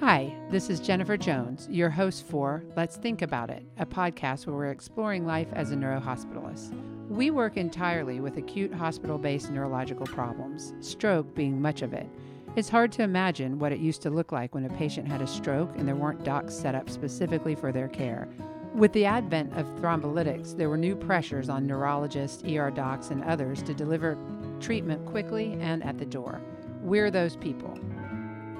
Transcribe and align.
Hi, 0.00 0.34
this 0.48 0.70
is 0.70 0.80
Jennifer 0.80 1.18
Jones, 1.18 1.68
your 1.70 1.90
host 1.90 2.24
for 2.26 2.64
Let's 2.74 2.96
Think 2.96 3.20
About 3.20 3.50
It, 3.50 3.66
a 3.76 3.84
podcast 3.84 4.46
where 4.46 4.56
we're 4.56 4.70
exploring 4.70 5.26
life 5.26 5.48
as 5.52 5.72
a 5.72 5.76
neurohospitalist. 5.76 6.72
We 7.10 7.30
work 7.30 7.58
entirely 7.58 8.18
with 8.18 8.38
acute 8.38 8.72
hospital 8.72 9.18
based 9.18 9.50
neurological 9.50 10.06
problems, 10.06 10.72
stroke 10.80 11.34
being 11.34 11.60
much 11.60 11.82
of 11.82 11.92
it. 11.92 12.08
It's 12.56 12.70
hard 12.70 12.92
to 12.92 13.02
imagine 13.02 13.58
what 13.58 13.72
it 13.72 13.78
used 13.78 14.00
to 14.00 14.08
look 14.08 14.32
like 14.32 14.54
when 14.54 14.64
a 14.64 14.70
patient 14.70 15.06
had 15.06 15.20
a 15.20 15.26
stroke 15.26 15.76
and 15.76 15.86
there 15.86 15.94
weren't 15.94 16.24
docs 16.24 16.54
set 16.54 16.74
up 16.74 16.88
specifically 16.88 17.54
for 17.54 17.70
their 17.70 17.88
care. 17.88 18.26
With 18.74 18.94
the 18.94 19.04
advent 19.04 19.54
of 19.54 19.66
thrombolytics, 19.76 20.56
there 20.56 20.70
were 20.70 20.78
new 20.78 20.96
pressures 20.96 21.50
on 21.50 21.66
neurologists, 21.66 22.42
ER 22.44 22.70
docs, 22.70 23.10
and 23.10 23.22
others 23.24 23.62
to 23.64 23.74
deliver 23.74 24.16
treatment 24.60 25.04
quickly 25.04 25.58
and 25.60 25.84
at 25.84 25.98
the 25.98 26.06
door. 26.06 26.40
We're 26.80 27.10
those 27.10 27.36
people. 27.36 27.78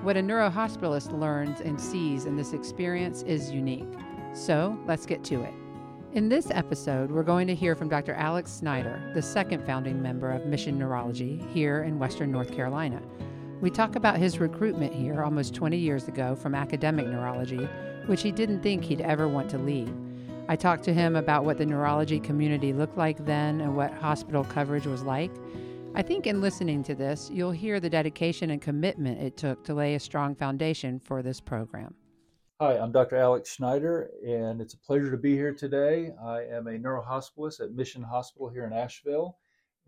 What 0.03 0.17
a 0.17 0.21
neurohospitalist 0.21 1.13
learns 1.13 1.61
and 1.61 1.79
sees 1.79 2.25
in 2.25 2.35
this 2.35 2.55
experience 2.55 3.21
is 3.25 3.51
unique. 3.51 3.93
So 4.33 4.79
let's 4.87 5.05
get 5.05 5.23
to 5.25 5.43
it. 5.43 5.53
In 6.15 6.31
this 6.31 6.51
episode, 6.51 7.11
we're 7.11 7.23
going 7.23 7.47
to 7.49 7.55
hear 7.55 7.77
from 7.77 7.91
Dr. 7.91 8.15
Alex 8.15 8.61
Schneider, 8.61 9.13
the 9.15 9.21
second 9.21 9.63
founding 9.67 10.01
member 10.01 10.31
of 10.31 10.47
Mission 10.47 10.79
Neurology 10.79 11.45
here 11.53 11.83
in 11.83 11.99
Western 11.99 12.33
North 12.33 12.51
Carolina. 12.51 13.03
We 13.61 13.69
talk 13.69 13.95
about 13.95 14.17
his 14.17 14.41
recruitment 14.41 14.95
here 14.95 15.23
almost 15.23 15.55
20 15.55 15.77
years 15.77 16.09
ago 16.09 16.35
from 16.35 16.55
academic 16.55 17.07
neurology, 17.07 17.69
which 18.07 18.23
he 18.23 18.33
didn't 18.33 18.63
think 18.63 18.83
he'd 18.83 19.03
ever 19.03 19.29
want 19.29 19.51
to 19.51 19.59
leave. 19.59 19.95
I 20.49 20.57
talked 20.57 20.83
to 20.85 20.95
him 20.95 21.15
about 21.15 21.45
what 21.45 21.59
the 21.59 21.67
neurology 21.67 22.21
community 22.21 22.73
looked 22.73 22.97
like 22.97 23.27
then 23.27 23.61
and 23.61 23.77
what 23.77 23.93
hospital 23.93 24.45
coverage 24.45 24.87
was 24.87 25.03
like. 25.03 25.31
I 25.93 26.03
think 26.03 26.29
in 26.29 26.41
listening 26.41 26.85
to 26.85 26.95
this, 26.95 27.29
you'll 27.33 27.51
hear 27.51 27.81
the 27.81 27.91
dedication 27.91 28.51
and 28.51 28.63
commitment 28.63 29.21
it 29.21 29.37
took 29.37 29.65
to 29.65 29.75
lay 29.75 29.97
a 29.97 30.01
strong 30.01 30.37
foundation 30.37 31.01
for 31.01 31.21
this 31.21 31.41
program. 31.41 31.95
Hi, 32.61 32.79
I'm 32.79 32.93
Dr. 32.93 33.17
Alex 33.17 33.53
Schneider, 33.53 34.09
and 34.25 34.61
it's 34.61 34.75
a 34.75 34.79
pleasure 34.79 35.11
to 35.11 35.17
be 35.17 35.35
here 35.35 35.53
today. 35.53 36.13
I 36.25 36.43
am 36.43 36.69
a 36.69 36.79
neurohospitalist 36.79 37.61
at 37.61 37.73
Mission 37.73 38.05
Hospital 38.05 38.49
here 38.49 38.67
in 38.67 38.73
Asheville, 38.73 39.39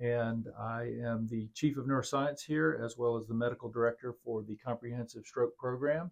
and 0.01 0.49
I 0.59 0.93
am 1.05 1.29
the 1.31 1.49
Chief 1.55 1.77
of 1.77 1.87
Neuroscience 1.87 2.41
here, 2.41 2.81
as 2.85 2.99
well 2.99 3.17
as 3.17 3.29
the 3.29 3.35
Medical 3.35 3.71
Director 3.71 4.13
for 4.25 4.43
the 4.43 4.57
Comprehensive 4.57 5.25
Stroke 5.25 5.57
Program. 5.57 6.11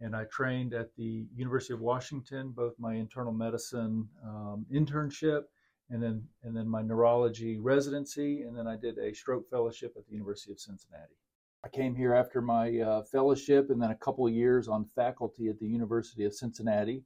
And 0.00 0.16
I 0.16 0.24
trained 0.24 0.74
at 0.74 0.96
the 0.96 1.28
University 1.32 1.74
of 1.74 1.80
Washington, 1.80 2.50
both 2.50 2.74
my 2.80 2.94
internal 2.94 3.32
medicine 3.32 4.08
um, 4.24 4.66
internship 4.72 5.44
and 5.90 6.02
then 6.02 6.22
and 6.42 6.56
then 6.56 6.68
my 6.68 6.82
neurology 6.82 7.58
residency, 7.58 8.42
and 8.42 8.56
then 8.56 8.66
I 8.66 8.76
did 8.76 8.98
a 8.98 9.14
stroke 9.14 9.48
fellowship 9.48 9.94
at 9.96 10.06
the 10.06 10.12
University 10.12 10.52
of 10.52 10.60
Cincinnati. 10.60 11.16
I 11.64 11.68
came 11.68 11.94
here 11.94 12.14
after 12.14 12.40
my 12.40 12.78
uh, 12.78 13.02
fellowship 13.02 13.70
and 13.70 13.82
then 13.82 13.90
a 13.90 13.96
couple 13.96 14.26
of 14.26 14.32
years 14.32 14.68
on 14.68 14.84
faculty 14.84 15.48
at 15.48 15.58
the 15.58 15.66
University 15.66 16.24
of 16.24 16.34
Cincinnati. 16.34 17.02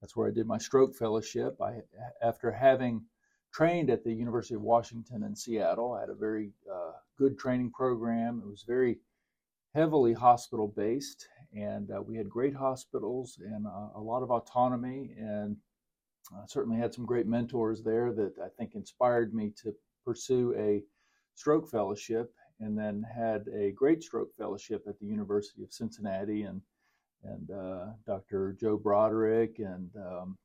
That's 0.00 0.14
where 0.14 0.28
I 0.28 0.32
did 0.32 0.46
my 0.46 0.58
stroke 0.58 0.94
fellowship. 0.94 1.60
I, 1.62 1.80
after 2.22 2.50
having 2.50 3.06
trained 3.52 3.88
at 3.88 4.04
the 4.04 4.12
University 4.12 4.54
of 4.54 4.60
Washington 4.60 5.22
in 5.22 5.34
Seattle, 5.34 5.94
I 5.94 6.00
had 6.00 6.10
a 6.10 6.14
very 6.14 6.52
uh, 6.70 6.92
good 7.16 7.38
training 7.38 7.70
program. 7.70 8.42
It 8.44 8.48
was 8.48 8.64
very 8.66 8.98
heavily 9.74 10.12
hospital 10.12 10.68
based, 10.76 11.26
and 11.54 11.90
uh, 11.90 12.02
we 12.02 12.16
had 12.16 12.28
great 12.28 12.54
hospitals 12.54 13.38
and 13.42 13.66
uh, 13.66 13.88
a 13.94 14.00
lot 14.00 14.22
of 14.22 14.30
autonomy. 14.30 15.14
And 15.18 15.56
I 16.34 16.46
certainly 16.46 16.78
had 16.78 16.92
some 16.92 17.06
great 17.06 17.26
mentors 17.26 17.82
there 17.82 18.12
that 18.12 18.34
I 18.42 18.48
think 18.48 18.74
inspired 18.74 19.34
me 19.34 19.52
to 19.62 19.74
pursue 20.04 20.54
a 20.56 20.82
stroke 21.34 21.68
fellowship 21.68 22.32
and 22.60 22.76
then 22.76 23.04
had 23.14 23.46
a 23.54 23.72
great 23.72 24.02
stroke 24.02 24.34
fellowship 24.36 24.84
at 24.88 24.98
the 24.98 25.06
University 25.06 25.62
of 25.62 25.72
Cincinnati 25.72 26.42
and 26.42 26.60
and 27.24 27.50
uh, 27.50 27.86
Dr. 28.06 28.56
Joe 28.60 28.76
Broderick 28.76 29.58
and 29.58 29.90
um, 29.96 30.38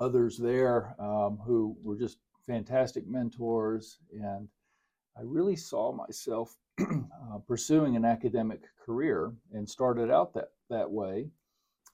others 0.00 0.38
there 0.38 0.94
um, 0.98 1.38
who 1.44 1.76
were 1.82 1.96
just 1.96 2.18
fantastic 2.46 3.06
mentors. 3.06 3.98
And 4.12 4.48
I 5.16 5.22
really 5.22 5.56
saw 5.56 5.92
myself 5.92 6.56
uh, 6.80 7.38
pursuing 7.46 7.96
an 7.96 8.04
academic 8.04 8.62
career 8.84 9.32
and 9.52 9.68
started 9.68 10.10
out 10.10 10.32
that, 10.34 10.48
that 10.70 10.90
way, 10.90 11.28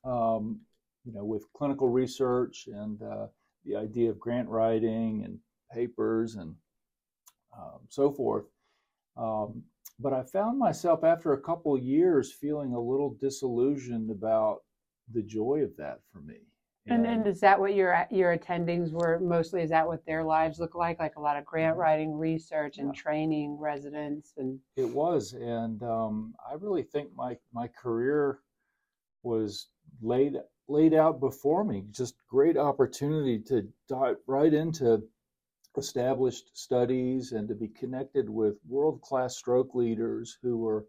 um, 0.05 0.61
you 1.05 1.13
know, 1.13 1.25
with 1.25 1.51
clinical 1.53 1.89
research 1.89 2.69
and 2.73 3.01
uh, 3.03 3.27
the 3.65 3.77
idea 3.77 4.11
of 4.11 4.19
grant 4.19 4.49
writing 4.49 5.23
and 5.25 5.39
papers 5.73 6.37
and 6.37 6.55
um, 7.57 7.81
so 7.89 8.11
forth. 8.11 8.45
Um, 9.17 9.63
but 9.99 10.13
I 10.13 10.23
found 10.23 10.59
myself 10.59 11.05
after 11.05 11.33
a 11.33 11.41
couple 11.41 11.79
years 11.79 12.33
feeling 12.33 12.73
a 12.73 12.81
little 12.81 13.17
disillusioned 13.21 14.11
about 14.11 14.63
the 15.13 15.23
joy 15.23 15.61
of 15.63 15.77
that 15.77 16.01
for 16.13 16.21
me. 16.21 16.39
And, 16.87 17.07
and 17.07 17.27
is 17.27 17.41
that 17.41 17.59
what 17.59 17.75
your 17.75 18.07
your 18.11 18.37
attendings 18.37 18.93
were 18.93 19.19
mostly? 19.19 19.63
Is 19.63 19.71
that 19.71 19.87
what 19.87 20.05
their 20.05 20.23
lives 20.23 20.59
look 20.59 20.75
like? 20.75 20.99
Like 20.99 21.17
a 21.17 21.21
lot 21.21 21.39
of 21.39 21.45
grant 21.47 21.79
writing, 21.79 22.13
research, 22.13 22.77
and 22.77 22.89
yeah. 22.89 23.01
training 23.01 23.57
residents, 23.59 24.35
and 24.37 24.59
it 24.77 24.91
was. 24.91 25.33
And 25.33 25.83
um, 25.83 26.35
I 26.47 26.55
really 26.61 26.83
think 26.83 27.09
my 27.17 27.39
my 27.55 27.69
career 27.69 28.41
was 29.23 29.69
laid 30.03 30.37
laid 30.69 30.95
out 30.95 31.21
before 31.21 31.65
me. 31.65 31.85
Just 31.91 32.15
great 32.29 32.57
opportunity 32.57 33.39
to 33.41 33.69
dive 33.89 34.17
right 34.27 34.53
into 34.53 35.03
established 35.77 36.57
studies 36.57 37.33
and 37.33 37.49
to 37.49 37.55
be 37.55 37.69
connected 37.69 38.31
with 38.31 38.55
world 38.69 39.01
class 39.03 39.37
stroke 39.37 39.75
leaders 39.75 40.39
who 40.43 40.57
were 40.57 40.87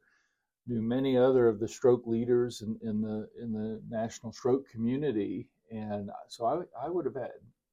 knew 0.67 0.81
many 0.81 1.17
other 1.17 1.47
of 1.47 1.59
the 1.59 1.67
stroke 1.67 2.05
leaders 2.05 2.61
in, 2.61 2.77
in 2.87 3.01
the 3.01 3.27
in 3.41 3.51
the 3.51 3.81
national 3.89 4.31
stroke 4.31 4.67
community 4.69 5.47
and 5.71 6.09
so 6.27 6.45
I, 6.45 6.85
I 6.85 6.89
would 6.89 7.05
have 7.05 7.15
had 7.15 7.31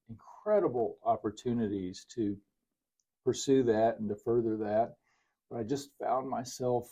incredible 0.08 0.98
opportunities 1.04 2.06
to 2.14 2.36
pursue 3.24 3.62
that 3.64 3.98
and 3.98 4.08
to 4.08 4.16
further 4.16 4.56
that 4.58 4.94
but 5.50 5.58
I 5.58 5.62
just 5.62 5.90
found 6.00 6.28
myself 6.28 6.88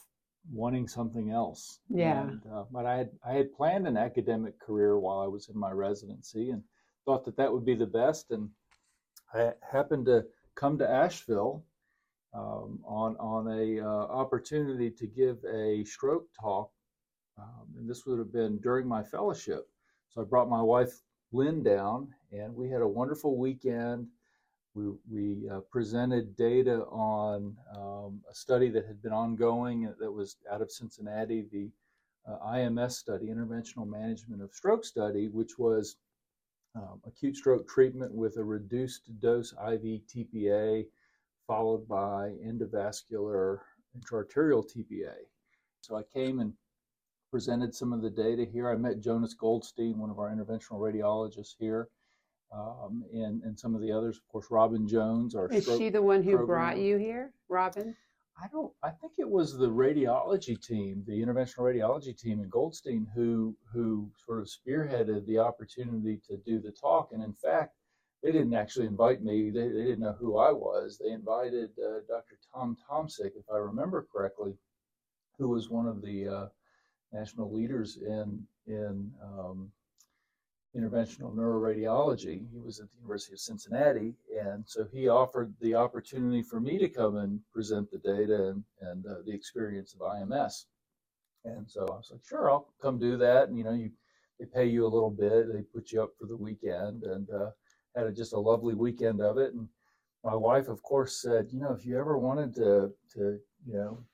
wanting 0.53 0.89
something 0.89 1.31
else 1.31 1.81
yeah 1.89 2.23
and, 2.23 2.41
uh, 2.53 2.65
but 2.73 2.87
I 2.87 2.97
had 2.97 3.11
I 3.27 3.33
had 3.33 3.53
planned 3.53 3.87
an 3.87 3.97
academic 3.97 4.59
career 4.59 4.99
while 4.99 5.21
I 5.21 5.27
was 5.27 5.49
in 5.49 5.59
my 5.59 5.71
residency 5.71 6.51
and 6.51 6.62
thought 7.05 7.25
that 7.25 7.37
that 7.37 7.53
would 7.53 7.65
be 7.65 7.75
the 7.75 7.87
best 7.87 8.31
and 8.31 8.49
I 9.33 9.53
happened 9.71 10.06
to 10.06 10.25
come 10.55 10.79
to 10.79 10.91
Asheville 10.91 11.65
um, 12.34 12.81
on 12.84 13.17
on 13.17 13.49
a 13.49 13.81
uh, 13.81 13.87
opportunity 13.87 14.91
to 14.91 15.06
give 15.06 15.39
a 15.45 15.84
stroke 15.84 16.27
talk, 16.41 16.71
um, 17.39 17.67
and 17.77 17.89
this 17.89 18.06
would 18.06 18.19
have 18.19 18.33
been 18.33 18.59
during 18.59 18.87
my 18.87 19.03
fellowship. 19.03 19.69
So 20.11 20.21
I 20.21 20.25
brought 20.25 20.49
my 20.49 20.62
wife 20.62 21.00
Lynn 21.33 21.62
down, 21.62 22.09
and 22.33 22.55
we 22.55 22.69
had 22.69 22.83
a 22.83 22.89
wonderful 22.89 23.37
weekend. 23.37 24.09
We 24.75 24.92
we 25.10 25.48
uh, 25.48 25.60
presented 25.70 26.36
data 26.36 26.84
on 26.86 27.56
um, 27.76 28.20
a 28.31 28.34
study 28.34 28.69
that 28.70 28.86
had 28.86 29.03
been 29.03 29.12
ongoing 29.12 29.92
that 29.98 30.12
was 30.12 30.36
out 30.50 30.62
of 30.62 30.70
Cincinnati, 30.70 31.47
the 31.50 31.70
uh, 32.28 32.38
IMS 32.54 32.92
study, 32.92 33.26
Interventional 33.26 33.86
Management 33.86 34.42
of 34.42 34.53
Stroke 34.53 34.84
Study, 34.84 35.28
which 35.28 35.58
was 35.58 35.97
um, 36.76 37.00
acute 37.04 37.36
stroke 37.36 37.69
treatment 37.69 38.14
with 38.14 38.36
a 38.36 38.44
reduced 38.44 39.10
dose 39.20 39.53
IV 39.53 40.03
TPA, 40.06 40.87
followed 41.47 41.88
by 41.88 42.34
endovascular 42.47 43.58
intraarterial 43.98 44.64
TPA. 44.64 45.14
So 45.81 45.97
I 45.97 46.04
came 46.04 46.38
and 46.38 46.52
presented 47.31 47.75
some 47.75 47.92
of 47.92 48.02
the 48.02 48.10
data 48.10 48.44
here. 48.44 48.70
I 48.70 48.76
met 48.76 49.00
Jonas 49.00 49.34
Goldstein, 49.34 49.98
one 49.98 50.10
of 50.10 50.19
our 50.19 50.31
interventional 50.31 50.78
radiologists 50.78 51.54
here, 51.58 51.88
um, 52.53 53.05
and, 53.12 53.43
and 53.43 53.59
some 53.59 53.75
of 53.75 53.81
the 53.81 53.93
others. 53.93 54.16
Of 54.16 54.27
course, 54.28 54.47
Robin 54.50 54.87
Jones, 54.87 55.34
our 55.34 55.49
Is 55.49 55.66
she 55.78 55.88
the 55.88 56.03
one 56.03 56.22
who 56.22 56.37
program. 56.37 56.47
brought 56.47 56.79
you 56.79 56.97
here, 56.97 57.32
Robin? 57.49 57.94
I 58.43 58.47
don't. 58.50 58.73
I 58.82 58.91
think 58.91 59.14
it 59.19 59.29
was 59.29 59.56
the 59.56 59.69
radiology 59.69 60.61
team, 60.61 61.05
the 61.06 61.20
interventional 61.20 61.61
radiology 61.61 62.17
team 62.17 62.41
in 62.41 62.49
Goldstein, 62.49 63.06
who 63.14 63.55
who 63.73 64.11
sort 64.25 64.41
of 64.41 64.49
spearheaded 64.49 65.26
the 65.26 65.38
opportunity 65.38 66.20
to 66.29 66.38
do 66.38 66.58
the 66.58 66.73
talk. 66.73 67.11
And 67.12 67.23
in 67.23 67.35
fact, 67.35 67.75
they 68.23 68.32
didn't 68.32 68.55
actually 68.55 68.87
invite 68.87 69.23
me. 69.23 69.50
They, 69.50 69.69
they 69.69 69.85
didn't 69.85 70.00
know 70.00 70.17
who 70.19 70.38
I 70.38 70.52
was. 70.52 70.99
They 70.99 71.11
invited 71.11 71.70
uh, 71.79 72.00
Dr. 72.08 72.38
Tom 72.52 72.76
Tomsick, 72.88 73.32
if 73.37 73.44
I 73.52 73.58
remember 73.58 74.06
correctly, 74.11 74.55
who 75.38 75.49
was 75.49 75.69
one 75.69 75.87
of 75.87 76.00
the 76.00 76.29
uh, 76.29 76.47
national 77.12 77.52
leaders 77.52 77.99
in 77.99 78.43
in 78.67 79.11
um, 79.23 79.70
interventional 80.76 81.34
neuroradiology. 81.34 82.46
He 82.52 82.58
was 82.58 82.81
at 82.81 82.87
the 82.90 82.99
University 82.99 83.34
of 83.34 83.40
Cincinnati, 83.40 84.14
and 84.40 84.64
so 84.67 84.87
he 84.93 85.08
offered 85.08 85.52
the 85.61 85.75
opportunity 85.75 86.43
for 86.43 86.61
me 86.61 86.78
to 86.78 86.88
come 86.88 87.17
and 87.17 87.40
present 87.52 87.90
the 87.90 87.99
data 87.99 88.50
and, 88.50 88.64
and 88.81 89.06
uh, 89.06 89.14
the 89.26 89.32
experience 89.32 89.94
of 89.94 90.00
IMS. 90.00 90.67
And 91.44 91.69
so 91.69 91.87
I 91.88 91.96
was 91.96 92.11
like, 92.12 92.25
sure, 92.25 92.50
I'll 92.50 92.69
come 92.81 92.99
do 92.99 93.17
that. 93.17 93.49
And 93.49 93.58
you 93.58 93.64
know, 93.64 93.72
you 93.72 93.90
they 94.38 94.46
pay 94.46 94.67
you 94.67 94.87
a 94.87 94.88
little 94.88 95.11
bit, 95.11 95.52
they 95.52 95.61
put 95.62 95.93
you 95.93 96.02
up 96.02 96.12
for 96.19 96.26
the 96.26 96.37
weekend, 96.37 97.02
and 97.02 97.28
uh, 97.31 97.50
had 97.94 98.06
a, 98.06 98.12
just 98.12 98.32
a 98.32 98.38
lovely 98.38 98.75
weekend 98.75 99.20
of 99.20 99.37
it. 99.37 99.52
And 99.52 99.69
my 100.25 100.34
wife, 100.34 100.69
of 100.69 100.82
course, 100.82 101.20
said, 101.20 101.49
you 101.50 101.61
know, 101.61 101.73
if 101.73 101.84
you 101.84 101.99
ever 101.99 102.16
wanted 102.16 102.55
to 102.55 102.93
to 103.14 103.38
you 103.66 103.75
know 103.75 104.05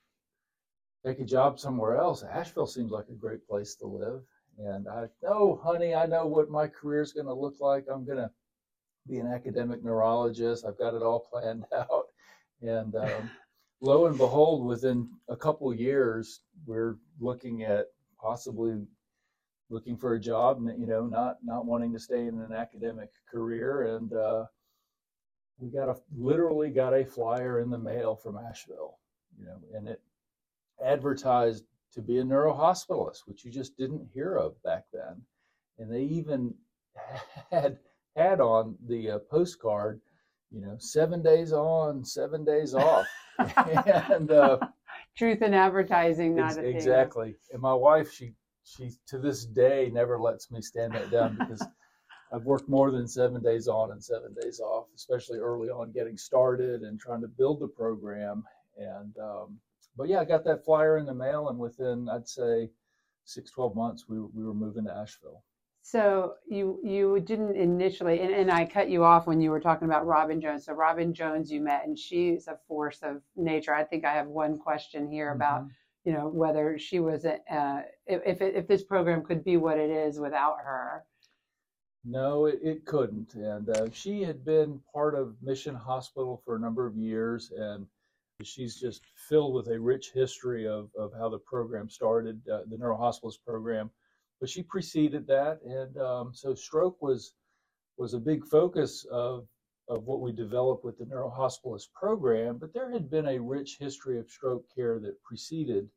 take 1.05 1.19
a 1.19 1.25
job 1.25 1.59
somewhere 1.59 1.97
else, 1.97 2.23
Asheville 2.23 2.67
seems 2.67 2.91
like 2.91 3.07
a 3.09 3.13
great 3.13 3.47
place 3.47 3.75
to 3.75 3.87
live. 3.87 4.21
And 4.57 4.87
I, 4.87 5.05
oh, 5.27 5.59
honey, 5.63 5.93
I 5.93 6.05
know 6.05 6.25
what 6.25 6.49
my 6.49 6.67
career 6.67 7.01
is 7.01 7.13
going 7.13 7.27
to 7.27 7.33
look 7.33 7.55
like. 7.59 7.85
I'm 7.91 8.05
going 8.05 8.17
to 8.17 8.31
be 9.07 9.19
an 9.19 9.27
academic 9.27 9.83
neurologist. 9.83 10.65
I've 10.65 10.77
got 10.77 10.95
it 10.95 11.03
all 11.03 11.27
planned 11.31 11.65
out. 11.75 12.07
And 12.61 12.95
um, 12.95 13.29
lo 13.81 14.07
and 14.07 14.17
behold, 14.17 14.65
within 14.65 15.09
a 15.29 15.35
couple 15.35 15.71
years, 15.73 16.41
we're 16.65 16.97
looking 17.19 17.63
at 17.63 17.85
possibly 18.19 18.81
looking 19.69 19.97
for 19.97 20.13
a 20.13 20.19
job, 20.19 20.59
you 20.77 20.87
know, 20.87 21.05
not 21.05 21.37
not 21.43 21.65
wanting 21.65 21.93
to 21.93 21.99
stay 21.99 22.27
in 22.27 22.39
an 22.39 22.53
academic 22.53 23.09
career, 23.29 23.95
and 23.95 24.13
uh, 24.13 24.45
we 25.59 25.69
got 25.69 25.89
a 25.89 25.95
literally 26.17 26.69
got 26.69 26.93
a 26.93 27.05
flyer 27.05 27.59
in 27.59 27.69
the 27.69 27.77
mail 27.77 28.15
from 28.15 28.37
Asheville, 28.37 28.97
you 29.37 29.45
know, 29.45 29.59
and 29.75 29.87
it 29.87 30.01
advertised 30.83 31.65
to 31.97 32.01
be 32.03 32.19
a 32.19 32.23
neurohospitalist, 32.23 33.21
which 33.25 33.43
you 33.43 33.51
just 33.51 33.75
didn't 33.75 34.07
hear 34.13 34.35
of 34.35 34.61
back 34.63 34.83
then, 34.93 35.19
and 35.79 35.91
they 35.91 36.03
even 36.03 36.53
had 37.51 37.79
had 38.15 38.39
on 38.39 38.75
the 38.87 39.11
uh, 39.11 39.19
postcard, 39.31 39.99
you 40.51 40.61
know, 40.61 40.75
seven 40.77 41.23
days 41.23 41.51
on, 41.51 42.05
seven 42.05 42.45
days 42.45 42.75
off, 42.75 43.07
and 43.57 44.31
uh, 44.31 44.59
truth 45.15 45.41
in 45.41 45.55
advertising, 45.55 46.35
not 46.35 46.51
ex- 46.51 46.57
exactly. 46.57 47.35
And 47.51 47.61
my 47.61 47.73
wife, 47.73 48.11
she 48.11 48.33
she 48.63 48.91
to 49.07 49.17
this 49.17 49.45
day 49.45 49.89
never 49.91 50.19
lets 50.19 50.51
me 50.51 50.61
stand 50.61 50.93
that 50.93 51.09
down 51.09 51.35
because 51.39 51.65
I've 52.31 52.43
worked 52.43 52.69
more 52.69 52.91
than 52.91 53.07
seven 53.07 53.41
days 53.41 53.67
on 53.67 53.91
and 53.91 54.03
seven 54.03 54.35
days 54.39 54.59
off, 54.59 54.85
especially 54.95 55.39
early 55.39 55.69
on 55.69 55.91
getting 55.93 56.17
started 56.17 56.81
and 56.83 56.99
trying 56.99 57.21
to 57.21 57.27
build 57.27 57.59
the 57.59 57.67
program. 57.67 58.43
And 58.77 59.17
um, 59.17 59.57
but 59.97 60.07
yeah, 60.07 60.19
I 60.19 60.25
got 60.25 60.43
that 60.45 60.63
flyer 60.63 60.97
in 60.97 61.05
the 61.05 61.13
mail, 61.13 61.49
and 61.49 61.57
within 61.57 62.09
I'd 62.09 62.27
say 62.27 62.69
six, 63.25 63.51
12 63.51 63.75
months, 63.75 64.05
we, 64.07 64.19
we 64.19 64.43
were 64.43 64.53
moving 64.53 64.85
to 64.85 64.93
Asheville. 64.95 65.43
So 65.81 66.33
you 66.45 66.79
you 66.83 67.21
didn't 67.21 67.55
initially, 67.55 68.19
and, 68.19 68.33
and 68.33 68.51
I 68.51 68.65
cut 68.65 68.89
you 68.89 69.05
off 69.05 69.25
when 69.25 69.39
you 69.39 69.51
were 69.51 69.59
talking 69.59 69.87
about 69.87 70.05
Robin 70.05 70.41
Jones. 70.41 70.65
So 70.65 70.73
Robin 70.73 71.13
Jones, 71.13 71.49
you 71.49 71.61
met, 71.61 71.85
and 71.85 71.97
she's 71.97 72.47
a 72.47 72.59
force 72.67 72.99
of 73.03 73.21
nature. 73.37 73.73
I 73.73 73.85
think 73.85 74.03
I 74.03 74.13
have 74.13 74.27
one 74.27 74.57
question 74.57 75.09
here 75.09 75.31
about 75.31 75.61
mm-hmm 75.61 75.71
you 76.07 76.13
know 76.13 76.29
whether 76.29 76.79
she 76.79 77.01
was 77.01 77.25
uh, 77.25 77.81
if 78.05 78.41
if 78.41 78.65
this 78.65 78.81
program 78.81 79.21
could 79.25 79.43
be 79.43 79.57
what 79.57 79.77
it 79.77 79.89
is 79.89 80.21
without 80.21 80.55
her. 80.63 81.03
No, 82.05 82.45
it, 82.45 82.59
it 82.63 82.85
couldn't, 82.85 83.33
and 83.33 83.69
uh, 83.69 83.87
she 83.91 84.21
had 84.21 84.45
been 84.45 84.79
part 84.93 85.15
of 85.15 85.35
Mission 85.41 85.75
Hospital 85.75 86.41
for 86.45 86.55
a 86.55 86.59
number 86.59 86.87
of 86.87 86.95
years, 86.95 87.51
and 87.51 87.85
she's 88.43 88.75
just 88.75 89.01
filled 89.15 89.53
with 89.53 89.67
a 89.67 89.79
rich 89.79 90.11
history 90.13 90.67
of 90.67 90.89
of 90.97 91.11
how 91.17 91.29
the 91.29 91.39
program 91.39 91.89
started, 91.89 92.39
uh, 92.51 92.61
the 92.67 92.77
neurohospitalist 92.77 93.43
program. 93.45 93.89
But 94.39 94.49
she 94.49 94.61
preceded 94.61 95.25
that, 95.27 95.59
and 95.63 95.97
um, 95.97 96.31
so 96.33 96.53
stroke 96.53 97.01
was 97.01 97.33
was 97.97 98.13
a 98.13 98.19
big 98.19 98.45
focus 98.45 99.05
of 99.11 99.47
of 99.89 100.03
what 100.03 100.19
we 100.19 100.31
developed 100.31 100.83
with 100.83 100.97
the 100.97 101.05
neurohospitalist 101.05 101.91
program, 101.93 102.57
but 102.57 102.73
there 102.73 102.91
had 102.91 103.09
been 103.09 103.27
a 103.27 103.39
rich 103.39 103.77
history 103.79 104.19
of 104.19 104.29
stroke 104.29 104.65
care 104.73 104.99
that 104.99 105.23
preceded 105.23 105.89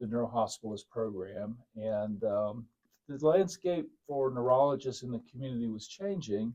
the 0.00 0.06
neurohospitalist 0.06 0.88
program. 0.90 1.56
And 1.76 2.22
um, 2.24 2.66
the 3.08 3.24
landscape 3.24 3.88
for 4.08 4.32
neurologists 4.32 5.04
in 5.04 5.12
the 5.12 5.22
community 5.30 5.68
was 5.68 5.86
changing. 5.86 6.52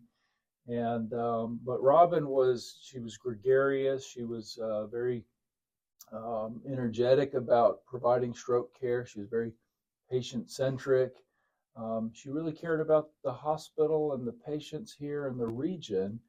And 0.67 1.13
um, 1.13 1.59
but 1.65 1.81
Robin 1.83 2.27
was 2.27 2.79
she 2.81 2.99
was 2.99 3.17
gregarious. 3.17 4.05
She 4.05 4.23
was 4.23 4.57
uh, 4.61 4.87
very 4.87 5.25
um, 6.13 6.61
energetic 6.69 7.33
about 7.33 7.85
providing 7.85 8.33
stroke 8.33 8.77
care. 8.79 9.05
She 9.05 9.19
was 9.19 9.27
very 9.29 9.51
patient 10.09 10.49
centric. 10.49 11.13
Um, 11.75 12.11
she 12.13 12.29
really 12.29 12.53
cared 12.53 12.81
about 12.81 13.09
the 13.23 13.33
hospital 13.33 14.13
and 14.13 14.25
the 14.25 14.31
patients 14.45 14.95
here 14.97 15.27
in 15.27 15.37
the 15.37 15.47
region 15.47 16.19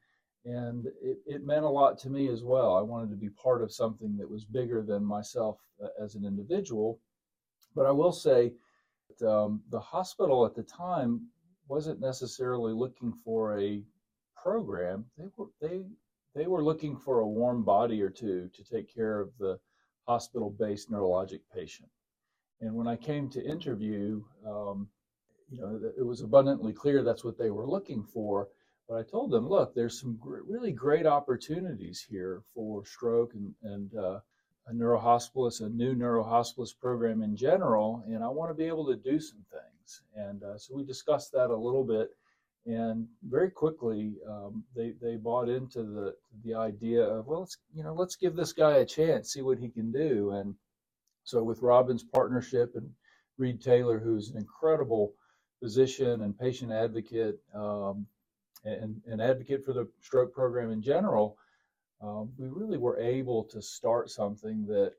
and 0.45 0.87
it, 1.03 1.19
it, 1.27 1.47
meant 1.47 1.65
a 1.65 1.69
lot 1.69 1.99
to 1.99 2.11
me 2.11 2.29
as 2.29 2.43
well. 2.43 2.77
I 2.77 2.83
wanted 2.83 3.11
to 3.11 3.17
be 3.17 3.31
part 3.31 3.63
of 3.63 3.73
something 3.73 4.17
that 4.19 4.31
was 4.31 4.45
bigger 4.45 4.83
than 4.83 5.05
myself 5.05 5.59
uh, 5.83 5.89
as 6.03 6.15
an 6.15 6.25
individual. 6.25 7.01
But 7.75 7.87
I 7.87 7.91
will 7.91 8.13
say 8.13 8.53
that 9.19 9.29
um, 9.29 9.63
the 9.71 9.81
hospital 9.81 10.45
at 10.45 10.55
the 10.55 10.63
time 10.63 11.29
wasn't 11.69 12.01
necessarily 12.01 12.73
looking 12.73 13.13
for 13.25 13.59
a 13.59 13.83
program. 14.45 15.07
They 15.19 15.25
were 15.37 15.47
they 15.61 15.83
they 16.35 16.47
were 16.47 16.63
looking 16.63 16.97
for 16.97 17.21
a 17.21 17.29
warm 17.29 17.65
body 17.65 18.03
or 18.03 18.11
two 18.11 18.51
to 18.55 18.65
take 18.65 18.95
care 18.95 19.21
of 19.21 19.31
the 19.39 19.59
hospital-based 20.07 20.91
neurologic 20.91 21.41
patient. 21.55 21.89
And 22.61 22.75
when 22.75 22.87
I 22.87 22.97
came 22.97 23.29
to 23.31 23.45
interview, 23.45 24.23
um, 24.47 24.89
you 25.51 25.61
know, 25.61 25.81
it 25.97 26.05
was 26.05 26.21
abundantly 26.21 26.73
clear 26.73 27.03
that's 27.03 27.25
what 27.25 27.39
they 27.39 27.51
were 27.51 27.67
looking 27.67 28.05
for 28.05 28.49
but 28.89 28.99
I 28.99 29.03
told 29.03 29.31
them, 29.31 29.49
look, 29.49 29.75
there's 29.75 29.99
some 29.99 30.17
gr- 30.21 30.43
really 30.47 30.73
great 30.73 31.07
opportunities 31.07 32.05
here 32.09 32.43
for 32.53 32.85
stroke 32.85 33.35
and, 33.35 33.55
and 33.63 33.95
uh, 33.97 34.21
a 34.67 34.73
neurohospitalist, 34.73 35.63
a 35.63 35.69
new 35.71 35.95
neurohospitalist 35.95 36.79
program 36.79 37.23
in 37.23 37.35
general, 37.35 38.05
and 38.07 38.23
I 38.23 38.29
want 38.29 38.51
to 38.51 38.55
be 38.55 38.65
able 38.67 38.87
to 38.87 38.97
do 38.97 39.19
some 39.19 39.45
things. 39.51 40.03
And 40.15 40.43
uh, 40.43 40.59
so 40.59 40.75
we 40.75 40.85
discussed 40.85 41.33
that 41.33 41.51
a 41.51 41.57
little 41.57 41.85
bit, 41.85 42.11
and 42.67 43.07
very 43.23 43.51
quickly 43.51 44.15
um, 44.29 44.65
they 44.75 44.95
they 45.03 45.17
bought 45.17 45.49
into 45.49 45.83
the 45.83 46.15
the 46.45 46.55
idea 46.55 47.03
of 47.03 47.27
well, 47.27 47.41
let's 47.41 47.59
you 47.75 47.83
know 47.83 47.95
let's 47.95 48.17
give 48.17 48.37
this 48.37 48.53
guy 48.53 48.77
a 48.77 48.87
chance, 48.87 49.33
see 49.33 49.43
what 49.43 49.59
he 49.59 49.69
can 49.69 49.93
do. 49.93 50.31
And 50.31 50.55
so 51.25 51.43
with 51.43 51.63
Robin's 51.63 52.05
partnership 52.05 52.73
and 52.75 52.91
Reed 53.39 53.61
Taylor, 53.61 53.99
who's 53.99 54.31
an 54.31 54.39
incredible 54.39 55.15
physician 55.61 56.23
and 56.23 56.39
patient 56.39 56.73
advocate, 56.73 57.39
um, 57.55 58.07
and, 58.65 59.01
and 59.07 59.21
advocate 59.21 59.65
for 59.65 59.73
the 59.73 59.89
stroke 60.01 60.33
program 60.33 60.71
in 60.71 60.83
general, 60.83 61.37
um, 62.03 62.31
we 62.39 62.49
really 62.49 62.79
were 62.79 62.99
able 62.99 63.45
to 63.45 63.61
start 63.63 64.11
something 64.11 64.67
that, 64.67 64.93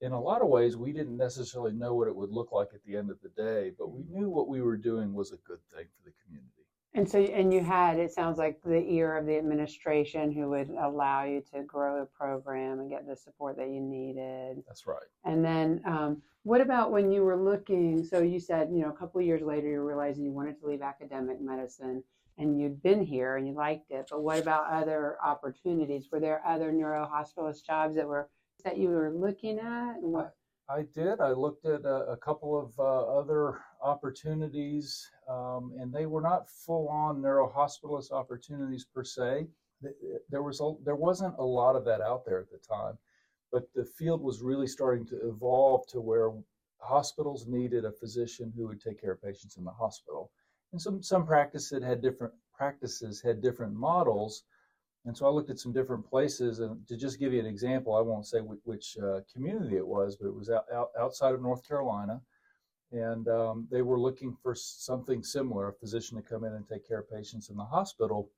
in 0.00 0.12
a 0.12 0.20
lot 0.20 0.42
of 0.42 0.48
ways, 0.48 0.76
we 0.76 0.92
didn't 0.92 1.16
necessarily 1.16 1.72
know 1.72 1.94
what 1.94 2.08
it 2.08 2.16
would 2.16 2.30
look 2.30 2.52
like 2.52 2.68
at 2.74 2.82
the 2.84 2.96
end 2.96 3.10
of 3.10 3.18
the 3.22 3.28
day, 3.30 3.72
but 3.78 3.90
we 3.90 4.02
knew 4.08 4.30
what 4.30 4.48
we 4.48 4.62
were 4.62 4.76
doing 4.76 5.12
was 5.12 5.32
a 5.32 5.36
good 5.46 5.60
thing 5.74 5.84
for 5.84 6.04
the 6.04 6.14
community. 6.24 6.59
And 6.94 7.08
so, 7.08 7.20
and 7.20 7.54
you 7.54 7.60
had, 7.60 7.98
it 7.98 8.12
sounds 8.12 8.36
like 8.36 8.60
the 8.64 8.84
ear 8.88 9.16
of 9.16 9.24
the 9.24 9.38
administration 9.38 10.32
who 10.32 10.48
would 10.50 10.70
allow 10.70 11.24
you 11.24 11.42
to 11.54 11.62
grow 11.62 12.00
the 12.00 12.06
program 12.06 12.80
and 12.80 12.90
get 12.90 13.06
the 13.06 13.14
support 13.14 13.56
that 13.58 13.68
you 13.68 13.80
needed. 13.80 14.64
That's 14.66 14.86
right. 14.86 14.98
And 15.24 15.44
then, 15.44 15.82
um, 15.86 16.22
what 16.42 16.60
about 16.60 16.90
when 16.90 17.12
you 17.12 17.22
were 17.22 17.36
looking? 17.36 18.02
So 18.02 18.22
you 18.22 18.40
said, 18.40 18.70
you 18.72 18.80
know, 18.80 18.88
a 18.88 18.96
couple 18.96 19.20
of 19.20 19.26
years 19.26 19.42
later, 19.42 19.68
you 19.68 19.82
realized 19.82 20.18
you 20.18 20.32
wanted 20.32 20.58
to 20.60 20.66
leave 20.66 20.82
academic 20.82 21.40
medicine 21.40 22.02
and 22.38 22.58
you'd 22.58 22.82
been 22.82 23.04
here 23.04 23.36
and 23.36 23.46
you 23.46 23.54
liked 23.54 23.90
it. 23.90 24.08
But 24.10 24.22
what 24.22 24.38
about 24.38 24.72
other 24.72 25.16
opportunities? 25.24 26.08
Were 26.10 26.18
there 26.18 26.42
other 26.46 26.72
neuro 26.72 27.06
hospitalist 27.06 27.66
jobs 27.66 27.94
that 27.96 28.08
were 28.08 28.30
that 28.64 28.78
you 28.78 28.88
were 28.88 29.12
looking 29.14 29.58
at? 29.58 29.94
What? 30.00 30.34
I 30.70 30.82
did. 30.94 31.20
I 31.20 31.32
looked 31.32 31.66
at 31.66 31.84
a, 31.84 32.12
a 32.12 32.16
couple 32.16 32.58
of 32.58 32.78
uh, 32.78 33.18
other 33.18 33.60
opportunities, 33.82 35.10
um, 35.28 35.72
and 35.78 35.92
they 35.92 36.06
were 36.06 36.20
not 36.20 36.48
full-on 36.48 37.20
neuro 37.20 37.52
hospitalist 37.52 38.12
opportunities 38.12 38.84
per 38.84 39.02
se. 39.02 39.48
There 40.28 40.42
was 40.42 40.60
a, 40.60 40.72
there 40.84 40.96
wasn't 40.96 41.34
a 41.38 41.44
lot 41.44 41.74
of 41.74 41.84
that 41.86 42.00
out 42.00 42.24
there 42.24 42.38
at 42.38 42.50
the 42.50 42.58
time, 42.58 42.98
but 43.50 43.64
the 43.74 43.84
field 43.84 44.22
was 44.22 44.42
really 44.42 44.66
starting 44.66 45.06
to 45.06 45.28
evolve 45.28 45.86
to 45.88 46.00
where 46.00 46.30
hospitals 46.78 47.46
needed 47.46 47.84
a 47.84 47.92
physician 47.92 48.52
who 48.56 48.68
would 48.68 48.80
take 48.80 49.00
care 49.00 49.12
of 49.12 49.22
patients 49.22 49.56
in 49.56 49.64
the 49.64 49.70
hospital 49.70 50.30
and 50.72 50.80
some 50.80 51.02
some 51.02 51.26
practices 51.26 51.82
had 51.82 52.00
different 52.00 52.32
practices 52.54 53.20
had 53.20 53.40
different 53.40 53.72
models 53.72 54.44
and 55.06 55.16
so 55.16 55.26
i 55.26 55.30
looked 55.30 55.50
at 55.50 55.58
some 55.58 55.72
different 55.72 56.08
places 56.08 56.60
and 56.60 56.86
to 56.86 56.96
just 56.96 57.18
give 57.18 57.32
you 57.32 57.40
an 57.40 57.46
example 57.46 57.94
i 57.94 58.00
won't 58.00 58.26
say 58.26 58.40
which, 58.40 58.60
which 58.64 58.96
uh, 59.02 59.20
community 59.32 59.76
it 59.76 59.86
was 59.86 60.16
but 60.16 60.28
it 60.28 60.34
was 60.34 60.50
out, 60.50 60.64
out, 60.74 60.90
outside 60.98 61.34
of 61.34 61.42
north 61.42 61.66
carolina 61.66 62.20
and 62.92 63.28
um, 63.28 63.68
they 63.70 63.82
were 63.82 64.00
looking 64.00 64.36
for 64.42 64.54
something 64.54 65.22
similar 65.22 65.68
a 65.68 65.72
physician 65.72 66.16
to 66.16 66.22
come 66.22 66.44
in 66.44 66.52
and 66.54 66.68
take 66.68 66.86
care 66.86 67.00
of 67.00 67.10
patients 67.10 67.50
in 67.50 67.56
the 67.56 67.64
hospital 67.64 68.30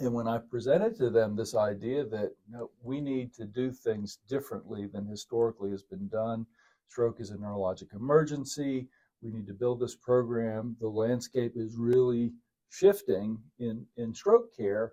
and 0.00 0.12
when 0.12 0.28
i 0.28 0.38
presented 0.50 0.96
to 0.96 1.10
them 1.10 1.34
this 1.34 1.54
idea 1.54 2.04
that 2.04 2.30
you 2.48 2.56
know, 2.56 2.70
we 2.82 3.00
need 3.00 3.32
to 3.32 3.44
do 3.44 3.70
things 3.70 4.18
differently 4.28 4.86
than 4.86 5.06
historically 5.06 5.70
has 5.70 5.82
been 5.82 6.08
done 6.08 6.46
stroke 6.88 7.20
is 7.20 7.30
a 7.30 7.36
neurologic 7.36 7.94
emergency 7.94 8.88
we 9.22 9.30
need 9.30 9.46
to 9.46 9.54
build 9.54 9.80
this 9.80 9.96
program. 9.96 10.76
The 10.80 10.88
landscape 10.88 11.52
is 11.56 11.76
really 11.76 12.32
shifting 12.70 13.38
in, 13.58 13.86
in 13.96 14.14
stroke 14.14 14.54
care. 14.56 14.92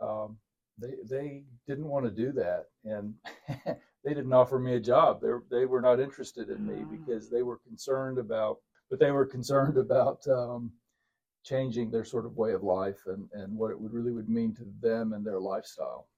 Um, 0.00 0.36
they, 0.78 0.94
they 1.08 1.42
didn't 1.66 1.88
want 1.88 2.04
to 2.04 2.10
do 2.10 2.32
that. 2.32 2.66
And 2.84 3.14
they 4.04 4.14
didn't 4.14 4.32
offer 4.32 4.58
me 4.58 4.74
a 4.74 4.80
job. 4.80 5.20
They, 5.20 5.28
they 5.50 5.66
were 5.66 5.80
not 5.80 6.00
interested 6.00 6.50
in 6.50 6.66
me 6.66 6.84
because 6.84 7.28
they 7.28 7.42
were 7.42 7.58
concerned 7.58 8.18
about, 8.18 8.58
but 8.90 9.00
they 9.00 9.10
were 9.10 9.26
concerned 9.26 9.76
about 9.78 10.26
um, 10.28 10.72
changing 11.44 11.90
their 11.90 12.04
sort 12.04 12.26
of 12.26 12.36
way 12.36 12.52
of 12.52 12.62
life 12.62 13.00
and, 13.06 13.28
and 13.32 13.56
what 13.56 13.70
it 13.70 13.80
would 13.80 13.92
really 13.92 14.12
would 14.12 14.28
mean 14.28 14.54
to 14.54 14.66
them 14.80 15.12
and 15.12 15.26
their 15.26 15.40
lifestyle. 15.40 16.08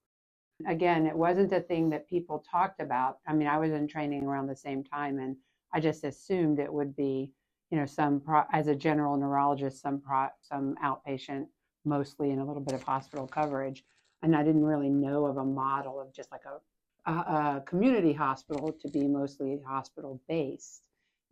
Again, 0.69 1.07
it 1.07 1.17
wasn't 1.17 1.53
a 1.53 1.61
thing 1.61 1.89
that 1.91 2.09
people 2.09 2.45
talked 2.51 2.81
about. 2.81 3.19
I 3.27 3.33
mean, 3.33 3.49
I 3.49 3.57
was 3.57 3.73
in 3.73 3.89
training 3.89 4.25
around 4.25 4.47
the 4.47 4.57
same 4.57 4.85
time 4.85 5.19
and 5.19 5.37
I 5.73 5.81
just 5.81 6.05
assumed 6.05 6.59
it 6.59 6.73
would 6.73 6.95
be, 6.95 7.33
you 7.71 7.79
know, 7.79 7.87
some 7.87 8.21
pro- 8.21 8.45
as 8.53 8.67
a 8.67 8.75
general 8.75 9.17
neurologist, 9.17 9.81
some 9.81 10.01
pro- 10.01 10.29
some 10.43 10.75
outpatient, 10.85 11.47
mostly, 11.85 12.31
and 12.31 12.41
a 12.41 12.45
little 12.45 12.63
bit 12.63 12.75
of 12.75 12.83
hospital 12.83 13.27
coverage. 13.27 13.85
And 14.23 14.37
I 14.37 14.43
didn't 14.43 14.65
really 14.65 14.91
know 14.91 15.27
of 15.27 15.39
a 15.39 15.45
model 15.45 16.01
of 16.01 16.13
just 16.13 16.31
like 16.31 16.43
a, 16.45 17.11
a, 17.11 17.15
a 17.15 17.63
community 17.67 18.13
hospital 18.13 18.77
to 18.81 18.89
be 18.89 19.07
mostly 19.07 19.61
hospital 19.67 20.21
based. 20.29 20.83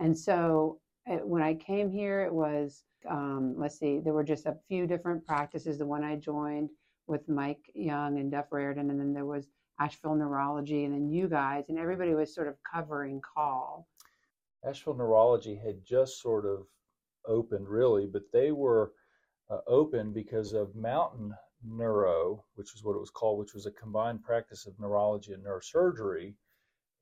And 0.01 0.17
so 0.17 0.81
it, 1.07 1.27
when 1.27 1.43
I 1.43 1.55
came 1.55 1.91
here, 1.91 2.23
it 2.23 2.33
was 2.33 2.85
um, 3.09 3.55
let's 3.57 3.79
see, 3.79 3.99
there 3.99 4.13
were 4.13 4.25
just 4.25 4.47
a 4.47 4.57
few 4.69 4.87
different 4.87 5.25
practices. 5.25 5.79
The 5.79 5.87
one 5.87 6.05
I 6.05 6.17
joined 6.17 6.71
with 7.07 7.29
Mike 7.29 7.71
Young 7.75 8.19
and 8.19 8.31
Duff 8.31 8.47
Reardon, 8.51 8.91
and 8.91 8.99
then 8.99 9.13
there 9.13 9.27
was 9.27 9.49
Asheville 9.81 10.17
Neurology, 10.17 10.85
and 10.85 10.93
then 10.93 11.09
you 11.09 11.29
guys, 11.29 11.65
and 11.69 11.79
everybody 11.79 12.15
was 12.15 12.35
sort 12.35 12.49
of 12.49 12.57
covering 12.71 13.21
call. 13.21 13.89
Asheville 14.65 14.97
Neurology 14.97 15.55
had 15.55 15.85
just 15.85 16.21
sort 16.21 16.45
of 16.45 16.67
opened, 17.27 17.69
really, 17.69 18.07
but 18.07 18.23
they 18.33 18.51
were 18.51 18.93
uh, 19.51 19.59
open 19.67 20.13
because 20.13 20.53
of 20.53 20.75
Mountain 20.75 21.35
Neuro, 21.65 22.45
which 22.55 22.75
is 22.75 22.85
what 22.85 22.95
it 22.95 23.01
was 23.01 23.11
called, 23.11 23.39
which 23.39 23.55
was 23.55 23.67
a 23.67 23.73
combined 23.73 24.23
practice 24.23 24.67
of 24.67 24.79
neurology 24.79 25.33
and 25.33 25.45
neurosurgery. 25.45 26.35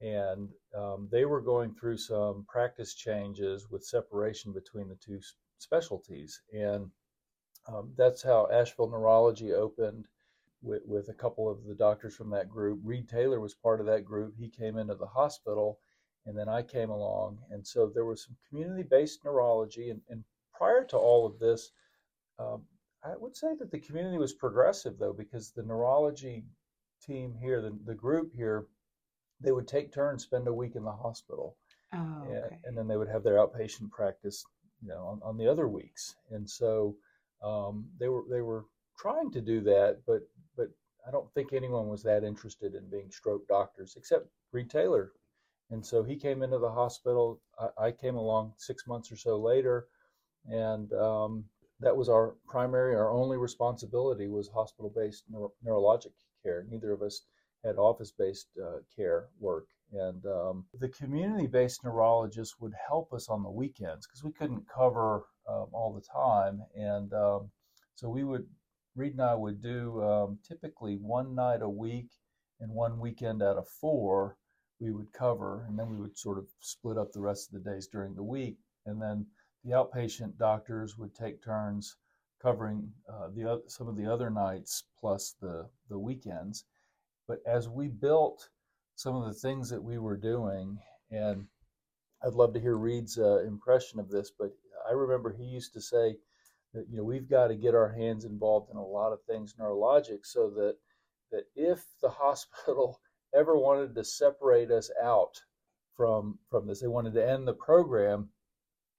And 0.00 0.50
um, 0.76 1.08
they 1.10 1.24
were 1.24 1.40
going 1.40 1.74
through 1.74 1.96
some 1.96 2.44
practice 2.48 2.94
changes 2.94 3.70
with 3.70 3.84
separation 3.84 4.52
between 4.52 4.88
the 4.88 4.96
two 4.96 5.20
specialties. 5.58 6.40
And 6.52 6.90
um, 7.66 7.92
that's 7.96 8.22
how 8.22 8.48
Asheville 8.52 8.90
Neurology 8.90 9.52
opened 9.52 10.06
with, 10.62 10.82
with 10.86 11.08
a 11.08 11.14
couple 11.14 11.50
of 11.50 11.64
the 11.64 11.74
doctors 11.74 12.14
from 12.14 12.30
that 12.30 12.48
group. 12.48 12.80
Reed 12.82 13.08
Taylor 13.08 13.40
was 13.40 13.54
part 13.54 13.80
of 13.80 13.86
that 13.86 14.04
group. 14.04 14.34
He 14.36 14.48
came 14.48 14.78
into 14.78 14.94
the 14.94 15.06
hospital, 15.06 15.78
and 16.26 16.36
then 16.36 16.48
I 16.48 16.62
came 16.62 16.90
along. 16.90 17.38
And 17.50 17.66
so 17.66 17.86
there 17.86 18.04
was 18.04 18.24
some 18.24 18.36
community 18.48 18.82
based 18.82 19.24
neurology. 19.24 19.90
And, 19.90 20.02
and, 20.08 20.24
prior 20.56 20.84
to 20.84 20.96
all 20.96 21.26
of 21.26 21.38
this, 21.38 21.70
um, 22.38 22.62
I 23.04 23.14
would 23.16 23.36
say 23.36 23.54
that 23.58 23.70
the 23.70 23.78
community 23.78 24.18
was 24.18 24.32
progressive, 24.32 24.98
though, 24.98 25.12
because 25.12 25.50
the 25.50 25.62
neurology 25.62 26.44
team 27.02 27.34
here, 27.40 27.60
the, 27.60 27.76
the 27.84 27.94
group 27.94 28.32
here, 28.34 28.66
they 29.40 29.52
would 29.52 29.68
take 29.68 29.92
turns, 29.92 30.24
spend 30.24 30.48
a 30.48 30.52
week 30.52 30.76
in 30.76 30.84
the 30.84 30.92
hospital. 30.92 31.56
Oh, 31.94 32.24
okay. 32.26 32.34
and, 32.34 32.56
and 32.64 32.78
then 32.78 32.88
they 32.88 32.96
would 32.96 33.08
have 33.08 33.22
their 33.22 33.36
outpatient 33.36 33.90
practice 33.90 34.44
you 34.82 34.88
know, 34.88 35.06
on, 35.06 35.20
on 35.22 35.36
the 35.36 35.48
other 35.50 35.68
weeks. 35.68 36.16
And 36.30 36.48
so 36.48 36.96
um, 37.42 37.86
they 37.98 38.08
were 38.08 38.24
they 38.30 38.40
were 38.40 38.64
trying 38.98 39.30
to 39.32 39.40
do 39.40 39.60
that, 39.62 40.00
but 40.06 40.20
but 40.56 40.68
I 41.06 41.10
don't 41.10 41.32
think 41.34 41.52
anyone 41.52 41.88
was 41.88 42.02
that 42.02 42.24
interested 42.24 42.74
in 42.74 42.88
being 42.90 43.10
stroke 43.10 43.46
doctors 43.48 43.94
except 43.96 44.26
Reed 44.52 44.70
Taylor. 44.70 45.12
And 45.70 45.84
so 45.84 46.04
he 46.04 46.16
came 46.16 46.42
into 46.42 46.58
the 46.58 46.70
hospital. 46.70 47.40
I, 47.58 47.86
I 47.86 47.90
came 47.90 48.16
along 48.16 48.52
six 48.56 48.86
months 48.86 49.10
or 49.10 49.16
so 49.16 49.36
later, 49.36 49.86
and 50.48 50.92
um, 50.92 51.44
that 51.80 51.96
was 51.96 52.08
our 52.08 52.34
primary, 52.46 52.94
our 52.94 53.10
only 53.10 53.36
responsibility 53.36 54.28
was 54.28 54.48
hospital-based 54.48 55.24
neuro- 55.28 55.52
neurologic 55.66 56.12
care. 56.42 56.64
Neither 56.70 56.92
of 56.92 57.02
us 57.02 57.22
had 57.64 57.76
office-based 57.76 58.48
uh, 58.62 58.78
care 58.94 59.28
work. 59.38 59.66
And 59.92 60.24
um, 60.26 60.64
the 60.80 60.88
community 60.88 61.46
based 61.46 61.84
neurologist 61.84 62.54
would 62.60 62.72
help 62.88 63.12
us 63.12 63.28
on 63.28 63.42
the 63.42 63.50
weekends 63.50 64.06
because 64.06 64.24
we 64.24 64.32
couldn't 64.32 64.64
cover 64.74 65.26
um, 65.48 65.66
all 65.72 65.92
the 65.92 66.00
time. 66.00 66.62
And 66.74 67.12
um, 67.12 67.50
so 67.94 68.08
we 68.08 68.24
would, 68.24 68.46
Reed 68.94 69.12
and 69.12 69.22
I 69.22 69.34
would 69.34 69.62
do 69.62 70.02
um, 70.02 70.38
typically 70.46 70.96
one 70.96 71.34
night 71.34 71.62
a 71.62 71.68
week 71.68 72.08
and 72.60 72.70
one 72.72 72.98
weekend 72.98 73.42
out 73.42 73.58
of 73.58 73.68
four 73.68 74.36
we 74.80 74.90
would 74.90 75.12
cover. 75.12 75.64
And 75.68 75.78
then 75.78 75.88
we 75.88 75.96
would 75.96 76.18
sort 76.18 76.38
of 76.38 76.46
split 76.60 76.98
up 76.98 77.12
the 77.12 77.20
rest 77.20 77.52
of 77.52 77.62
the 77.62 77.70
days 77.70 77.86
during 77.86 78.14
the 78.14 78.22
week. 78.22 78.56
And 78.86 79.00
then 79.00 79.26
the 79.66 79.72
outpatient 79.72 80.38
doctors 80.38 80.96
would 80.96 81.14
take 81.14 81.42
turns 81.42 81.96
covering 82.40 82.92
uh, 83.08 83.28
the 83.34 83.62
some 83.66 83.88
of 83.88 83.96
the 83.96 84.06
other 84.06 84.30
nights 84.30 84.84
plus 84.98 85.34
the 85.40 85.68
the 85.90 85.98
weekends. 85.98 86.64
But 87.26 87.40
as 87.46 87.68
we 87.68 87.88
built 87.88 88.48
some 88.96 89.14
of 89.14 89.26
the 89.26 89.34
things 89.34 89.68
that 89.68 89.82
we 89.82 89.98
were 89.98 90.16
doing. 90.16 90.78
And 91.10 91.46
I'd 92.24 92.32
love 92.32 92.54
to 92.54 92.60
hear 92.60 92.76
Reed's 92.76 93.18
uh, 93.18 93.44
impression 93.46 94.00
of 94.00 94.08
this, 94.08 94.32
but 94.36 94.50
I 94.88 94.92
remember 94.92 95.32
he 95.32 95.44
used 95.44 95.74
to 95.74 95.80
say 95.80 96.16
that 96.72 96.86
you 96.90 96.96
know 96.96 97.04
we've 97.04 97.28
got 97.28 97.48
to 97.48 97.54
get 97.54 97.74
our 97.74 97.92
hands 97.92 98.24
involved 98.24 98.70
in 98.70 98.76
a 98.78 98.84
lot 98.84 99.12
of 99.12 99.22
things 99.22 99.54
neurologic, 99.60 100.24
so 100.24 100.50
that 100.50 100.76
that 101.30 101.44
if 101.54 101.84
the 102.00 102.08
hospital 102.24 103.00
ever 103.34 103.56
wanted 103.56 103.94
to 103.94 104.04
separate 104.04 104.70
us 104.70 104.90
out 105.02 105.42
from 105.94 106.38
from 106.50 106.66
this, 106.66 106.80
they 106.80 106.88
wanted 106.88 107.12
to 107.14 107.28
end 107.28 107.46
the 107.46 107.54
program, 107.54 108.30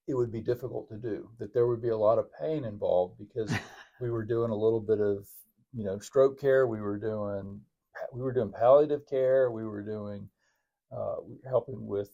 it 0.08 0.16
would 0.16 0.32
be 0.32 0.42
difficult 0.42 0.88
to 0.90 0.98
do. 0.98 1.30
That 1.40 1.54
there 1.54 1.68
would 1.68 1.82
be 1.82 1.90
a 1.90 1.98
lot 1.98 2.18
of 2.18 2.34
pain 2.40 2.64
involved 2.64 3.18
because 3.18 3.54
we 4.02 4.10
were 4.10 4.26
doing 4.26 4.52
a 4.52 4.56
little 4.56 4.82
bit 4.82 5.00
of 5.00 5.28
you 5.74 5.84
know 5.84 6.00
stroke 6.00 6.40
care, 6.40 6.68
we 6.68 6.82
were 6.82 6.98
doing 6.98 7.62
we 8.14 8.22
were 8.22 8.34
doing 8.34 8.52
palliative 8.52 9.08
care. 9.08 9.52
We 9.52 9.66
were 9.66 9.82
doing 9.82 10.30
uh, 10.96 11.18
helping 11.48 11.86
with 11.86 12.12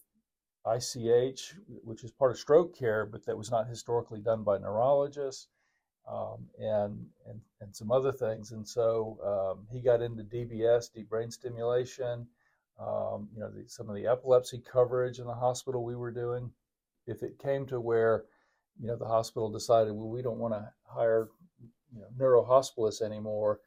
ICH, 0.65 1.55
which 1.83 2.03
is 2.03 2.11
part 2.11 2.31
of 2.31 2.37
stroke 2.37 2.77
care, 2.77 3.05
but 3.05 3.25
that 3.25 3.37
was 3.37 3.51
not 3.51 3.67
historically 3.67 4.21
done 4.21 4.43
by 4.43 4.57
neurologists, 4.57 5.47
um, 6.09 6.47
and, 6.57 7.05
and 7.27 7.41
and 7.61 7.75
some 7.75 7.91
other 7.91 8.11
things. 8.11 8.51
And 8.51 8.67
so 8.67 9.17
um, 9.23 9.67
he 9.71 9.81
got 9.81 10.01
into 10.01 10.23
DBS, 10.23 10.91
deep 10.93 11.09
brain 11.09 11.31
stimulation. 11.31 12.27
Um, 12.79 13.29
you 13.33 13.39
know, 13.39 13.51
the, 13.51 13.65
some 13.67 13.87
of 13.89 13.95
the 13.95 14.07
epilepsy 14.07 14.59
coverage 14.59 15.19
in 15.19 15.27
the 15.27 15.33
hospital 15.33 15.83
we 15.83 15.95
were 15.95 16.11
doing. 16.11 16.49
If 17.07 17.23
it 17.23 17.39
came 17.39 17.65
to 17.67 17.79
where, 17.79 18.25
you 18.79 18.87
know, 18.87 18.95
the 18.95 19.05
hospital 19.05 19.49
decided, 19.49 19.93
well, 19.93 20.09
we 20.09 20.21
don't 20.21 20.39
want 20.39 20.53
to 20.53 20.71
hire, 20.85 21.29
you 21.93 22.01
know, 22.01 22.07
neurohospitalists 22.17 23.01
anymore 23.01 23.59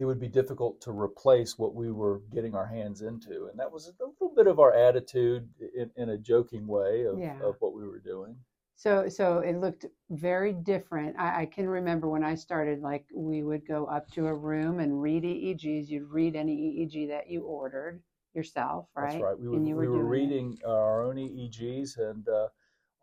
it 0.00 0.04
would 0.04 0.20
be 0.20 0.28
difficult 0.28 0.80
to 0.82 0.90
replace 0.90 1.58
what 1.58 1.74
we 1.74 1.92
were 1.92 2.20
getting 2.32 2.54
our 2.54 2.66
hands 2.66 3.02
into. 3.02 3.46
And 3.46 3.58
that 3.58 3.70
was 3.70 3.86
a 3.86 4.04
little 4.04 4.34
bit 4.34 4.46
of 4.46 4.58
our 4.58 4.74
attitude 4.74 5.48
in, 5.76 5.90
in 5.96 6.10
a 6.10 6.18
joking 6.18 6.66
way 6.66 7.04
of, 7.04 7.18
yeah. 7.18 7.38
of 7.42 7.56
what 7.60 7.74
we 7.74 7.86
were 7.86 8.00
doing. 8.00 8.36
So, 8.76 9.08
so 9.08 9.38
it 9.38 9.60
looked 9.60 9.86
very 10.10 10.52
different. 10.52 11.14
I, 11.16 11.42
I, 11.42 11.46
can 11.46 11.68
remember 11.68 12.08
when 12.08 12.24
I 12.24 12.34
started, 12.34 12.82
like 12.82 13.04
we 13.14 13.44
would 13.44 13.64
go 13.68 13.86
up 13.86 14.10
to 14.12 14.26
a 14.26 14.34
room 14.34 14.80
and 14.80 15.00
read 15.00 15.22
EEGs. 15.22 15.88
You'd 15.88 16.10
read 16.10 16.34
any 16.34 16.56
EEG 16.56 17.08
that 17.08 17.30
you 17.30 17.42
ordered 17.42 18.02
yourself, 18.34 18.88
right? 18.96 19.12
That's 19.12 19.22
right. 19.22 19.38
We, 19.38 19.48
would, 19.48 19.62
we 19.62 19.88
were 19.88 20.04
reading 20.04 20.58
it. 20.60 20.66
our 20.66 21.04
own 21.04 21.14
EEGs, 21.16 21.98
and 21.98 22.28
uh, 22.28 22.48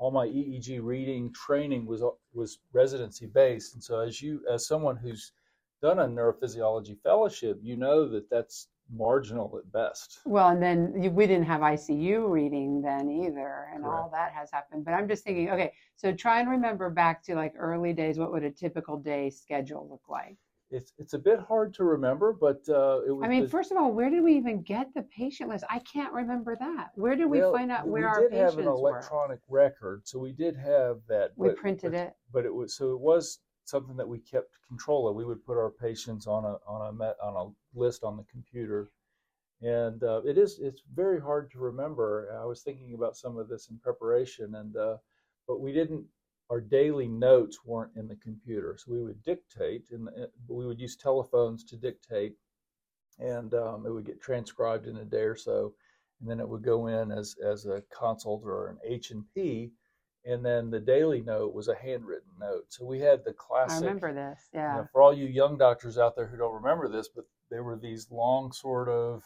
all 0.01 0.09
my 0.09 0.25
EEG 0.25 0.79
reading 0.81 1.31
training 1.31 1.85
was 1.85 2.03
was 2.33 2.57
residency 2.73 3.27
based. 3.27 3.75
And 3.75 3.83
so, 3.83 3.99
as 3.99 4.19
you, 4.19 4.41
as 4.51 4.65
someone 4.65 4.97
who's 4.97 5.31
done 5.79 5.99
a 5.99 6.07
neurophysiology 6.07 6.97
fellowship, 7.03 7.59
you 7.61 7.77
know 7.77 8.09
that 8.09 8.27
that's 8.31 8.69
marginal 8.91 9.55
at 9.59 9.71
best. 9.71 10.19
Well, 10.25 10.49
and 10.49 10.61
then 10.61 11.03
you, 11.03 11.11
we 11.11 11.27
didn't 11.27 11.45
have 11.45 11.61
ICU 11.61 12.27
reading 12.27 12.81
then 12.81 13.11
either, 13.11 13.67
and 13.71 13.83
Correct. 13.83 13.95
all 13.95 14.09
that 14.11 14.33
has 14.33 14.49
happened. 14.51 14.85
But 14.85 14.95
I'm 14.95 15.07
just 15.07 15.23
thinking, 15.23 15.51
okay, 15.51 15.71
so 15.95 16.11
try 16.11 16.39
and 16.39 16.49
remember 16.49 16.89
back 16.89 17.23
to 17.25 17.35
like 17.35 17.53
early 17.55 17.93
days. 17.93 18.17
What 18.17 18.31
would 18.31 18.43
a 18.43 18.51
typical 18.51 18.97
day 18.97 19.29
schedule 19.29 19.87
look 19.87 20.09
like? 20.09 20.37
It's 20.71 20.93
it's 20.97 21.13
a 21.13 21.19
bit 21.19 21.39
hard 21.39 21.73
to 21.75 21.83
remember, 21.83 22.31
but 22.31 22.61
uh, 22.69 23.01
it 23.05 23.11
was. 23.11 23.23
I 23.23 23.27
mean, 23.27 23.43
the, 23.43 23.49
first 23.49 23.71
of 23.71 23.77
all, 23.77 23.91
where 23.91 24.09
did 24.09 24.23
we 24.23 24.35
even 24.35 24.61
get 24.61 24.87
the 24.93 25.01
patient 25.03 25.49
list? 25.49 25.65
I 25.69 25.79
can't 25.79 26.13
remember 26.13 26.55
that. 26.55 26.91
Where 26.95 27.15
did 27.17 27.25
we 27.25 27.39
well, 27.39 27.51
find 27.51 27.71
out 27.71 27.87
where 27.87 28.07
our 28.07 28.29
patients 28.29 28.31
were? 28.31 28.37
We 28.37 28.37
did 28.37 28.45
have 28.45 28.59
an 28.59 28.67
electronic 28.67 29.39
were? 29.47 29.59
record, 29.59 30.01
so 30.07 30.17
we 30.17 30.31
did 30.31 30.55
have 30.55 30.99
that. 31.09 31.31
We 31.35 31.49
but, 31.49 31.57
printed 31.57 31.91
but, 31.91 31.97
it, 31.97 32.13
but 32.31 32.45
it 32.45 32.53
was 32.53 32.75
so 32.75 32.93
it 32.93 32.99
was 33.01 33.39
something 33.65 33.97
that 33.97 34.07
we 34.07 34.19
kept 34.19 34.57
control 34.67 35.09
of. 35.09 35.15
We 35.15 35.25
would 35.25 35.45
put 35.45 35.57
our 35.57 35.69
patients 35.69 36.25
on 36.25 36.45
a 36.45 36.57
on 36.65 36.87
a 36.87 36.93
met, 36.93 37.17
on 37.21 37.35
a 37.35 37.77
list 37.77 38.05
on 38.05 38.15
the 38.15 38.25
computer, 38.31 38.91
and 39.61 40.01
uh, 40.03 40.21
it 40.25 40.37
is 40.37 40.57
it's 40.59 40.83
very 40.93 41.19
hard 41.19 41.51
to 41.51 41.59
remember. 41.59 42.37
I 42.41 42.45
was 42.45 42.61
thinking 42.61 42.93
about 42.93 43.17
some 43.17 43.37
of 43.37 43.49
this 43.49 43.67
in 43.69 43.77
preparation, 43.77 44.55
and 44.55 44.77
uh, 44.77 44.97
but 45.47 45.59
we 45.59 45.73
didn't. 45.73 46.05
Our 46.51 46.61
daily 46.61 47.07
notes 47.07 47.59
weren't 47.65 47.95
in 47.95 48.07
the 48.07 48.17
computer, 48.17 48.77
so 48.77 48.91
we 48.91 49.01
would 49.01 49.23
dictate, 49.23 49.85
and 49.91 50.09
we 50.47 50.67
would 50.67 50.79
use 50.79 50.95
telephones 50.95 51.63
to 51.65 51.77
dictate, 51.77 52.35
and 53.17 53.53
um, 53.53 53.85
it 53.85 53.91
would 53.91 54.05
get 54.05 54.21
transcribed 54.21 54.85
in 54.85 54.97
a 54.97 55.05
day 55.05 55.23
or 55.23 55.35
so, 55.35 55.73
and 56.19 56.29
then 56.29 56.39
it 56.39 56.47
would 56.47 56.61
go 56.61 56.87
in 56.87 57.11
as 57.11 57.35
as 57.43 57.65
a 57.65 57.81
consult 57.89 58.43
or 58.43 58.67
an 58.67 58.77
H 58.85 59.11
and 59.11 59.23
P 59.33 59.71
and 60.25 60.45
then 60.45 60.69
the 60.69 60.79
daily 60.79 61.21
note 61.21 61.53
was 61.53 61.67
a 61.67 61.75
handwritten 61.75 62.29
note. 62.39 62.65
So 62.69 62.85
we 62.85 62.99
had 62.99 63.23
the 63.25 63.33
classic. 63.33 63.83
I 63.83 63.87
remember 63.87 64.13
this. 64.13 64.49
Yeah. 64.53 64.75
You 64.75 64.81
know, 64.81 64.87
for 64.91 65.01
all 65.01 65.13
you 65.13 65.25
young 65.25 65.57
doctors 65.57 65.97
out 65.97 66.15
there 66.15 66.27
who 66.27 66.37
don't 66.37 66.53
remember 66.53 66.87
this, 66.87 67.09
but 67.13 67.25
there 67.49 67.63
were 67.63 67.77
these 67.77 68.07
long 68.11 68.51
sort 68.51 68.87
of 68.87 69.23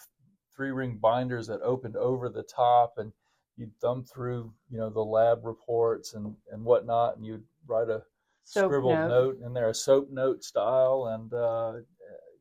three 0.56 0.72
ring 0.72 0.98
binders 1.02 1.48
that 1.48 1.62
opened 1.62 1.98
over 1.98 2.30
the 2.30 2.44
top, 2.44 2.94
and 2.98 3.12
you'd 3.58 3.80
thumb 3.80 4.04
through, 4.04 4.54
you 4.70 4.78
know, 4.78 4.90
the 4.90 5.04
lab 5.04 5.46
reports 5.46 6.14
and 6.14 6.36
and 6.52 6.64
whatnot, 6.64 7.18
and 7.18 7.26
you'd 7.26 7.46
write 7.66 7.90
a 7.90 8.04
soap 8.44 8.66
scribbled 8.68 8.92
note. 9.00 9.08
note 9.08 9.40
in 9.46 9.54
there, 9.54 9.70
a 9.70 9.74
soap 9.74 10.10
note 10.12 10.44
style, 10.44 11.08
and 11.08 11.34
uh, 11.34 11.74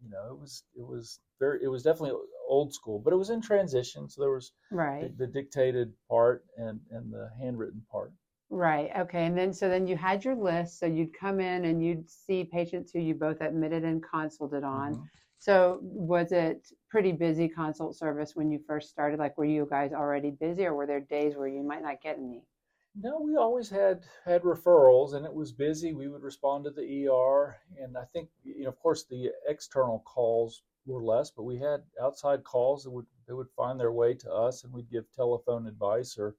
you 0.03 0.11
know, 0.11 0.29
it 0.35 0.39
was 0.39 0.65
it 0.77 0.87
was 0.87 1.21
very 1.39 1.63
it 1.63 1.69
was 1.69 1.83
definitely 1.83 2.19
old 2.49 2.73
school, 2.75 2.99
but 2.99 3.13
it 3.13 3.17
was 3.17 3.31
in 3.31 3.41
transition. 3.41 4.09
So 4.09 4.21
there 4.21 4.31
was 4.31 4.53
right 4.71 5.01
the, 5.01 5.27
the 5.27 5.27
dictated 5.27 5.95
part 6.09 6.45
and 6.57 6.81
and 6.91 7.13
the 7.13 7.31
handwritten 7.41 7.85
part. 7.91 8.13
Right. 8.51 8.91
Okay. 8.97 9.27
And 9.27 9.37
then 9.37 9.53
so 9.53 9.69
then 9.69 9.87
you 9.87 9.97
had 9.97 10.25
your 10.25 10.35
list. 10.37 10.79
So 10.79 10.87
you'd 10.87 11.13
come 11.19 11.41
in 11.41 11.65
and 11.65 11.83
you'd 11.83 12.09
see 12.09 12.45
patients 12.45 12.93
who 12.93 13.01
you 13.01 13.15
both 13.15 13.41
admitted 13.41 13.85
and 13.85 14.03
consulted 14.03 14.63
on. 14.65 14.95
Mhm. 14.95 15.09
So 15.39 15.79
was 15.83 16.33
it 16.33 16.67
pretty 16.89 17.13
busy 17.13 17.49
consult 17.49 17.97
service 17.97 18.35
when 18.35 18.51
you 18.51 18.61
first 18.67 18.89
started? 18.89 19.19
Like 19.19 19.37
were 19.37 19.45
you 19.45 19.67
guys 19.69 19.93
already 19.93 20.31
busy 20.31 20.65
or 20.65 20.75
were 20.75 20.87
there 20.87 21.01
days 21.01 21.37
where 21.37 21.49
you 21.49 21.63
might 21.63 21.83
not 21.83 22.01
get 22.03 22.19
any? 22.19 22.43
No, 22.97 23.21
we 23.21 23.37
always 23.37 23.69
had 23.69 24.05
had 24.25 24.43
referrals, 24.43 25.15
and 25.15 25.27
it 25.27 25.35
was 25.35 25.51
busy. 25.51 25.93
We 25.95 26.07
would 26.07 26.23
respond 26.23 26.65
to 26.65 26.71
the 26.71 27.09
ER, 27.09 27.57
and 27.83 27.97
I 27.97 28.05
think 28.13 28.29
you 28.45 28.63
know, 28.63 28.69
of 28.69 28.79
course, 28.79 29.05
the 29.05 29.33
external 29.49 29.99
calls 30.05 30.63
were 30.87 31.03
less, 31.03 31.31
but 31.31 31.43
we 31.43 31.59
had 31.59 31.83
outside 32.01 32.45
calls 32.45 32.85
that 32.85 32.91
would 32.91 33.07
that 33.27 33.35
would 33.35 33.51
find 33.51 33.81
their 33.81 33.91
way 33.91 34.15
to 34.15 34.33
us, 34.33 34.63
and 34.63 34.73
we'd 34.73 34.91
give 34.91 35.11
telephone 35.13 35.67
advice 35.67 36.17
or 36.17 36.37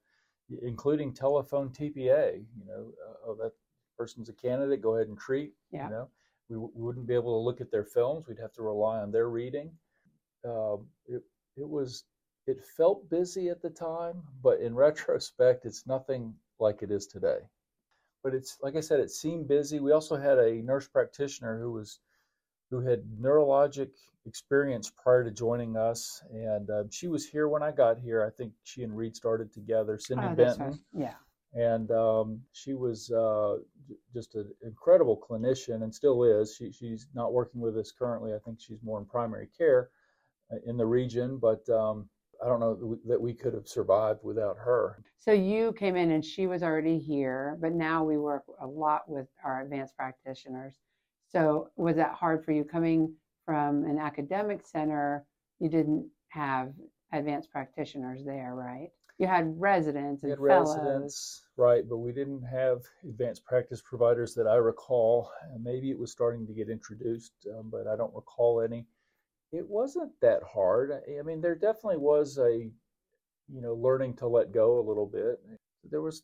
including 0.61 1.13
telephone 1.13 1.69
TPA. 1.71 2.45
You 2.57 2.65
know, 2.65 2.93
uh, 3.05 3.13
oh, 3.27 3.35
that 3.35 3.51
person's 3.97 4.29
a 4.29 4.33
candidate, 4.33 4.81
go 4.81 4.95
ahead 4.95 5.09
and 5.09 5.19
treat. 5.19 5.51
Yeah. 5.71 5.85
You 5.85 5.91
know, 5.91 6.09
we, 6.49 6.55
w- 6.55 6.71
we 6.75 6.83
wouldn't 6.83 7.07
be 7.07 7.13
able 7.13 7.39
to 7.39 7.43
look 7.43 7.61
at 7.61 7.71
their 7.71 7.83
films. 7.83 8.27
We'd 8.27 8.39
have 8.39 8.53
to 8.53 8.61
rely 8.61 8.99
on 8.99 9.11
their 9.11 9.29
reading. 9.29 9.71
Um, 10.45 10.87
it 11.07 11.23
it 11.57 11.67
was 11.67 12.03
it 12.47 12.63
felt 12.77 13.09
busy 13.09 13.49
at 13.49 13.61
the 13.61 13.69
time, 13.69 14.21
but 14.43 14.59
in 14.59 14.75
retrospect, 14.85 15.65
it's 15.65 15.87
nothing 15.87 16.33
like 16.59 16.81
it 16.83 16.91
is 16.91 17.07
today. 17.07 17.39
But 18.23 18.33
it's 18.33 18.57
like 18.61 18.75
I 18.75 18.81
said, 18.81 18.99
it 18.99 19.11
seemed 19.11 19.47
busy. 19.47 19.79
We 19.79 19.91
also 19.91 20.15
had 20.15 20.37
a 20.37 20.61
nurse 20.61 20.87
practitioner 20.87 21.59
who 21.59 21.71
was 21.71 21.99
who 22.71 22.81
had 22.81 23.03
neurologic 23.21 23.89
experience 24.25 24.91
prior 24.91 25.23
to 25.23 25.31
joining 25.31 25.77
us, 25.77 26.23
and 26.31 26.69
uh, 26.69 26.83
she 26.89 27.07
was 27.07 27.25
here 27.25 27.47
when 27.47 27.61
I 27.61 27.71
got 27.71 27.99
here. 27.99 28.23
I 28.23 28.35
think 28.35 28.53
she 28.63 28.83
and 28.83 28.95
Reed 28.95 29.15
started 29.15 29.53
together. 29.53 29.99
Cindy 29.99 30.25
Oh, 30.25 30.35
Benton, 30.35 30.65
right. 30.67 30.75
Yeah. 30.93 31.13
And 31.55 31.89
um, 31.91 32.41
she 32.51 32.73
was 32.73 33.09
uh, 33.11 33.55
just 34.13 34.35
an 34.35 34.51
incredible 34.61 35.17
clinician 35.17 35.83
and 35.83 35.93
still 35.93 36.23
is. 36.23 36.55
She, 36.55 36.71
she's 36.71 37.07
not 37.15 37.33
working 37.33 37.61
with 37.61 37.77
us 37.77 37.91
currently. 37.97 38.33
I 38.33 38.39
think 38.39 38.59
she's 38.59 38.83
more 38.83 38.99
in 38.99 39.05
primary 39.05 39.47
care 39.57 39.89
uh, 40.51 40.57
in 40.65 40.75
the 40.75 40.85
region, 40.85 41.37
but 41.37 41.67
um, 41.69 42.09
I 42.43 42.47
don't 42.47 42.59
know 42.59 42.75
that 42.75 42.85
we, 42.85 42.97
that 43.07 43.21
we 43.21 43.33
could 43.33 43.53
have 43.53 43.69
survived 43.69 44.19
without 44.21 44.57
her. 44.57 45.01
So 45.17 45.31
you 45.31 45.71
came 45.73 45.95
in 45.95 46.11
and 46.11 46.23
she 46.23 46.45
was 46.45 46.61
already 46.61 46.99
here, 46.99 47.57
but 47.61 47.71
now 47.71 48.03
we 48.03 48.17
work 48.17 48.43
a 48.61 48.67
lot 48.67 49.09
with 49.09 49.27
our 49.43 49.61
advanced 49.61 49.95
practitioners. 49.95 50.75
So 51.29 51.69
was 51.77 51.95
that 51.95 52.13
hard 52.13 52.43
for 52.43 52.51
you 52.51 52.65
coming 52.65 53.13
from 53.45 53.85
an 53.85 53.97
academic 53.97 54.65
center? 54.65 55.25
You 55.59 55.69
didn't 55.69 56.07
have 56.29 56.73
advanced 57.13 57.49
practitioners 57.49 58.25
there, 58.25 58.55
right? 58.55 58.89
You 59.17 59.27
had 59.27 59.59
residents 59.59 60.23
and 60.23 60.31
had 60.31 60.39
fellows. 60.39 60.75
residents, 60.77 61.45
right, 61.55 61.87
but 61.87 61.97
we 61.99 62.11
didn't 62.11 62.43
have 62.43 62.81
advanced 63.03 63.45
practice 63.45 63.81
providers 63.81 64.33
that 64.35 64.45
I 64.45 64.55
recall. 64.55 65.31
Maybe 65.59 65.89
it 65.89 65.97
was 65.97 66.11
starting 66.11 66.45
to 66.47 66.53
get 66.53 66.69
introduced, 66.69 67.33
um, 67.57 67.69
but 67.69 67.87
I 67.87 67.95
don't 67.95 68.13
recall 68.13 68.59
any. 68.61 68.85
It 69.53 69.65
wasn't 69.67 70.11
that 70.21 70.41
hard. 70.43 70.91
I 70.91 71.21
mean, 71.21 71.39
there 71.39 71.55
definitely 71.55 71.97
was 71.97 72.37
a, 72.37 72.69
you 73.47 73.61
know, 73.61 73.73
learning 73.75 74.15
to 74.17 74.27
let 74.27 74.51
go 74.51 74.79
a 74.79 74.85
little 74.85 75.05
bit. 75.05 75.39
There 75.89 76.01
was, 76.01 76.23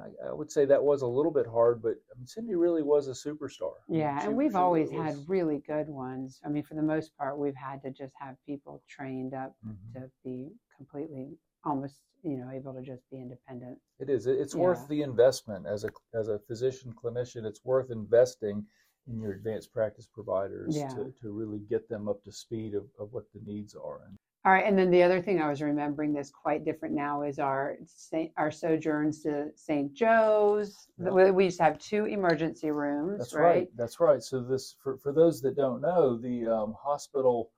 I, 0.00 0.28
I 0.28 0.32
would 0.32 0.52
say 0.52 0.64
that 0.64 0.82
was 0.84 1.02
a 1.02 1.06
little 1.08 1.32
bit 1.32 1.46
hard, 1.46 1.82
but 1.82 1.94
I 2.14 2.18
mean, 2.18 2.26
Cindy 2.28 2.54
really 2.54 2.82
was 2.84 3.08
a 3.08 3.12
superstar. 3.12 3.72
I 3.88 3.90
mean, 3.90 4.00
Yeah, 4.02 4.20
and 4.22 4.36
we've 4.36 4.54
always 4.54 4.90
was. 4.92 5.06
had 5.06 5.28
really 5.28 5.58
good 5.66 5.88
ones. 5.88 6.40
I 6.44 6.50
mean, 6.50 6.62
for 6.62 6.74
the 6.74 6.82
most 6.82 7.16
part, 7.16 7.36
we've 7.36 7.56
had 7.56 7.82
to 7.82 7.90
just 7.90 8.14
have 8.20 8.36
people 8.46 8.80
trained 8.88 9.34
up 9.34 9.56
Mhm. 9.66 9.94
to 9.94 10.10
be 10.22 10.52
completely 10.76 11.36
almost, 11.66 11.96
you 12.22 12.36
know, 12.38 12.50
able 12.50 12.72
to 12.72 12.82
just 12.82 13.02
be 13.10 13.18
independent. 13.20 13.78
It 13.98 14.08
is. 14.08 14.26
It's 14.26 14.54
Yeah. 14.54 14.60
worth 14.62 14.88
the 14.88 15.02
investment 15.02 15.66
as 15.66 15.84
a 15.84 15.90
as 16.14 16.28
a 16.28 16.38
physician 16.38 16.94
clinician. 16.94 17.44
It's 17.44 17.64
worth 17.64 17.90
investing 17.90 18.64
in 19.08 19.20
your 19.20 19.32
advanced 19.32 19.72
practice 19.72 20.06
providers 20.06 20.76
Yeah. 20.76 20.88
to, 20.88 21.12
to 21.20 21.30
really 21.30 21.60
get 21.60 21.88
them 21.88 22.08
up 22.08 22.22
to 22.24 22.32
speed 22.32 22.74
of, 22.74 22.88
of 22.98 23.12
what 23.12 23.24
the 23.32 23.40
needs 23.40 23.74
are. 23.76 24.02
And 24.06 24.16
All 24.44 24.52
right, 24.52 24.64
and 24.64 24.76
then 24.76 24.90
the 24.90 25.02
other 25.02 25.20
thing 25.20 25.40
I 25.40 25.48
was 25.48 25.62
remembering 25.62 26.12
that's 26.12 26.30
quite 26.30 26.64
different 26.64 26.94
now 26.94 27.22
is 27.22 27.38
our 27.38 27.76
Saint, 27.84 28.32
our 28.36 28.50
sojourns 28.50 29.22
to 29.22 29.50
St. 29.54 29.92
Joe's. 29.92 30.88
Yeah. 30.98 31.30
We 31.30 31.44
used 31.44 31.58
to 31.58 31.64
have 31.64 31.78
two 31.78 32.06
emergency 32.06 32.70
rooms, 32.72 33.18
that's 33.18 33.34
right? 33.34 33.42
right. 33.44 33.68
That's 33.76 34.00
right. 34.00 34.22
So 34.22 34.40
this 34.42 34.74
for, 34.82 34.96
for 34.98 35.12
those 35.12 35.40
that 35.42 35.56
don't 35.56 35.80
know, 35.80 36.16
the 36.16 36.46
um, 36.48 36.74
hospital 36.80 37.50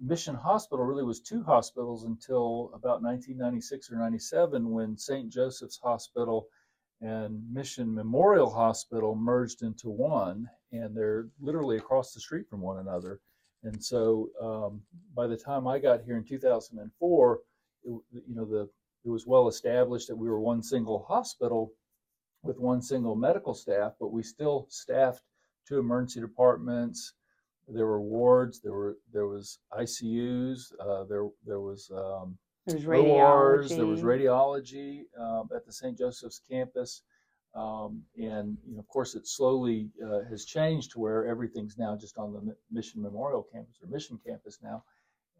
Mission 0.00 0.34
Hospital 0.34 0.84
really 0.84 1.04
was 1.04 1.20
two 1.20 1.42
hospitals 1.42 2.04
until 2.04 2.70
about 2.74 3.02
1996 3.02 3.92
or 3.92 3.96
97 3.96 4.70
when 4.70 4.96
St. 4.96 5.30
Joseph's 5.30 5.78
Hospital 5.82 6.48
and 7.02 7.42
Mission 7.52 7.94
Memorial 7.94 8.50
Hospital 8.50 9.14
merged 9.14 9.62
into 9.62 9.90
one, 9.90 10.48
and 10.72 10.96
they're 10.96 11.28
literally 11.40 11.76
across 11.76 12.14
the 12.14 12.20
street 12.20 12.48
from 12.48 12.62
one 12.62 12.78
another. 12.78 13.20
And 13.64 13.82
so, 13.82 14.30
um, 14.40 14.80
by 15.14 15.26
the 15.26 15.36
time 15.36 15.66
I 15.66 15.78
got 15.78 16.02
here 16.02 16.16
in 16.16 16.24
2004, 16.24 17.40
it, 17.84 17.90
you 18.12 18.34
know, 18.34 18.44
the 18.44 18.68
it 19.04 19.10
was 19.10 19.26
well 19.26 19.46
established 19.46 20.08
that 20.08 20.16
we 20.16 20.28
were 20.28 20.40
one 20.40 20.62
single 20.62 21.04
hospital 21.08 21.72
with 22.42 22.58
one 22.58 22.82
single 22.82 23.14
medical 23.14 23.54
staff, 23.54 23.92
but 24.00 24.12
we 24.12 24.22
still 24.22 24.66
staffed 24.68 25.22
two 25.66 25.78
emergency 25.78 26.20
departments. 26.20 27.12
There 27.68 27.86
were 27.86 28.00
wards. 28.00 28.60
There 28.60 28.72
were 28.72 28.96
there 29.12 29.26
was 29.26 29.58
ICUs. 29.72 30.72
Uh, 30.80 31.04
there 31.04 31.28
there 31.44 31.60
was 31.60 31.90
um, 31.94 32.38
ORs, 32.68 33.70
there 33.70 33.86
was 33.86 34.02
radiology. 34.02 35.04
radiology 35.18 35.20
um, 35.20 35.48
at 35.54 35.64
the 35.66 35.72
St. 35.72 35.96
Joseph's 35.96 36.40
campus. 36.48 37.02
Um, 37.54 38.02
and 38.16 38.58
you 38.66 38.74
know, 38.74 38.80
of 38.80 38.88
course, 38.88 39.14
it 39.14 39.26
slowly 39.26 39.88
uh, 40.04 40.20
has 40.28 40.44
changed 40.44 40.92
to 40.92 41.00
where 41.00 41.26
everything's 41.26 41.78
now 41.78 41.96
just 41.96 42.18
on 42.18 42.32
the 42.32 42.54
Mission 42.70 43.02
Memorial 43.02 43.46
campus 43.52 43.76
or 43.82 43.88
Mission 43.88 44.20
campus 44.26 44.58
now. 44.62 44.84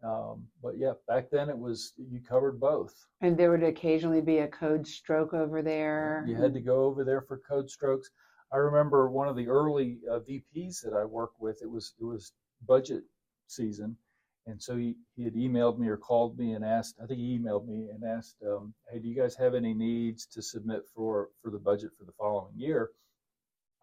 Um, 0.03 0.47
but 0.61 0.77
yeah, 0.77 0.93
back 1.07 1.29
then 1.31 1.49
it 1.49 1.57
was 1.57 1.93
you 1.97 2.19
covered 2.21 2.59
both. 2.59 2.93
And 3.21 3.37
there 3.37 3.51
would 3.51 3.63
occasionally 3.63 4.21
be 4.21 4.39
a 4.39 4.47
code 4.47 4.87
stroke 4.87 5.33
over 5.33 5.61
there. 5.61 6.23
You 6.27 6.35
had 6.35 6.53
to 6.53 6.59
go 6.59 6.83
over 6.83 7.03
there 7.03 7.21
for 7.21 7.37
code 7.37 7.69
strokes. 7.69 8.09
I 8.51 8.57
remember 8.57 9.09
one 9.09 9.27
of 9.27 9.35
the 9.35 9.47
early 9.47 9.99
uh, 10.09 10.19
VPs 10.19 10.81
that 10.81 10.93
I 10.93 11.03
worked 11.05 11.39
with. 11.39 11.61
It 11.61 11.69
was 11.69 11.93
it 11.99 12.05
was 12.05 12.33
budget 12.65 13.03
season, 13.47 13.97
and 14.45 14.61
so 14.61 14.77
he, 14.77 14.95
he 15.15 15.23
had 15.23 15.35
emailed 15.35 15.77
me 15.77 15.87
or 15.87 15.97
called 15.97 16.37
me 16.37 16.53
and 16.53 16.63
asked. 16.63 16.95
I 17.03 17.05
think 17.05 17.19
he 17.19 17.37
emailed 17.37 17.67
me 17.67 17.89
and 17.89 18.03
asked, 18.03 18.37
um, 18.45 18.73
"Hey, 18.89 18.99
do 18.99 19.07
you 19.07 19.15
guys 19.15 19.35
have 19.35 19.53
any 19.53 19.73
needs 19.73 20.25
to 20.27 20.41
submit 20.41 20.83
for 20.95 21.29
for 21.41 21.51
the 21.51 21.59
budget 21.59 21.91
for 21.97 22.05
the 22.05 22.13
following 22.13 22.53
year?" 22.55 22.91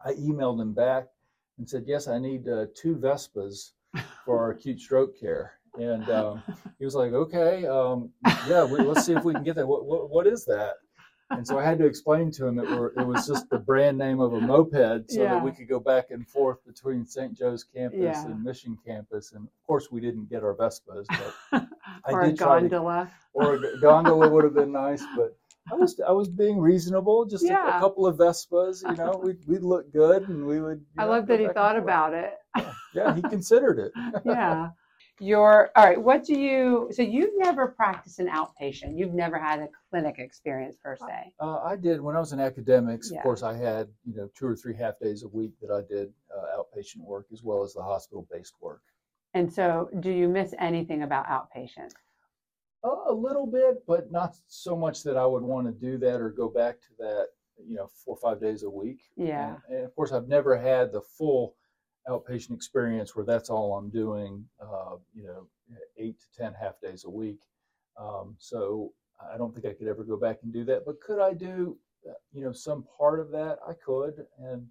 I 0.03 0.13
emailed 0.13 0.59
him 0.59 0.73
back 0.73 1.09
and 1.57 1.69
said, 1.69 1.85
"Yes, 1.87 2.07
I 2.07 2.17
need 2.17 2.47
uh, 2.47 2.65
two 2.75 2.95
Vespas 2.95 3.73
for 4.25 4.39
our 4.39 4.51
acute 4.51 4.79
stroke 4.79 5.19
care." 5.19 5.59
And 5.79 6.09
um, 6.09 6.43
he 6.79 6.85
was 6.85 6.95
like, 6.95 7.13
"Okay, 7.13 7.67
um, 7.67 8.09
yeah, 8.47 8.63
we, 8.65 8.79
let's 8.79 9.05
see 9.05 9.13
if 9.13 9.23
we 9.23 9.33
can 9.33 9.43
get 9.43 9.55
that. 9.55 9.67
What, 9.67 9.85
what 9.85 10.09
what 10.09 10.25
is 10.25 10.45
that?" 10.45 10.75
And 11.31 11.45
so 11.45 11.57
I 11.57 11.63
had 11.63 11.79
to 11.79 11.85
explain 11.85 12.29
to 12.31 12.45
him 12.45 12.55
were, 12.57 12.93
it 12.97 13.05
was 13.05 13.25
just 13.27 13.49
the 13.49 13.57
brand 13.57 13.97
name 13.97 14.19
of 14.19 14.33
a 14.33 14.39
moped 14.39 15.09
so 15.11 15.21
Yeah. 15.21 15.35
that 15.35 15.43
we 15.43 15.51
could 15.51 15.67
go 15.67 15.79
back 15.79 16.11
and 16.11 16.27
forth 16.27 16.63
between 16.65 17.05
St. 17.05 17.33
Joe's 17.35 17.63
campus 17.63 17.99
Yeah. 17.99 18.25
and 18.25 18.43
Mission 18.43 18.77
campus. 18.85 19.31
And 19.33 19.43
of 19.47 19.67
course, 19.67 19.91
we 19.91 19.99
didn't 20.01 20.29
get 20.29 20.43
our 20.43 20.53
Vespas, 20.53 21.05
but 21.51 21.67
I 22.05 22.11
or 22.11 22.21
a 22.21 22.27
did 22.27 22.37
to- 22.37 22.43
gondola. 22.45 23.11
or 23.33 23.55
a 23.55 23.77
gondola 23.79 24.29
would 24.29 24.43
have 24.43 24.53
been 24.53 24.71
nice. 24.71 25.03
But 25.15 25.35
I 25.71 25.75
was 25.75 25.99
I 26.07 26.11
was 26.11 26.27
being 26.29 26.59
reasonable. 26.59 27.25
Just 27.25 27.43
a, 27.45 27.47
Yeah. 27.47 27.77
a 27.77 27.79
couple 27.79 28.05
of 28.05 28.17
Vespas, 28.17 28.83
you 28.87 28.95
know, 28.95 29.19
we'd, 29.23 29.39
we'd 29.47 29.63
look 29.63 29.91
good 29.91 30.29
and 30.29 30.45
we 30.45 30.61
would. 30.61 30.85
I 30.95 31.05
know, 31.05 31.11
love 31.11 31.25
that 31.27 31.39
he 31.39 31.47
thought 31.47 31.75
about 31.75 32.13
it. 32.13 32.33
Yeah, 32.93 33.15
he 33.15 33.23
considered 33.23 33.79
it. 33.79 33.91
yeah. 34.25 34.69
Your 35.19 35.71
all 35.77 35.85
right. 35.85 36.01
What 36.01 36.25
do 36.25 36.37
you? 36.37 36.89
So 36.91 37.01
you've 37.01 37.37
never 37.37 37.67
practiced 37.67 38.19
an 38.19 38.27
outpatient. 38.27 38.97
You've 38.97 39.13
never 39.13 39.39
had 39.39 39.59
a 39.59 39.69
clinic 39.89 40.15
experience 40.19 40.75
per 40.75 40.97
se. 40.97 41.33
Uh, 41.39 41.59
I 41.59 41.77
did 41.77 42.01
when 42.01 42.17
I 42.17 42.19
was 42.19 42.33
in 42.33 42.41
academics. 42.41 43.09
Yeah. 43.11 43.19
Of 43.19 43.23
course, 43.23 43.41
I 43.41 43.55
had 43.55 43.87
you 44.03 44.15
know 44.15 44.29
two 44.37 44.45
or 44.45 44.57
three 44.57 44.75
half 44.75 44.99
days 44.99 45.23
a 45.23 45.29
week 45.29 45.53
that 45.61 45.71
I 45.71 45.81
did 45.87 46.11
uh, 46.35 46.57
outpatient 46.59 47.05
work 47.05 47.27
as 47.31 47.43
well 47.43 47.63
as 47.63 47.73
the 47.73 47.81
hospital-based 47.81 48.55
work. 48.59 48.81
And 49.33 49.51
so, 49.51 49.89
do 50.01 50.11
you 50.11 50.27
miss 50.27 50.53
anything 50.59 51.03
about 51.03 51.27
outpatient? 51.27 51.93
A, 52.83 52.89
a 53.07 53.13
little 53.13 53.47
bit, 53.47 53.85
but 53.87 54.11
not 54.11 54.35
so 54.47 54.75
much 54.75 55.01
that 55.03 55.15
I 55.15 55.25
would 55.25 55.43
want 55.43 55.65
to 55.67 55.71
do 55.71 55.97
that 55.99 56.19
or 56.19 56.29
go 56.29 56.49
back 56.49 56.81
to 56.81 56.89
that. 56.99 57.27
You 57.65 57.77
know, 57.77 57.87
four 58.03 58.17
or 58.17 58.31
five 58.31 58.41
days 58.41 58.63
a 58.63 58.69
week. 58.69 58.99
Yeah. 59.15 59.55
And, 59.69 59.77
and 59.77 59.85
of 59.85 59.95
course, 59.95 60.11
I've 60.11 60.27
never 60.27 60.57
had 60.57 60.91
the 60.91 60.99
full 61.17 61.55
outpatient 62.09 62.53
experience 62.53 63.15
where 63.15 63.25
that's 63.25 63.49
all 63.49 63.77
I'm 63.77 63.89
doing. 63.89 64.45
Uh, 64.61 64.95
you 65.13 65.23
know, 65.23 65.47
eight 65.97 66.19
to 66.19 66.41
ten 66.41 66.53
half 66.53 66.79
days 66.81 67.05
a 67.05 67.09
week. 67.09 67.41
Um, 67.99 68.35
so 68.37 68.93
I 69.33 69.37
don't 69.37 69.53
think 69.53 69.65
I 69.65 69.73
could 69.73 69.87
ever 69.87 70.03
go 70.03 70.17
back 70.17 70.39
and 70.43 70.53
do 70.53 70.63
that. 70.65 70.85
But 70.85 70.99
could 71.01 71.19
I 71.19 71.33
do, 71.33 71.77
uh, 72.07 72.13
you 72.33 72.43
know, 72.43 72.51
some 72.51 72.85
part 72.97 73.19
of 73.19 73.31
that? 73.31 73.59
I 73.67 73.73
could. 73.73 74.25
And 74.39 74.67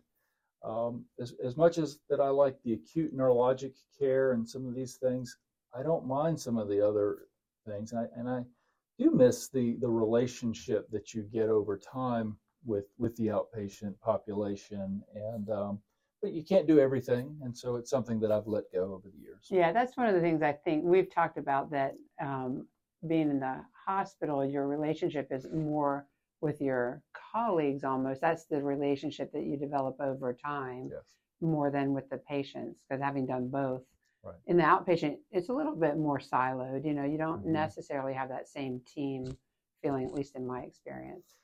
um, 0.65 1.05
as 1.21 1.35
as 1.45 1.57
much 1.57 1.79
as 1.79 1.99
that 2.09 2.21
I 2.21 2.29
like 2.29 2.57
the 2.63 2.75
acute 2.75 3.17
neurologic 3.17 3.75
care 3.99 4.33
and 4.33 4.49
some 4.49 4.67
of 4.67 4.75
these 4.75 4.97
things, 4.97 5.37
I 5.77 5.83
don't 5.83 6.07
mind 6.07 6.41
some 6.41 6.59
of 6.59 6.69
the 6.69 6.87
other 6.87 7.19
things. 7.67 7.93
And 7.93 8.01
I 8.01 8.07
and 8.17 8.29
I 8.29 8.45
do 8.99 9.11
miss 9.11 9.49
the 9.49 9.77
the 9.81 9.89
relationship 9.89 10.89
that 10.91 11.15
you 11.15 11.23
get 11.23 11.49
over 11.49 11.77
time 11.77 12.37
with 12.65 12.87
with 12.99 13.17
the 13.17 13.27
outpatient 13.27 13.99
population, 14.01 15.03
and 15.15 15.51
um, 15.51 15.79
but 16.25 16.33
you 16.33 16.43
can't 16.43 16.67
do 16.67 16.81
everything, 16.81 17.37
and 17.43 17.55
so 17.55 17.77
it's 17.77 17.91
something 17.91 18.19
that 18.19 18.33
I've 18.33 18.47
let 18.47 18.65
go 18.73 18.95
over 18.95 19.11
the 19.11 19.19
years. 19.23 19.47
Yeah, 19.51 19.73
that's 19.73 19.95
one 19.95 20.07
of 20.07 20.15
the 20.15 20.23
things 20.23 20.41
I 20.41 20.53
think 20.53 20.83
we've 20.83 21.15
talked 21.15 21.37
about 21.37 21.71
that 21.73 21.93
um, 22.19 22.67
being 23.07 23.29
in 23.29 23.41
the 23.41 23.61
hospital, 23.87 24.43
your 24.43 24.67
relationship 24.67 25.29
is 25.31 25.47
more 25.53 26.07
with 26.41 26.63
your 26.63 27.03
colleagues 27.35 27.85
almost. 27.85 28.23
That's 28.23 28.47
the 28.47 28.63
relationship 28.63 29.33
that 29.33 29.43
you 29.45 29.59
develop 29.59 29.97
over 30.01 30.33
time 30.33 30.89
Yes. 30.91 31.03
more 31.43 31.71
than 31.71 31.93
with 31.93 32.09
the 32.09 32.17
patients 32.17 32.81
because 32.89 33.03
having 33.03 33.27
done 33.27 33.49
both. 33.49 33.83
Right. 34.23 34.37
In 34.47 34.57
the 34.57 34.63
outpatient, 34.63 35.19
it's 35.31 35.51
a 35.51 35.53
little 35.53 35.77
bit 35.77 35.99
more 35.99 36.19
siloed. 36.19 36.87
You 36.87 36.95
know, 36.95 37.05
you 37.05 37.19
don't 37.19 37.43
Mhm. 37.45 37.51
necessarily 37.51 38.15
have 38.15 38.31
that 38.31 38.49
same 38.49 38.81
team 38.87 39.27
feeling, 39.83 40.07
at 40.07 40.15
least 40.15 40.37
in 40.37 40.47
my 40.47 40.63
experience. 40.63 41.37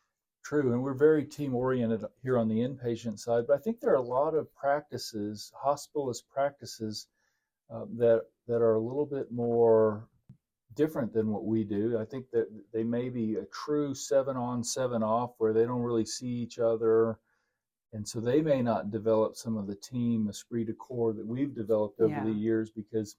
True, 0.42 0.72
and 0.72 0.82
we're 0.82 0.94
very 0.94 1.24
team 1.24 1.54
oriented 1.54 2.04
here 2.22 2.36
on 2.38 2.48
the 2.48 2.58
inpatient 2.60 3.18
side, 3.18 3.44
but 3.46 3.54
I 3.54 3.58
think 3.58 3.78
there 3.80 3.92
are 3.92 3.96
a 3.96 4.00
lot 4.02 4.34
of 4.34 4.52
practices, 4.54 5.52
hospitalist 5.64 6.22
practices, 6.32 7.06
uh, 7.72 7.84
that 7.98 8.22
that 8.48 8.60
are 8.62 8.74
a 8.74 8.80
little 8.80 9.06
bit 9.06 9.30
more 9.30 10.08
different 10.74 11.12
than 11.12 11.30
what 11.30 11.44
we 11.44 11.62
do. 11.62 11.98
I 11.98 12.04
think 12.04 12.30
that 12.32 12.48
they 12.72 12.82
may 12.82 13.10
be 13.10 13.36
a 13.36 13.44
true 13.46 13.94
seven 13.94 14.36
on, 14.36 14.64
seven 14.64 15.02
off, 15.02 15.32
where 15.38 15.52
they 15.52 15.64
don't 15.66 15.82
really 15.82 16.06
see 16.06 16.26
each 16.26 16.58
other, 16.58 17.18
and 17.92 18.06
so 18.08 18.18
they 18.18 18.40
may 18.40 18.60
not 18.62 18.90
develop 18.90 19.36
some 19.36 19.56
of 19.56 19.66
the 19.68 19.76
team 19.76 20.28
esprit 20.28 20.64
de 20.64 20.72
corps 20.72 21.12
that 21.12 21.26
we've 21.26 21.54
developed 21.54 22.00
over 22.00 22.10
Yeah. 22.12 22.24
the 22.24 22.32
years 22.32 22.70
because 22.70 23.14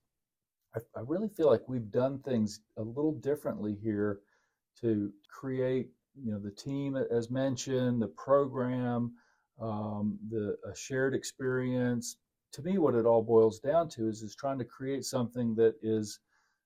I, 0.76 0.80
I 0.98 1.02
really 1.06 1.30
feel 1.30 1.48
like 1.48 1.68
we've 1.70 1.92
done 1.92 2.20
things 2.20 2.62
a 2.78 2.82
little 2.84 3.14
differently 3.14 3.76
here 3.76 4.20
to 4.82 5.14
create 5.30 5.92
you 6.16 6.32
know 6.32 6.40
the 6.40 6.52
team 6.52 6.96
as 6.96 7.30
mentioned 7.30 8.02
the 8.02 8.08
program 8.08 9.14
um, 9.62 10.18
the 10.30 10.58
shared 10.76 11.14
experience. 11.14 12.18
To 12.54 12.62
me 12.64 12.78
what 12.78 12.96
it 12.96 13.06
all 13.06 13.22
boils 13.22 13.60
down 13.60 13.90
to 13.90 14.10
is 14.10 14.22
is 14.24 14.36
trying 14.36 14.60
to 14.60 14.66
create 14.66 15.06
something 15.06 15.56
that 15.56 15.76
is 15.82 16.20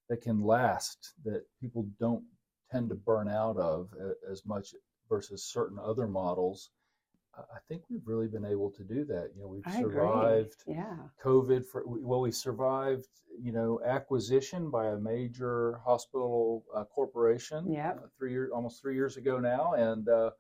that 0.10 0.22
can 0.22 0.42
last 0.42 1.14
that 1.24 1.44
people 1.60 1.88
don't 2.00 2.24
tend 2.72 2.90
to 2.90 2.96
burn 2.96 3.28
out 3.28 3.58
of 3.58 3.90
as 4.32 4.46
much 4.46 4.74
versus 5.10 5.44
certain 5.44 5.78
other 5.80 6.08
models 6.08 6.72
I 7.38 7.60
think 7.68 7.84
we've 7.90 8.06
really 8.06 8.28
been 8.28 8.46
able 8.46 8.72
to 8.72 8.84
do 8.84 9.06
that. 9.06 9.32
You 9.36 9.42
know, 9.42 9.48
we've 9.48 9.64
I 9.66 9.82
survived 9.82 10.56
agree. 10.68 10.76
Yeah. 10.76 10.96
COVID 11.24 11.66
for 11.66 11.84
well, 11.86 12.22
we 12.22 12.32
survived, 12.32 13.08
you 13.42 13.52
know, 13.52 13.80
acquisition 13.86 14.70
by 14.70 14.88
a 14.88 14.98
major 14.98 15.80
hospital 15.86 16.64
uh, 16.76 16.84
corporation. 16.86 17.72
Yep. 17.72 18.00
Uh, 18.04 18.08
three 18.18 18.32
years, 18.32 18.52
almost 18.54 18.82
three 18.82 18.96
years 18.96 19.18
ago 19.18 19.40
now, 19.40 19.74
and 19.74 20.08
uh, 20.08 20.32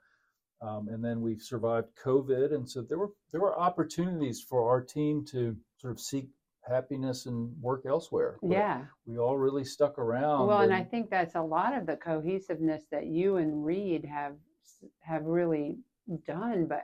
um, 0.61 0.87
and 0.87 1.03
then 1.03 1.21
we've 1.21 1.41
survived 1.41 1.87
COVID, 2.03 2.53
and 2.53 2.69
so 2.69 2.81
there 2.81 2.97
were 2.97 3.11
there 3.31 3.41
were 3.41 3.57
opportunities 3.59 4.41
for 4.41 4.69
our 4.69 4.81
team 4.81 5.25
to 5.31 5.55
sort 5.77 5.91
of 5.91 5.99
seek 5.99 6.29
happiness 6.67 7.25
and 7.25 7.53
work 7.61 7.85
elsewhere. 7.85 8.37
But 8.41 8.51
Yeah. 8.51 8.85
we 9.05 9.17
all 9.19 9.37
really 9.37 9.65
stuck 9.65 9.99
around. 9.99 10.47
Well, 10.47 10.61
and 10.61 10.73
I 10.73 10.83
think 10.83 11.09
that's 11.09 11.35
a 11.35 11.41
lot 11.41 11.77
of 11.77 11.85
the 11.85 11.95
cohesiveness 11.95 12.85
that 12.89 13.05
you 13.05 13.37
and 13.37 13.63
Reed 13.65 14.05
have 14.05 14.35
have 15.01 15.25
really 15.25 15.77
done. 16.25 16.65
But 16.67 16.83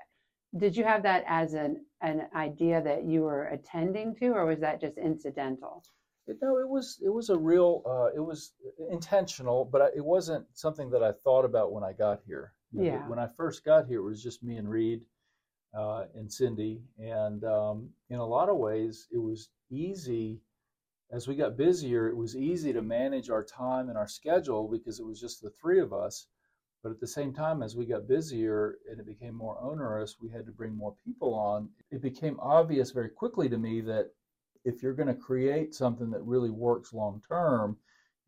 did 0.58 0.76
you 0.76 0.84
have 0.84 1.04
that 1.04 1.24
as 1.28 1.54
an 1.54 1.86
an 2.02 2.28
idea 2.36 2.82
that 2.82 3.06
you 3.06 3.22
were 3.22 3.46
attending 3.46 4.16
to, 4.16 4.30
or 4.30 4.46
was 4.46 4.60
that 4.60 4.82
just 4.82 4.98
incidental? 4.98 5.84
No, 6.42 6.58
it 6.60 6.70
was 6.70 7.00
it 7.04 7.10
was 7.10 7.30
a 7.30 7.38
real 7.38 7.82
uh, 7.86 8.16
it 8.16 8.20
was 8.20 8.54
intentional, 8.90 9.66
but 9.66 9.82
I, 9.82 9.88
it 9.96 10.06
wasn't 10.06 10.46
something 10.54 10.90
that 10.92 11.04
I 11.04 11.12
thought 11.12 11.46
about 11.46 11.74
when 11.74 11.84
I 11.84 11.94
got 11.94 12.22
here. 12.26 12.54
You 12.72 12.82
know, 12.82 12.86
Yeah. 12.86 13.08
When 13.08 13.20
I 13.20 13.28
first 13.36 13.66
got 13.66 13.88
here, 13.88 14.00
it 14.00 14.10
was 14.10 14.24
just 14.24 14.44
me 14.44 14.58
and 14.58 14.70
Reed 14.70 15.02
uh, 15.78 16.06
and 16.16 16.32
Cindy, 16.32 16.82
and 16.98 17.44
um, 17.44 17.90
in 18.10 18.20
a 18.20 18.26
lot 18.26 18.50
of 18.50 18.58
ways, 18.58 19.08
it 19.12 19.18
was 19.18 19.50
easy. 19.70 20.42
As 21.12 21.28
we 21.28 21.36
got 21.36 21.58
busier, 21.58 22.08
it 22.08 22.16
was 22.16 22.38
easy 22.38 22.72
to 22.72 22.82
manage 22.82 23.30
our 23.30 23.44
time 23.44 23.90
and 23.90 23.98
our 23.98 24.08
schedule 24.08 24.70
because 24.70 25.00
it 25.00 25.06
was 25.06 25.20
just 25.20 25.42
the 25.42 25.50
three 25.50 25.82
of 25.82 25.92
us. 25.92 26.28
But 26.84 26.92
at 26.92 27.00
the 27.00 27.08
same 27.08 27.32
time, 27.34 27.62
as 27.62 27.76
we 27.76 27.86
got 27.86 28.08
busier 28.08 28.78
and 28.90 29.00
it 29.00 29.06
became 29.06 29.36
more 29.36 29.60
onerous, 29.62 30.18
we 30.20 30.30
had 30.30 30.46
to 30.48 30.52
bring 30.52 30.76
more 30.76 30.96
people 31.06 31.34
on. 31.36 31.70
It 31.92 32.02
became 32.02 32.40
obvious 32.40 32.92
very 32.92 33.10
quickly 33.10 33.48
to 33.50 33.58
me 33.58 33.82
that 33.82 34.12
if 34.64 34.82
you're 34.82 34.94
going 34.94 35.08
to 35.08 35.14
create 35.14 35.76
something 35.76 36.10
that 36.12 36.22
really 36.22 36.50
works 36.50 36.94
long 36.94 37.22
term, 37.28 37.78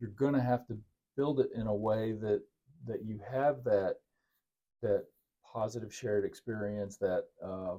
you're 0.00 0.10
going 0.10 0.34
to 0.34 0.40
have 0.40 0.66
to 0.66 0.78
build 1.16 1.40
it 1.40 1.50
in 1.54 1.66
a 1.66 1.74
way 1.74 2.12
that 2.12 2.42
that 2.86 3.04
you 3.04 3.18
have 3.28 3.64
that 3.64 3.96
that 4.82 5.04
positive 5.44 5.94
shared 5.94 6.24
experience 6.24 6.96
that 6.98 7.24
uh, 7.42 7.76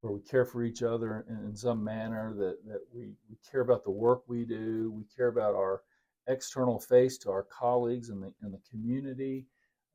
where 0.00 0.12
we 0.12 0.20
care 0.20 0.44
for 0.44 0.62
each 0.62 0.82
other 0.82 1.24
in, 1.28 1.36
in 1.46 1.56
some 1.56 1.82
manner 1.82 2.34
that 2.34 2.58
that 2.66 2.82
we, 2.92 3.12
we 3.28 3.36
care 3.50 3.60
about 3.60 3.84
the 3.84 3.90
work 3.90 4.22
we 4.26 4.44
do 4.44 4.92
we 4.94 5.04
care 5.16 5.28
about 5.28 5.54
our 5.54 5.82
external 6.26 6.78
face 6.78 7.16
to 7.16 7.30
our 7.30 7.44
colleagues 7.44 8.10
and 8.10 8.22
the 8.22 8.32
in 8.42 8.50
the 8.50 8.60
community 8.70 9.46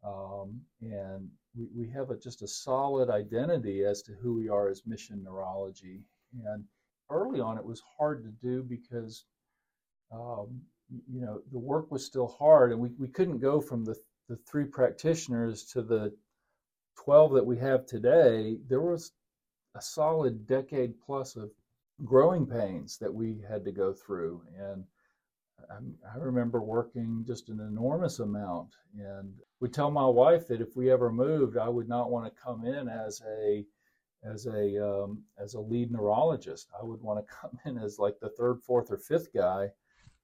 um, 0.05 0.59
and 0.81 1.29
we, 1.55 1.67
we 1.75 1.89
have 1.91 2.09
a, 2.09 2.17
just 2.17 2.41
a 2.41 2.47
solid 2.47 3.09
identity 3.09 3.83
as 3.85 4.01
to 4.03 4.13
who 4.13 4.33
we 4.33 4.49
are 4.49 4.69
as 4.69 4.85
mission 4.85 5.23
neurology. 5.23 6.01
And 6.45 6.63
early 7.09 7.39
on 7.39 7.57
it 7.57 7.65
was 7.65 7.81
hard 7.97 8.23
to 8.23 8.47
do 8.47 8.63
because 8.63 9.25
um, 10.11 10.61
you 11.11 11.21
know 11.21 11.41
the 11.51 11.59
work 11.59 11.91
was 11.91 12.05
still 12.05 12.27
hard 12.27 12.71
and 12.71 12.79
we, 12.79 12.89
we 12.97 13.07
couldn't 13.07 13.39
go 13.39 13.61
from 13.61 13.83
the, 13.83 13.95
the 14.29 14.37
three 14.47 14.65
practitioners 14.65 15.63
to 15.65 15.81
the 15.81 16.13
12 17.03 17.33
that 17.33 17.45
we 17.45 17.57
have 17.57 17.85
today. 17.85 18.57
There 18.67 18.81
was 18.81 19.11
a 19.75 19.81
solid 19.81 20.47
decade 20.47 20.93
plus 21.05 21.35
of 21.35 21.51
growing 22.03 22.45
pains 22.45 22.97
that 22.97 23.13
we 23.13 23.41
had 23.47 23.63
to 23.65 23.71
go 23.71 23.93
through. 23.93 24.41
And 24.57 24.83
I, 25.69 26.15
I 26.15 26.17
remember 26.17 26.61
working 26.61 27.23
just 27.25 27.49
an 27.49 27.59
enormous 27.59 28.19
amount 28.19 28.69
and 28.97 29.33
would 29.63 29.73
tell 29.73 29.89
my 29.89 30.05
wife 30.05 30.47
that 30.47 30.59
if 30.61 30.75
we 30.75 30.91
ever 30.91 31.09
moved 31.09 31.57
i 31.57 31.69
would 31.69 31.87
not 31.87 32.11
want 32.11 32.25
to 32.25 32.41
come 32.41 32.65
in 32.65 32.87
as 32.87 33.21
a 33.39 33.65
as 34.23 34.45
a 34.45 35.03
um, 35.03 35.23
as 35.37 35.53
a 35.53 35.59
lead 35.59 35.91
neurologist. 35.91 36.69
I 36.79 36.83
would 36.83 37.01
want 37.01 37.25
to 37.25 37.33
come 37.41 37.59
in 37.65 37.77
as 37.77 37.99
like 37.99 38.19
the 38.21 38.29
third, 38.29 38.61
fourth, 38.61 38.91
or 38.91 38.97
fifth 38.97 39.33
guy 39.33 39.69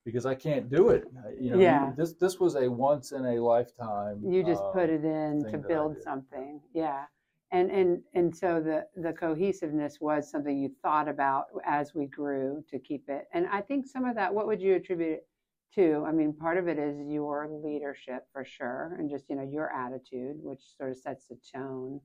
because 0.06 0.25
I 0.25 0.36
can't 0.36 0.69
do 0.69 0.89
it. 0.89 1.04
You 1.39 1.52
know, 1.52 1.60
Yeah. 1.60 1.91
this 1.95 2.13
this 2.13 2.39
was 2.39 2.56
a 2.56 2.69
once 2.69 3.12
in 3.12 3.25
a 3.25 3.39
lifetime. 3.39 4.21
You 4.25 4.43
just 4.43 4.63
uh, 4.63 4.71
put 4.71 4.89
it 4.89 5.04
in 5.04 5.43
to 5.52 5.58
build 5.58 6.02
something. 6.02 6.62
Yeah. 6.73 7.06
And 7.52 7.69
and 7.71 8.02
and 8.13 8.36
so 8.36 8.62
the 8.62 8.86
the 9.02 9.13
cohesiveness 9.13 9.99
was 9.99 10.30
something 10.30 10.58
you 10.58 10.71
thought 10.82 11.08
about 11.08 11.45
as 11.65 11.93
we 11.93 12.06
grew 12.06 12.63
to 12.69 12.80
keep 12.80 13.10
it. 13.10 13.28
And 13.34 13.47
I 13.47 13.62
think 13.62 13.88
some 13.88 14.06
of 14.06 14.15
that 14.15 14.34
what 14.34 14.47
would 14.47 14.62
you 14.62 14.75
attribute 14.75 15.21
it 15.75 15.82
to? 15.82 16.05
I 16.08 16.12
mean, 16.12 16.34
part 16.34 16.58
of 16.58 16.67
it 16.67 16.77
is 16.77 16.97
your 17.08 17.47
leadership 17.49 18.25
for 18.32 18.45
sure 18.45 18.95
and 18.97 19.10
just, 19.10 19.29
you 19.29 19.36
know, 19.36 19.47
your 19.49 19.71
attitude 19.73 20.38
which 20.41 20.62
sort 20.77 20.91
of 20.91 20.97
sets 20.97 21.27
the 21.27 21.38
tone. 21.55 21.99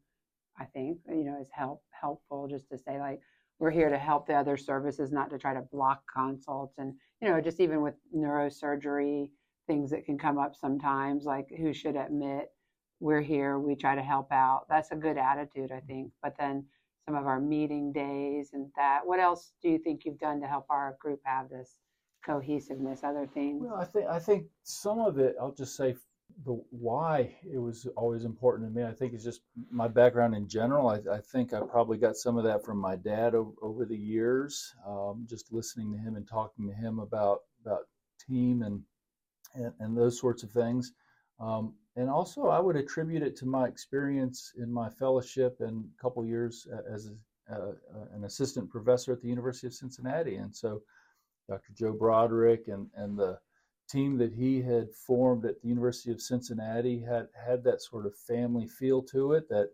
I 0.59 0.65
think, 0.67 0.99
you 1.09 1.25
know, 1.25 1.41
is 1.41 1.49
help 1.53 1.83
helpful 1.91 2.47
just 2.49 2.69
to 2.71 2.79
say 2.79 3.01
like 3.01 3.21
we're 3.59 3.71
here 3.71 3.91
to 3.91 3.99
help 3.99 4.27
the 4.27 4.35
other 4.35 4.57
services, 4.57 5.13
not 5.13 5.31
to 5.31 5.39
try 5.39 5.55
to 5.55 5.63
block 5.73 6.03
consults 6.13 6.79
and, 6.79 6.95
you 7.21 7.29
know, 7.29 7.41
just 7.41 7.61
even 7.61 7.81
with 7.81 7.95
neurosurgery, 8.15 9.31
things 9.67 9.91
that 9.91 10.05
can 10.05 10.19
come 10.19 10.39
up 10.39 10.55
sometimes, 10.55 11.25
like 11.25 11.49
who 11.57 11.73
should 11.73 11.97
admit 11.97 12.51
we're 13.01 13.23
here, 13.23 13.59
we 13.59 13.75
try 13.75 13.95
to 13.95 14.03
help 14.03 14.31
out. 14.33 14.67
That's 14.69 14.91
a 14.91 14.97
good 14.97 15.19
attitude, 15.19 15.73
I 15.73 15.81
think. 15.81 16.11
But 16.23 16.37
then 16.39 16.65
some 17.07 17.17
of 17.17 17.27
our 17.27 17.41
meeting 17.41 17.93
days 17.93 18.51
and 18.53 18.71
that. 18.77 19.01
What 19.05 19.21
else 19.21 19.53
do 19.63 19.69
you 19.69 19.79
think 19.79 20.05
you've 20.05 20.19
done 20.19 20.41
to 20.41 20.47
help 20.47 20.67
our 20.71 20.97
group 21.01 21.21
have 21.25 21.51
this 21.51 21.77
cohesiveness? 22.25 23.05
Other 23.05 23.27
things? 23.27 23.63
Well, 23.65 23.77
I 23.77 23.85
think 23.85 24.07
I 24.09 24.19
think 24.19 24.47
some 24.63 24.99
of 24.99 25.19
it. 25.19 25.37
I'll 25.41 25.55
just 25.55 25.77
say 25.77 25.95
the 26.45 26.61
why 26.71 27.35
it 27.45 27.59
was 27.59 27.87
always 27.97 28.25
important 28.25 28.69
to 28.69 28.75
me. 28.81 28.87
I 28.87 28.93
think 28.93 29.13
it's 29.13 29.25
just 29.25 29.43
my 29.71 29.89
background 29.89 30.35
in 30.35 30.49
general. 30.49 30.89
I, 30.89 31.01
I 31.13 31.21
think 31.21 31.53
I 31.53 31.61
probably 31.61 31.99
got 31.99 32.17
some 32.17 32.37
of 32.37 32.45
that 32.45 32.65
from 32.65 32.79
my 32.79 32.97
dad 32.97 33.35
over, 33.35 33.53
over 33.63 33.85
the 33.85 33.97
years, 33.97 34.75
um, 34.87 35.27
just 35.29 35.53
listening 35.53 35.93
to 35.93 35.99
him 35.99 36.17
and 36.17 36.27
talking 36.27 36.67
to 36.67 36.75
him 36.75 36.99
about 36.99 37.41
about 37.65 37.83
team 38.27 38.63
and 38.63 38.83
and, 39.55 39.73
and 39.79 39.97
those 39.97 40.19
sorts 40.19 40.43
of 40.43 40.51
things. 40.51 40.93
Um, 41.41 41.75
and 41.97 42.11
also, 42.11 42.49
I 42.49 42.59
would 42.59 42.77
attribute 42.77 43.23
it 43.23 43.37
to 43.37 43.47
my 43.47 43.67
experience 43.67 44.53
in 44.57 44.73
my 44.73 44.91
fellowship 44.91 45.57
and 45.61 45.85
a 45.85 46.03
couple 46.03 46.25
years 46.27 46.67
as 46.93 47.11
a, 47.49 47.73
an 48.15 48.25
assistant 48.25 48.71
professor 48.71 49.13
at 49.13 49.21
the 49.21 49.29
University 49.29 49.67
of 49.69 49.75
Cincinnati. 49.75 50.37
And 50.37 50.55
so, 50.55 50.83
Dr. 51.49 51.73
Joe 51.75 51.93
Broderick 51.93 52.69
and, 52.69 52.89
and 52.97 53.19
the 53.19 53.39
team 53.89 54.17
that 54.19 54.33
he 54.33 54.63
had 54.63 54.93
formed 54.95 55.45
at 55.45 55.61
the 55.61 55.69
University 55.69 56.11
of 56.11 56.21
Cincinnati 56.21 57.01
had 57.01 57.29
had 57.35 57.63
that 57.65 57.83
sort 57.83 58.07
of 58.07 58.17
family 58.17 58.67
feel 58.67 59.03
to 59.03 59.33
it 59.33 59.49
that 59.49 59.71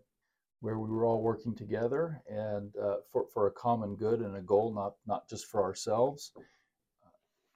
where 0.59 0.77
we 0.77 0.89
were 0.89 1.05
all 1.05 1.21
working 1.21 1.55
together 1.55 2.21
and 2.29 2.75
uh, 2.75 2.97
for, 3.11 3.25
for 3.33 3.47
a 3.47 3.51
common 3.51 3.95
good 3.95 4.19
and 4.19 4.35
a 4.35 4.41
goal, 4.41 4.73
not 4.73 4.95
not 5.07 5.27
just 5.27 5.45
for 5.47 5.63
ourselves. 5.63 6.33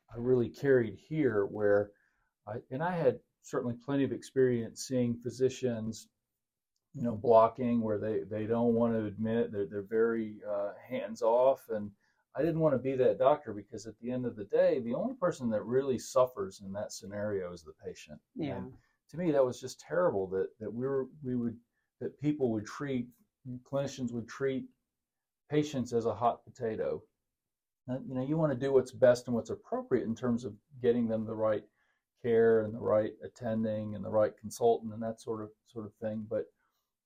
I 0.10 0.18
really 0.18 0.50
carried 0.50 0.98
here 0.98 1.46
where 1.46 1.92
I 2.48 2.56
and 2.72 2.82
I 2.82 2.96
had 2.96 3.20
certainly 3.44 3.76
plenty 3.86 4.04
of 4.04 4.12
experience 4.12 4.88
seeing 4.88 5.16
physicians 5.16 6.08
you 6.96 7.04
know, 7.04 7.16
blocking 7.16 7.82
where 7.82 7.98
they, 7.98 8.22
they 8.30 8.46
don't 8.46 8.74
want 8.74 8.94
to 8.94 9.06
admit 9.06 9.52
they're, 9.52 9.66
they're 9.66 9.82
very 9.82 10.38
uh, 10.50 10.72
hands 10.88 11.22
off. 11.22 11.60
And 11.70 11.92
I 12.38 12.42
didn't 12.42 12.60
want 12.60 12.74
to 12.74 12.80
be 12.80 12.96
that 12.96 13.18
doctor 13.18 13.54
because 13.54 13.86
at 13.86 13.98
the 14.02 14.12
end 14.12 14.26
of 14.26 14.36
the 14.36 14.44
day, 14.46 14.80
the 14.80 14.94
only 14.94 15.16
person 15.16 15.50
that 15.52 15.64
really 15.64 15.98
suffers 15.98 16.62
in 16.66 16.74
that 16.74 16.92
scenario 16.92 17.54
is 17.54 17.64
the 17.64 17.74
patient. 17.84 18.20
Yeah. 18.36 18.58
And 18.58 18.74
to 19.12 19.18
me, 19.18 19.32
that 19.32 19.46
was 19.46 19.60
just 19.62 19.80
terrible 19.80 20.28
that, 20.28 20.48
that 20.60 20.74
we 20.74 20.86
were, 20.86 21.08
we 21.24 21.36
would, 21.36 21.56
that 22.02 22.20
people 22.20 22.52
would 22.52 22.66
treat, 22.66 23.08
clinicians 23.72 24.12
would 24.12 24.28
treat 24.28 24.66
patients 25.50 25.94
as 25.94 26.06
a 26.06 26.14
hot 26.14 26.44
potato. 26.44 27.02
you 27.88 28.16
know, 28.16 28.26
you 28.26 28.36
want 28.38 28.52
to 28.52 28.60
do 28.60 28.74
what's 28.74 28.92
best 28.92 29.28
and 29.28 29.36
what's 29.36 29.50
appropriate 29.50 30.06
in 30.06 30.16
terms 30.16 30.44
of 30.44 30.54
getting 30.82 31.08
them 31.08 31.26
the 31.26 31.36
right 31.36 31.64
care 32.22 32.64
and 32.64 32.74
the 32.74 32.80
right 32.80 33.12
attending 33.24 33.96
and 33.96 34.04
the 34.04 34.10
right 34.10 34.36
consultant 34.38 34.94
and 34.94 35.02
that 35.02 35.22
sort 35.22 35.42
of 35.42 35.50
sort 35.68 35.86
of 35.86 35.94
thing. 36.02 36.26
But 36.30 36.46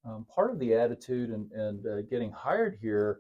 um, 0.05 0.25
part 0.33 0.51
of 0.51 0.59
the 0.59 0.73
attitude 0.73 1.29
and, 1.29 1.51
and 1.51 1.85
uh, 1.85 2.01
getting 2.09 2.31
hired 2.31 2.77
here 2.81 3.19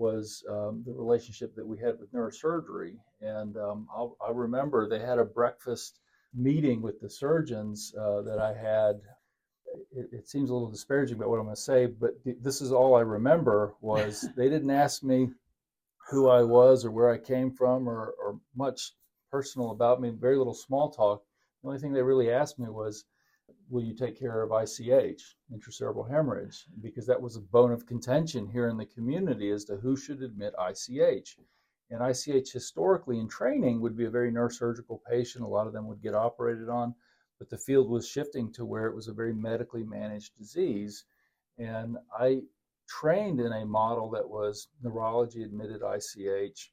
was 0.00 0.42
um, 0.48 0.82
the 0.86 0.92
relationship 0.92 1.54
that 1.54 1.66
we 1.66 1.78
had 1.78 2.00
with 2.00 2.12
neurosurgery. 2.12 2.96
And 3.20 3.56
um, 3.58 3.86
i 4.26 4.30
remember 4.32 4.88
they 4.88 4.98
had 4.98 5.18
a 5.18 5.24
breakfast 5.24 6.00
meeting 6.34 6.80
with 6.80 7.00
the 7.00 7.10
surgeons 7.10 7.94
uh, 8.00 8.22
that 8.22 8.38
I 8.38 8.54
had. 8.54 9.00
It, 9.92 10.08
it, 10.12 10.28
seems 10.28 10.50
a 10.50 10.52
little 10.52 10.70
disparaging 10.70 11.16
about 11.16 11.28
what 11.28 11.38
I'm 11.38 11.44
going 11.44 11.54
to 11.54 11.60
say, 11.60 11.86
but 11.86 12.22
th- 12.24 12.38
this 12.40 12.60
is 12.60 12.72
all 12.72 12.96
I 12.96 13.02
remember 13.02 13.74
was 13.80 14.26
they 14.36 14.48
didn't 14.48 14.70
ask 14.70 15.04
me 15.04 15.28
who 16.08 16.28
I 16.28 16.42
was 16.42 16.84
or 16.84 16.90
where 16.90 17.10
I 17.10 17.18
came 17.18 17.52
from 17.52 17.88
or, 17.88 18.14
or 18.20 18.40
much 18.56 18.92
personal 19.30 19.70
about 19.70 20.00
me, 20.00 20.10
very 20.10 20.36
little 20.36 20.54
small 20.54 20.90
talk. 20.90 21.22
The 21.62 21.68
only 21.68 21.80
thing 21.80 21.92
they 21.92 22.02
really 22.02 22.32
asked 22.32 22.58
me 22.58 22.68
was, 22.68 23.04
will 23.70 23.84
you 23.84 23.94
take 23.94 24.18
care 24.18 24.42
of 24.42 24.50
ICH, 24.50 25.22
intracerebral 25.54 26.10
hemorrhage? 26.10 26.66
Because 26.82 27.06
that 27.06 27.22
was 27.22 27.36
a 27.36 27.40
bone 27.40 27.70
of 27.72 27.86
contention 27.86 28.48
here 28.48 28.68
in 28.68 28.76
the 28.76 28.84
community 28.84 29.50
as 29.50 29.64
to 29.66 29.76
who 29.76 29.96
should 29.96 30.22
admit 30.22 30.54
ICH. 30.58 31.38
And 31.90 32.02
ICH 32.02 32.52
historically 32.52 33.18
in 33.20 33.28
training 33.28 33.80
would 33.80 33.96
be 33.96 34.06
a 34.06 34.10
very 34.10 34.32
neurosurgical 34.32 35.00
patient. 35.08 35.44
A 35.44 35.48
lot 35.48 35.68
of 35.68 35.72
them 35.72 35.86
would 35.86 36.02
get 36.02 36.14
operated 36.14 36.68
on, 36.68 36.94
but 37.38 37.48
the 37.48 37.58
field 37.58 37.88
was 37.88 38.08
shifting 38.08 38.52
to 38.52 38.64
where 38.64 38.86
it 38.86 38.94
was 38.94 39.08
a 39.08 39.12
very 39.12 39.32
medically 39.32 39.84
managed 39.84 40.36
disease. 40.36 41.04
And 41.58 41.96
I 42.18 42.42
trained 42.88 43.40
in 43.40 43.52
a 43.52 43.64
model 43.64 44.10
that 44.10 44.28
was 44.28 44.68
neurology 44.82 45.44
admitted 45.44 45.82
ICH, 45.82 46.72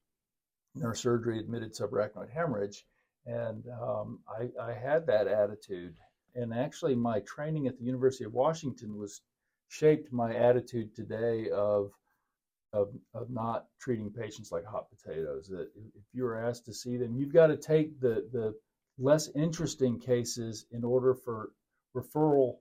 neurosurgery 0.76 1.40
admitted 1.40 1.76
subarachnoid 1.76 2.32
hemorrhage. 2.32 2.86
And 3.28 3.66
um, 3.68 4.20
I, 4.28 4.50
I 4.62 4.74
had 4.74 5.06
that 5.08 5.28
attitude 5.28 5.96
and 6.38 6.54
actually 6.54 6.96
my 6.96 7.20
training 7.22 7.68
at 7.68 7.78
the 7.78 7.84
University 7.84 8.24
of 8.24 8.34
Washington 8.34 8.96
was 8.96 9.22
shaped 9.70 10.14
my 10.14 10.34
attitude 10.34 10.96
today 10.96 11.50
of 11.50 11.92
of, 12.74 12.90
of 13.14 13.30
not 13.30 13.66
treating 13.80 14.12
patients 14.12 14.52
like 14.52 14.66
hot 14.66 14.88
potatoes. 14.90 15.48
That 15.48 15.70
if 15.96 16.04
you're 16.14 16.38
asked 16.48 16.66
to 16.66 16.74
see 16.74 16.98
them, 16.98 17.16
you've 17.16 17.34
got 17.34 17.48
to 17.48 17.58
take 17.58 18.00
the 18.00 18.28
the 18.32 18.54
less 19.00 19.30
interesting 19.36 20.00
cases 20.00 20.66
in 20.72 20.84
order 20.84 21.14
for 21.14 21.52
referral 21.96 22.58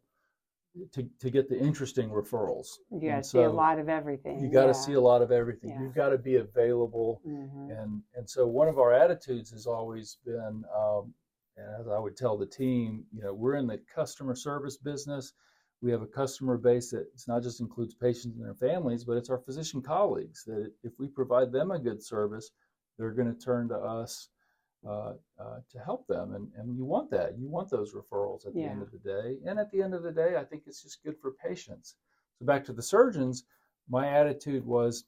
to, 0.92 1.08
to 1.20 1.30
get 1.30 1.48
the 1.48 1.58
interesting 1.58 2.10
referrals. 2.10 2.66
You 2.90 3.10
got 3.10 3.16
to 3.16 3.24
so 3.24 3.38
see 3.38 3.44
a 3.44 3.50
lot 3.50 3.78
of 3.78 3.88
everything. 3.88 4.40
You 4.40 4.50
got 4.50 4.62
to 4.62 4.68
yeah. 4.68 4.72
see 4.72 4.92
a 4.92 5.00
lot 5.00 5.22
of 5.22 5.32
everything. 5.32 5.70
Yeah. 5.70 5.80
You've 5.80 5.94
got 5.94 6.10
to 6.10 6.18
be 6.18 6.36
available. 6.36 7.20
Mm-hmm. 7.26 7.70
And 7.70 8.02
and 8.14 8.28
so 8.28 8.46
one 8.46 8.68
of 8.68 8.78
our 8.78 8.92
attitudes 8.92 9.50
has 9.50 9.66
always 9.66 10.18
been 10.24 10.64
um, 10.74 11.14
and 11.56 11.68
as 11.80 11.88
I 11.88 11.98
would 11.98 12.16
tell 12.16 12.36
the 12.36 12.46
team, 12.46 13.04
you 13.12 13.22
know, 13.22 13.32
we're 13.32 13.56
in 13.56 13.66
the 13.66 13.80
customer 13.92 14.34
service 14.34 14.76
business. 14.76 15.32
We 15.82 15.90
have 15.90 16.02
a 16.02 16.06
customer 16.06 16.56
base 16.56 16.90
that 16.90 17.06
it's 17.12 17.28
not 17.28 17.42
just 17.42 17.60
includes 17.60 17.94
patients 17.94 18.36
and 18.36 18.44
their 18.44 18.54
families, 18.54 19.04
but 19.04 19.16
it's 19.16 19.30
our 19.30 19.38
physician 19.38 19.82
colleagues. 19.82 20.44
That 20.44 20.72
if 20.82 20.92
we 20.98 21.08
provide 21.08 21.52
them 21.52 21.70
a 21.70 21.78
good 21.78 22.02
service, 22.02 22.50
they're 22.98 23.12
going 23.12 23.34
to 23.34 23.44
turn 23.44 23.68
to 23.68 23.76
us 23.76 24.28
uh, 24.86 25.14
uh, 25.38 25.58
to 25.70 25.78
help 25.84 26.06
them. 26.06 26.34
And, 26.34 26.48
and 26.56 26.76
you 26.76 26.84
want 26.84 27.10
that. 27.10 27.38
You 27.38 27.48
want 27.48 27.70
those 27.70 27.92
referrals 27.92 28.46
at 28.46 28.54
the 28.54 28.62
end 28.62 28.82
of 28.82 28.90
the 28.90 28.98
day. 28.98 29.36
And 29.46 29.58
at 29.58 29.70
the 29.70 29.82
end 29.82 29.94
of 29.94 30.02
the 30.02 30.12
day, 30.12 30.36
I 30.36 30.44
think 30.44 30.62
it's 30.66 30.82
just 30.82 31.02
good 31.02 31.16
for 31.20 31.32
patients. 31.32 31.96
So 32.38 32.46
back 32.46 32.64
to 32.66 32.72
the 32.72 32.82
surgeons, 32.82 33.44
my 33.88 34.08
attitude 34.08 34.64
was 34.64 35.04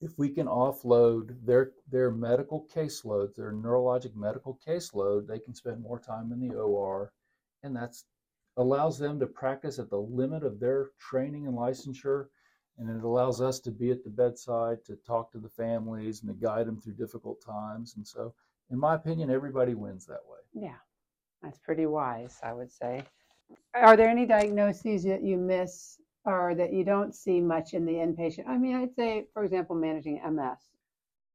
if 0.00 0.18
we 0.18 0.28
can 0.28 0.46
offload 0.46 1.34
their 1.44 1.72
their 1.90 2.10
medical 2.10 2.66
caseloads, 2.74 3.34
their 3.34 3.52
neurologic 3.52 4.14
medical 4.14 4.58
caseload, 4.66 5.26
they 5.26 5.38
can 5.38 5.54
spend 5.54 5.80
more 5.80 5.98
time 5.98 6.32
in 6.32 6.40
the 6.40 6.54
OR, 6.54 7.12
and 7.62 7.74
that's 7.74 8.04
allows 8.58 8.98
them 8.98 9.18
to 9.20 9.26
practice 9.26 9.78
at 9.78 9.90
the 9.90 10.00
limit 10.00 10.42
of 10.42 10.58
their 10.60 10.90
training 10.98 11.46
and 11.46 11.56
licensure, 11.56 12.26
and 12.78 12.88
it 12.88 13.04
allows 13.04 13.40
us 13.40 13.60
to 13.60 13.70
be 13.70 13.90
at 13.90 14.02
the 14.02 14.10
bedside 14.10 14.84
to 14.84 14.96
talk 15.06 15.30
to 15.32 15.38
the 15.38 15.48
families 15.48 16.22
and 16.22 16.30
to 16.30 16.46
guide 16.46 16.66
them 16.66 16.80
through 16.80 16.94
difficult 16.94 17.40
times. 17.44 17.94
And 17.96 18.06
so, 18.06 18.34
in 18.70 18.78
my 18.78 18.94
opinion, 18.94 19.30
everybody 19.30 19.74
wins 19.74 20.06
that 20.06 20.20
way. 20.26 20.38
Yeah, 20.54 20.76
that's 21.42 21.58
pretty 21.58 21.86
wise, 21.86 22.38
I 22.42 22.52
would 22.52 22.72
say. 22.72 23.02
Are 23.74 23.96
there 23.96 24.08
any 24.08 24.26
diagnoses 24.26 25.04
that 25.04 25.22
you 25.22 25.36
miss 25.36 25.98
or 26.26 26.54
that 26.56 26.72
you 26.72 26.84
don't 26.84 27.14
see 27.14 27.40
much 27.40 27.72
in 27.72 27.86
the 27.86 27.94
inpatient? 27.94 28.48
I 28.48 28.58
mean, 28.58 28.76
I'd 28.76 28.94
say, 28.94 29.26
for 29.32 29.44
example, 29.44 29.76
managing 29.76 30.20
MS. 30.22 30.58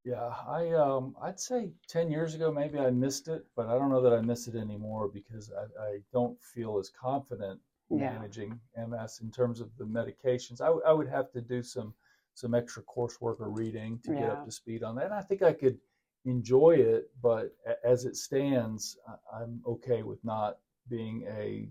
Yeah, 0.04 0.34
I 0.47 0.71
um, 0.71 1.15
I'd 1.21 1.39
say 1.39 1.69
ten 1.88 2.10
years 2.10 2.34
ago 2.34 2.51
maybe 2.51 2.80
I 2.80 2.89
missed 2.89 3.27
it, 3.27 3.45
but 3.56 3.67
I 3.67 3.77
don't 3.77 3.89
know 3.89 4.01
that 4.01 4.13
I 4.13 4.21
miss 4.21 4.47
it 4.47 4.56
anymore 4.56 5.08
because 5.08 5.51
I, 5.51 5.84
I 5.84 5.97
don't 6.12 6.41
feel 6.41 6.80
as 6.80 6.89
confident 6.89 7.60
yeah. 7.89 8.13
managing 8.13 8.60
MS 8.75 9.19
in 9.21 9.32
terms 9.32 9.62
of 9.62 9.69
the 9.77 9.86
medications. 9.86 10.60
I, 10.60 10.69
I 10.89 10.91
would 10.91 11.08
have 11.08 11.32
to 11.34 11.41
do 11.41 11.62
some 11.62 11.93
some 12.34 12.56
extra 12.56 12.84
coursework 12.84 13.39
or 13.39 13.49
reading 13.49 13.99
to 14.06 14.13
yeah. 14.13 14.21
get 14.21 14.30
up 14.30 14.45
to 14.45 14.51
speed 14.51 14.84
on 14.84 14.95
that. 14.95 15.06
And 15.06 15.13
I 15.13 15.21
think 15.21 15.41
I 15.41 15.54
could 15.54 15.77
enjoy 16.25 16.71
it, 16.71 17.12
but 17.21 17.54
as 17.84 18.06
it 18.06 18.15
stands, 18.15 18.97
I'm 19.34 19.62
okay 19.67 20.04
with 20.04 20.23
not 20.23 20.58
being 20.89 21.25
a 21.27 21.69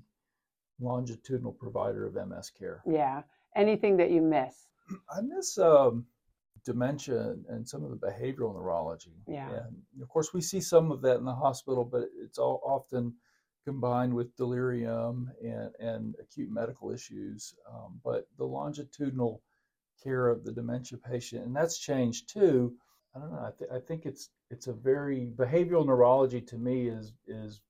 longitudinal 0.81 1.53
provider 1.53 2.07
of 2.07 2.15
MS 2.15 2.51
care. 2.51 2.83
Yeah. 2.87 3.23
Anything 3.57 3.97
that 3.99 4.11
you 4.11 4.23
miss? 4.23 4.67
I 5.11 5.21
miss 5.21 5.59
um, 5.59 6.07
dementia 6.65 7.37
and 7.49 7.69
some 7.69 7.85
of 7.85 7.91
the 7.91 7.97
behavioral 7.97 8.55
neurology. 8.55 9.23
Yeah. 9.27 9.49
And 9.49 10.03
of 10.03 10.09
course, 10.09 10.33
we 10.33 10.41
see 10.41 10.61
some 10.61 10.91
of 10.91 11.03
that 11.03 11.19
in 11.19 11.25
the 11.25 11.35
hospital, 11.35 11.85
but 11.85 12.09
it's 12.23 12.39
all 12.39 12.61
often 12.65 13.15
combined 13.65 14.15
with 14.15 14.37
delirium 14.37 15.31
and, 15.43 15.71
and 15.79 16.15
acute 16.21 16.51
medical 16.51 16.91
issues. 16.91 17.55
Um, 17.71 18.01
but 18.05 18.27
the 18.39 18.45
longitudinal 18.45 19.43
care 20.03 20.29
of 20.29 20.45
the 20.45 20.53
dementia 20.53 20.99
patient, 20.99 21.45
and 21.45 21.55
that's 21.55 21.79
changed 21.79 22.33
too. 22.33 22.75
I 23.15 23.19
don't 23.19 23.33
know. 23.33 23.41
I, 23.41 23.51
th- 23.59 23.71
I 23.73 23.79
think 23.81 24.07
it's 24.07 24.31
it's 24.51 24.67
a 24.67 24.73
very 24.73 25.33
behavioral 25.37 25.87
neurology 25.87 26.41
to 26.43 26.57
me 26.57 26.89
is 26.89 27.13
is 27.27 27.61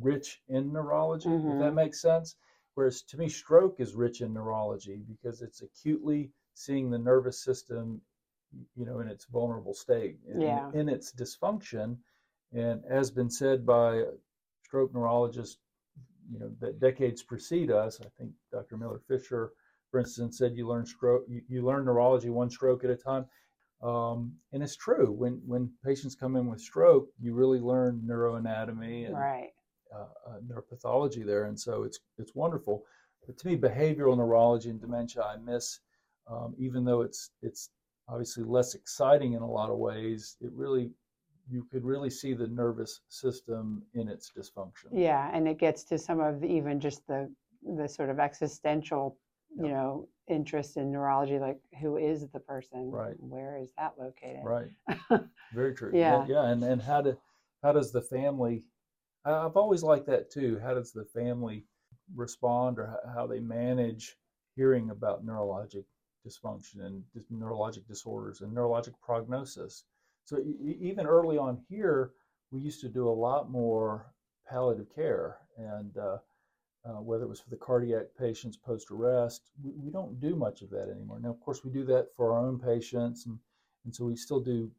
rich 0.00 0.40
in 0.48 0.72
neurology. 0.72 1.28
Mm-hmm. 1.28 1.48
If 1.48 1.58
that 1.58 1.64
mm-hmm. 1.66 1.74
makes 1.74 2.02
sense. 2.02 2.36
Whereas 2.78 3.02
to 3.02 3.18
me, 3.18 3.28
stroke 3.28 3.80
is 3.80 3.96
rich 3.96 4.20
in 4.20 4.32
neurology 4.32 5.02
because 5.08 5.42
it's 5.42 5.62
acutely 5.62 6.30
seeing 6.54 6.90
the 6.90 6.98
nervous 6.98 7.42
system, 7.42 8.00
you 8.76 8.86
know, 8.86 9.00
in 9.00 9.08
its 9.08 9.24
vulnerable 9.24 9.74
state, 9.74 10.20
in, 10.32 10.40
yeah. 10.40 10.70
in 10.72 10.88
its 10.88 11.10
dysfunction. 11.10 11.96
And 12.52 12.84
as 12.88 13.10
been 13.10 13.30
said 13.30 13.66
by 13.66 14.04
stroke 14.62 14.94
neurologists, 14.94 15.58
you 16.30 16.38
know, 16.38 16.52
that 16.60 16.78
decades 16.78 17.20
precede 17.20 17.72
us, 17.72 18.00
I 18.00 18.06
think 18.16 18.30
Dr. 18.52 18.76
Miller 18.76 19.00
Fisher, 19.08 19.50
for 19.90 19.98
instance, 19.98 20.38
said 20.38 20.54
you 20.54 20.68
learn 20.68 20.86
stroke, 20.86 21.24
you, 21.26 21.42
you 21.48 21.66
learn 21.66 21.84
neurology 21.84 22.30
one 22.30 22.48
stroke 22.48 22.84
at 22.84 22.90
a 22.90 22.96
time. 22.96 23.26
Um, 23.82 24.34
and 24.52 24.62
it's 24.62 24.76
true. 24.76 25.10
When 25.10 25.42
when 25.44 25.72
patients 25.84 26.14
come 26.14 26.36
in 26.36 26.46
with 26.46 26.60
stroke, 26.60 27.08
you 27.18 27.34
really 27.34 27.58
learn 27.58 28.04
neuroanatomy 28.06 29.06
and 29.06 29.16
right 29.16 29.50
neuropathology 30.42 31.24
there, 31.24 31.44
and 31.44 31.58
so 31.58 31.82
it's 31.82 32.00
it's 32.18 32.34
wonderful. 32.34 32.84
But 33.26 33.38
to 33.38 33.46
me, 33.46 33.56
behavioral 33.56 34.16
neurology 34.16 34.70
and 34.70 34.80
dementia, 34.80 35.22
I 35.22 35.36
miss, 35.36 35.80
um, 36.30 36.54
even 36.58 36.84
though 36.84 37.02
it's 37.02 37.30
it's 37.42 37.70
obviously 38.08 38.44
less 38.44 38.74
exciting 38.74 39.34
in 39.34 39.42
a 39.42 39.50
lot 39.50 39.70
of 39.70 39.78
ways. 39.78 40.36
It 40.40 40.50
really 40.54 40.90
you 41.50 41.66
could 41.70 41.84
really 41.84 42.10
see 42.10 42.34
the 42.34 42.46
nervous 42.46 43.00
system 43.08 43.82
in 43.94 44.08
its 44.08 44.30
dysfunction. 44.36 44.88
Yeah, 44.92 45.30
and 45.32 45.48
it 45.48 45.58
gets 45.58 45.84
to 45.84 45.98
some 45.98 46.20
of 46.20 46.40
the, 46.40 46.46
even 46.46 46.80
just 46.80 47.06
the 47.06 47.30
the 47.76 47.88
sort 47.88 48.10
of 48.10 48.20
existential, 48.20 49.18
yep. 49.56 49.66
you 49.66 49.72
know, 49.72 50.08
interest 50.28 50.76
in 50.76 50.92
neurology, 50.92 51.38
like 51.38 51.58
who 51.80 51.96
is 51.96 52.28
the 52.28 52.40
person, 52.40 52.90
right? 52.90 53.16
Where 53.18 53.58
is 53.58 53.70
that 53.76 53.94
located? 53.98 54.44
Right. 54.44 55.20
Very 55.54 55.74
true. 55.74 55.90
yeah. 55.94 56.24
yeah, 56.28 56.50
and 56.50 56.62
and 56.62 56.80
how 56.80 57.00
do 57.02 57.16
how 57.62 57.72
does 57.72 57.92
the 57.92 58.02
family 58.02 58.64
I've 59.24 59.56
always 59.56 59.82
liked 59.82 60.06
that 60.06 60.30
too. 60.30 60.58
How 60.62 60.74
does 60.74 60.92
the 60.92 61.04
family 61.04 61.64
respond 62.14 62.78
or 62.78 62.98
how 63.14 63.26
they 63.26 63.40
manage 63.40 64.16
hearing 64.56 64.90
about 64.90 65.24
neurologic 65.24 65.84
dysfunction 66.26 66.84
and 66.84 67.02
neurologic 67.32 67.86
disorders 67.86 68.40
and 68.40 68.56
neurologic 68.56 68.94
prognosis? 69.02 69.84
So 70.24 70.38
even 70.38 71.06
early 71.06 71.38
on 71.38 71.58
here, 71.68 72.12
we 72.50 72.60
used 72.60 72.80
to 72.82 72.88
do 72.88 73.08
a 73.08 73.10
lot 73.10 73.50
more 73.50 74.12
palliative 74.46 74.94
care, 74.94 75.38
and 75.56 75.96
uh, 75.96 76.18
uh, 76.84 77.00
whether 77.00 77.24
it 77.24 77.28
was 77.28 77.40
for 77.40 77.50
the 77.50 77.56
cardiac 77.56 78.06
patients 78.18 78.56
post 78.56 78.90
arrest. 78.90 79.50
We, 79.62 79.72
we, 79.72 79.90
don't 79.90 80.20
do 80.20 80.34
much 80.34 80.62
of 80.62 80.70
that 80.70 80.88
anymore. 80.90 81.20
Now, 81.20 81.30
of 81.30 81.40
course, 81.40 81.64
we 81.64 81.70
do 81.70 81.84
that 81.86 82.08
for 82.16 82.32
our 82.32 82.46
own 82.46 82.58
patients, 82.58 83.26
and, 83.26 83.38
and 83.84 83.94
so 83.94 84.04
we 84.04 84.16
still 84.16 84.40
do 84.40 84.70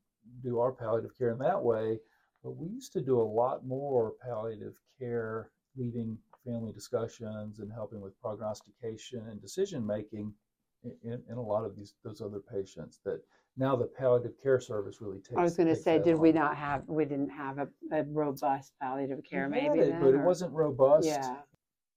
do 0.43 0.59
our 0.59 0.71
palliative 0.71 1.17
care 1.17 1.31
in 1.31 1.39
that 1.39 1.63
way. 1.63 1.99
But 2.43 2.51
we 2.51 2.69
used 2.69 2.93
to 2.93 3.01
do 3.01 3.19
a 3.19 3.23
lot 3.23 3.65
more 3.65 4.13
palliative 4.21 4.75
care, 4.97 5.51
leading 5.75 6.17
family 6.45 6.71
discussions 6.71 7.59
and 7.59 7.71
helping 7.71 8.01
with 8.01 8.19
prognostication 8.21 9.27
and 9.29 9.41
decision 9.41 9.85
making 9.85 10.33
in, 10.83 11.21
in, 11.29 11.35
a 11.35 11.41
lot 11.41 11.65
of 11.65 11.75
these 11.75 11.95
those 12.03 12.21
other 12.21 12.39
patients 12.39 13.01
that 13.03 13.21
now 13.57 13.75
the 13.75 13.85
palliative 13.85 14.41
care 14.41 14.59
service 14.61 15.01
really 15.01 15.19
takes. 15.19 15.37
I 15.37 15.43
was 15.43 15.57
going 15.57 15.67
to 15.67 15.75
say, 15.75 15.99
did 15.99 16.15
on. 16.15 16.21
we 16.21 16.31
not 16.31 16.55
have 16.55 16.83
we 16.87 17.03
didn't 17.03 17.29
have 17.29 17.57
a, 17.57 17.67
a 17.91 18.03
robust 18.03 18.71
palliative 18.81 19.21
care 19.29 19.49
we 19.49 19.61
maybe, 19.61 19.79
it, 19.79 19.91
then, 19.91 19.99
but 19.99 20.07
or? 20.07 20.21
it 20.21 20.25
wasn't 20.25 20.53
robust. 20.53 21.07
Yeah, 21.07 21.35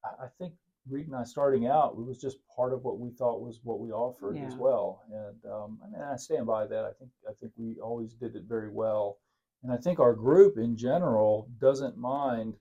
I 0.05 0.27
think 0.39 0.55
Reed 0.91 1.07
and 1.07 1.15
I 1.15 1.23
starting 1.23 1.69
out, 1.69 1.95
it 1.97 2.05
was 2.05 2.21
just 2.21 2.39
part 2.55 2.73
of 2.73 2.83
what 2.83 2.99
we 2.99 3.11
thought 3.11 3.41
was 3.41 3.61
what 3.63 3.79
we 3.79 3.93
offered 3.93 4.37
Yeah. 4.37 4.47
as 4.47 4.57
well. 4.57 5.03
And 5.13 5.53
um, 5.53 5.79
I 5.85 5.89
mean, 5.89 6.03
I 6.03 6.17
stand 6.17 6.47
by 6.47 6.67
that. 6.67 6.85
I 6.85 6.93
think 6.99 7.11
I 7.29 7.33
think 7.35 7.53
we 7.57 7.79
always 7.79 8.15
did 8.15 8.35
it 8.35 8.45
very 8.49 8.69
well. 8.69 9.19
And 9.63 9.73
I 9.73 9.77
think 9.77 10.01
our 10.01 10.13
group 10.13 10.59
in 10.59 10.77
general 10.77 11.49
doesn't 11.61 11.97
mind 11.97 12.55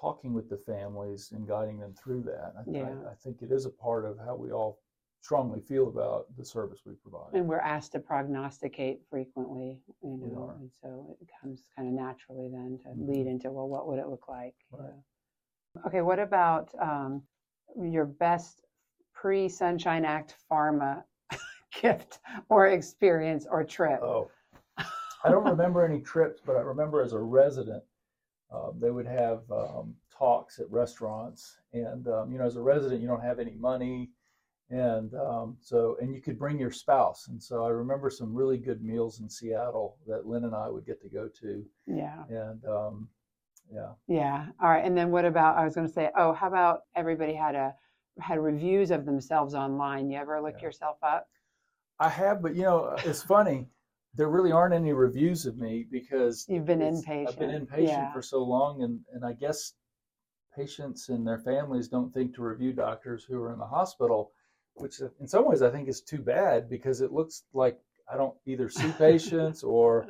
talking 0.00 0.32
with 0.34 0.48
the 0.48 0.56
families 0.58 1.32
and 1.32 1.48
guiding 1.48 1.78
them 1.78 1.94
through 1.94 2.22
that. 2.22 2.52
I, 2.56 2.70
Yeah. 2.70 2.84
I, 3.06 3.10
I 3.12 3.14
think 3.22 3.42
it 3.42 3.50
is 3.50 3.66
a 3.66 3.70
part 3.70 4.04
of 4.04 4.18
how 4.18 4.36
we 4.36 4.52
all 4.52 4.78
strongly 5.20 5.60
feel 5.60 5.88
about 5.88 6.26
the 6.36 6.44
service 6.44 6.80
we 6.84 6.92
provide. 6.94 7.32
and 7.32 7.48
we're 7.48 7.58
asked 7.58 7.92
to 7.92 7.98
prognosticate 7.98 9.00
frequently, 9.08 9.80
you 10.02 10.18
We 10.20 10.34
know, 10.34 10.48
are. 10.50 10.54
and 10.60 10.70
so 10.82 11.16
it 11.20 11.28
comes 11.40 11.62
kind 11.74 11.88
of 11.88 11.94
naturally 11.94 12.48
then 12.52 12.78
to 12.82 12.88
Mhm. 12.90 13.08
lead 13.08 13.26
into 13.26 13.50
well, 13.50 13.68
what 13.68 13.88
would 13.88 13.98
it 13.98 14.08
look 14.08 14.28
like? 14.28 14.54
Right. 14.70 14.92
Okay, 15.86 16.02
what 16.02 16.18
about 16.18 16.72
um, 16.80 17.22
your 17.80 18.04
best 18.04 18.64
pre 19.14 19.48
Sunshine 19.48 20.04
Act 20.04 20.36
pharma 20.50 21.02
gift 21.80 22.20
or 22.50 22.66
experience 22.68 23.46
or 23.50 23.64
trip? 23.64 24.02
Oh, 24.02 24.30
I 25.24 25.30
don't 25.30 25.44
remember 25.44 25.84
any 25.84 26.00
trips, 26.00 26.40
but 26.44 26.56
I 26.56 26.60
remember 26.60 27.00
as 27.00 27.14
a 27.14 27.18
resident, 27.18 27.82
um, 28.52 28.78
they 28.78 28.90
would 28.90 29.06
have 29.06 29.40
um, 29.50 29.94
talks 30.16 30.58
at 30.58 30.70
restaurants, 30.70 31.56
and 31.72 32.06
um, 32.08 32.30
you 32.30 32.38
know, 32.38 32.44
as 32.44 32.56
a 32.56 32.62
resident, 32.62 33.00
you 33.00 33.08
don't 33.08 33.22
have 33.22 33.38
any 33.38 33.54
money, 33.54 34.10
and 34.70 35.14
um, 35.14 35.56
so 35.60 35.96
and 36.00 36.14
you 36.14 36.20
could 36.20 36.38
bring 36.38 36.58
your 36.58 36.70
spouse, 36.70 37.28
and 37.28 37.42
so 37.42 37.64
I 37.64 37.70
remember 37.70 38.10
some 38.10 38.34
really 38.34 38.58
good 38.58 38.82
meals 38.84 39.20
in 39.20 39.28
Seattle 39.30 39.96
that 40.06 40.26
Lynn 40.26 40.44
and 40.44 40.54
I 40.54 40.68
would 40.68 40.84
get 40.84 41.00
to 41.02 41.08
go 41.08 41.28
to, 41.40 41.64
Yeah. 41.86 42.24
and 42.28 42.64
um, 42.66 43.08
yeah, 43.72 43.92
Yeah. 44.06 44.46
All 44.60 44.68
right. 44.68 44.84
And 44.84 44.96
then 44.96 45.10
what 45.10 45.24
about? 45.24 45.56
I 45.56 45.64
was 45.64 45.74
going 45.74 45.86
to 45.86 45.92
say, 45.92 46.10
oh, 46.16 46.34
how 46.34 46.48
about 46.48 46.82
everybody 46.94 47.32
had 47.34 47.54
a 47.54 47.74
had 48.20 48.38
reviews 48.38 48.90
of 48.90 49.06
themselves 49.06 49.54
online? 49.54 50.10
You 50.10 50.18
ever 50.18 50.40
look 50.42 50.56
Yeah. 50.60 50.66
yourself 50.66 50.98
up? 51.02 51.26
I 51.98 52.10
have, 52.10 52.42
but 52.42 52.54
you 52.54 52.62
know, 52.64 52.94
it's 53.04 53.22
funny. 53.22 53.68
There 54.16 54.28
really 54.28 54.52
aren't 54.52 54.74
any 54.74 54.92
reviews 54.92 55.44
of 55.46 55.56
me 55.58 55.86
because 55.90 56.46
You've 56.48 56.66
been 56.66 56.80
it's- 56.82 57.02
I've 57.08 57.38
been 57.38 57.50
inpatient. 57.50 57.68
inpatient 57.68 57.86
Yeah. 57.88 58.12
for 58.12 58.22
so 58.22 58.42
long, 58.44 58.82
and 58.82 59.00
and 59.12 59.24
I 59.24 59.32
guess 59.32 59.74
patients 60.54 61.08
and 61.08 61.26
their 61.26 61.38
families 61.38 61.88
don't 61.88 62.12
think 62.14 62.34
to 62.34 62.42
review 62.42 62.72
doctors 62.72 63.24
who 63.24 63.40
are 63.42 63.52
in 63.52 63.58
the 63.58 63.66
hospital, 63.66 64.32
which 64.74 65.00
in 65.20 65.26
some 65.26 65.46
ways 65.48 65.62
I 65.62 65.70
think 65.70 65.88
is 65.88 66.00
too 66.00 66.22
bad 66.22 66.68
because 66.68 67.00
it 67.00 67.12
looks 67.12 67.44
like 67.52 67.80
I 68.08 68.16
don't 68.16 68.36
either 68.46 68.68
see 68.68 68.92
patients 68.98 69.64
or, 69.64 70.06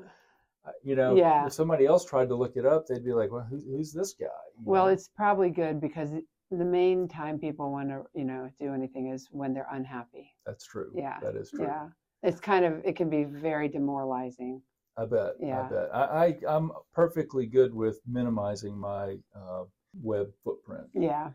uh, 0.67 0.73
you 0.83 0.97
know, 0.97 1.15
Yeah. 1.17 1.47
if 1.47 1.53
somebody 1.55 1.87
else 1.87 2.05
tried 2.05 2.29
to 2.29 2.35
look 2.35 2.57
it 2.57 2.67
up, 2.67 2.87
they'd 2.87 3.05
be 3.05 3.13
like, 3.15 3.31
well, 3.33 3.45
who, 3.45 3.57
who's 3.59 3.93
this 3.93 4.13
guy? 4.15 4.27
You 4.59 4.65
Well, 4.67 4.87
know? 4.87 4.93
it's 4.93 5.09
probably 5.09 5.51
good 5.51 5.81
because 5.81 6.11
the 6.51 6.65
main 6.65 7.09
time 7.09 7.39
people 7.39 7.71
want 7.73 7.89
to, 7.89 8.05
you 8.13 8.25
know, 8.25 8.51
do 8.61 8.75
anything 8.75 9.09
is 9.09 9.29
when 9.31 9.55
they're 9.55 9.69
unhappy. 9.73 10.31
that's 10.45 10.67
true. 10.67 10.93
yeah, 10.95 11.19
that 11.21 11.37
is 11.37 11.51
true. 11.51 11.65
Yeah. 11.65 11.89
It's 12.25 12.41
kind 12.41 12.65
of 12.65 12.81
it 12.85 12.97
can 12.97 13.11
be 13.11 13.25
very 13.25 13.69
demoralizing. 13.69 14.63
I 14.97 15.05
bet. 15.05 15.33
Yeah. 15.41 15.61
I 15.61 15.69
bet. 15.69 15.89
I, 15.95 16.01
I 16.03 16.37
I'm 16.57 16.73
perfectly 16.93 17.47
good 17.47 17.75
with 17.75 18.01
minimizing 18.07 18.77
my 18.79 19.17
uh, 19.37 19.65
web 20.03 20.29
footprint. 20.43 20.87
Yeah. 20.95 21.31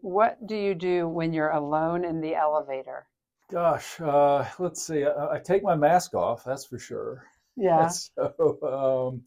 What 0.00 0.46
do 0.46 0.56
you 0.56 0.74
do 0.74 1.08
when 1.08 1.32
you're 1.32 1.50
alone 1.50 2.04
in 2.04 2.20
the 2.20 2.34
elevator? 2.34 3.06
Gosh, 3.50 4.00
uh, 4.00 4.44
let's 4.58 4.82
see. 4.82 5.04
I, 5.04 5.34
I 5.34 5.38
take 5.40 5.62
my 5.62 5.74
mask 5.74 6.14
off. 6.14 6.44
That's 6.44 6.64
for 6.64 6.78
sure. 6.78 7.24
Yeah. 7.56 7.90
So, 8.16 8.58
um, 8.62 9.22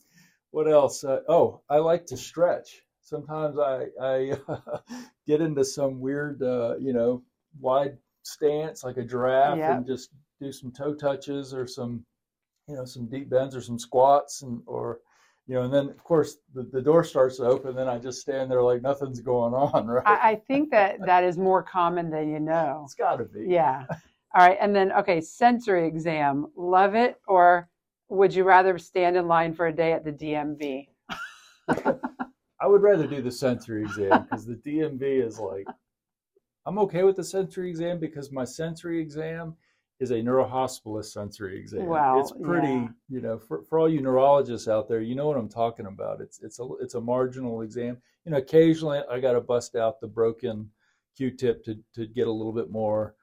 what 0.52 0.68
else? 0.70 1.04
Uh, 1.04 1.22
oh, 1.30 1.62
I 1.70 1.78
like 1.78 2.06
to 2.08 2.18
stretch. 2.18 2.82
Sometimes 3.02 3.58
I, 3.60 3.88
I 4.02 4.34
get 5.28 5.42
into 5.42 5.64
some 5.66 6.00
weird, 6.00 6.42
uh, 6.42 6.76
you 6.80 6.94
know, 6.94 7.24
wide 7.60 7.98
stance 8.24 8.84
like 8.84 8.98
a 8.98 9.04
giraffe 9.04 9.58
Yep. 9.58 9.78
and 9.78 9.86
just 9.86 10.10
do 10.42 10.52
some 10.52 10.72
toe 10.72 10.94
touches 10.94 11.54
or 11.54 11.68
some, 11.68 12.04
you 12.68 12.76
know, 12.76 12.86
some 12.86 13.08
deep 13.08 13.30
bends 13.30 13.56
or 13.56 13.62
some 13.62 13.80
squats 13.80 14.42
and 14.42 14.62
or, 14.66 15.00
you 15.48 15.56
know, 15.56 15.64
and 15.64 15.74
then 15.74 15.90
of 15.90 16.04
course 16.04 16.38
the, 16.54 16.64
the 16.74 16.82
door 16.82 17.04
starts 17.04 17.38
to 17.38 17.44
open. 17.44 17.76
Then 17.76 17.88
I 17.88 18.00
just 18.00 18.22
stand 18.22 18.50
there 18.50 18.62
like 18.62 18.82
nothing's 18.82 19.22
going 19.22 19.54
on, 19.54 19.88
right? 19.88 20.04
I, 20.06 20.32
I 20.32 20.36
think 20.36 20.72
that 20.72 20.98
that 21.06 21.24
is 21.24 21.38
more 21.38 21.64
common 21.64 22.10
than 22.10 22.30
you 22.30 22.40
know. 22.40 22.82
it's 22.84 22.96
got 22.96 23.18
to 23.18 23.26
be. 23.26 23.46
Yeah. 23.48 23.86
All 24.34 24.48
right. 24.48 24.58
And 24.60 24.76
then, 24.76 24.92
okay, 24.94 25.22
sensory 25.22 25.88
exam. 25.88 26.48
Love 26.56 26.96
it. 26.96 27.20
Or 27.28 27.70
would 28.10 28.34
you 28.34 28.44
rather 28.44 28.78
stand 28.78 29.16
in 29.18 29.28
line 29.28 29.54
for 29.54 29.68
a 29.68 29.74
day 29.74 29.94
at 29.94 30.04
the 30.04 30.12
DMV? 30.12 30.88
I 32.62 32.68
would 32.68 32.82
rather 32.82 33.08
do 33.08 33.22
the 33.22 33.32
sensory 33.32 33.82
exam 33.82 34.24
because 34.24 34.46
the 34.46 34.56
DMV 34.56 35.26
is 35.26 35.40
like, 35.40 35.66
I'm 36.66 36.78
okay 36.80 37.04
with 37.04 37.16
the 37.16 37.24
sensory 37.24 37.70
exam 37.70 38.00
because 38.00 38.32
my 38.32 38.46
sensory 38.46 39.02
exam 39.02 39.56
is 40.02 40.10
a 40.10 40.16
neurohospitalist 40.16 41.12
sensory 41.14 41.60
exam. 41.60 41.86
Well, 41.86 42.20
it's 42.20 42.34
pretty, 42.44 42.68
yeah. 42.68 42.88
you 43.08 43.22
know, 43.22 43.38
for, 43.38 43.62
for 43.62 43.78
all 43.78 43.88
you 43.88 44.02
neurologists 44.02 44.68
out 44.68 44.90
there, 44.90 45.00
you 45.00 45.14
know 45.14 45.28
what 45.28 45.38
I'm 45.38 45.48
talking 45.48 45.86
about. 45.86 46.22
It's 46.22 46.42
it's 46.42 46.60
a 46.60 46.68
it's 46.82 46.96
a 46.96 47.02
marginal 47.02 47.62
exam. 47.62 47.98
You 48.26 48.32
know, 48.32 48.40
occasionally 48.40 49.02
I 49.10 49.20
got 49.20 49.34
to 49.34 49.42
bust 49.42 49.76
out 49.76 50.02
the 50.02 50.08
broken 50.08 50.70
Q-tip 51.16 51.64
to 51.66 51.78
to 51.94 52.08
get 52.08 52.28
a 52.28 52.32
little 52.32 52.52
bit 52.52 52.72
more, 52.72 53.14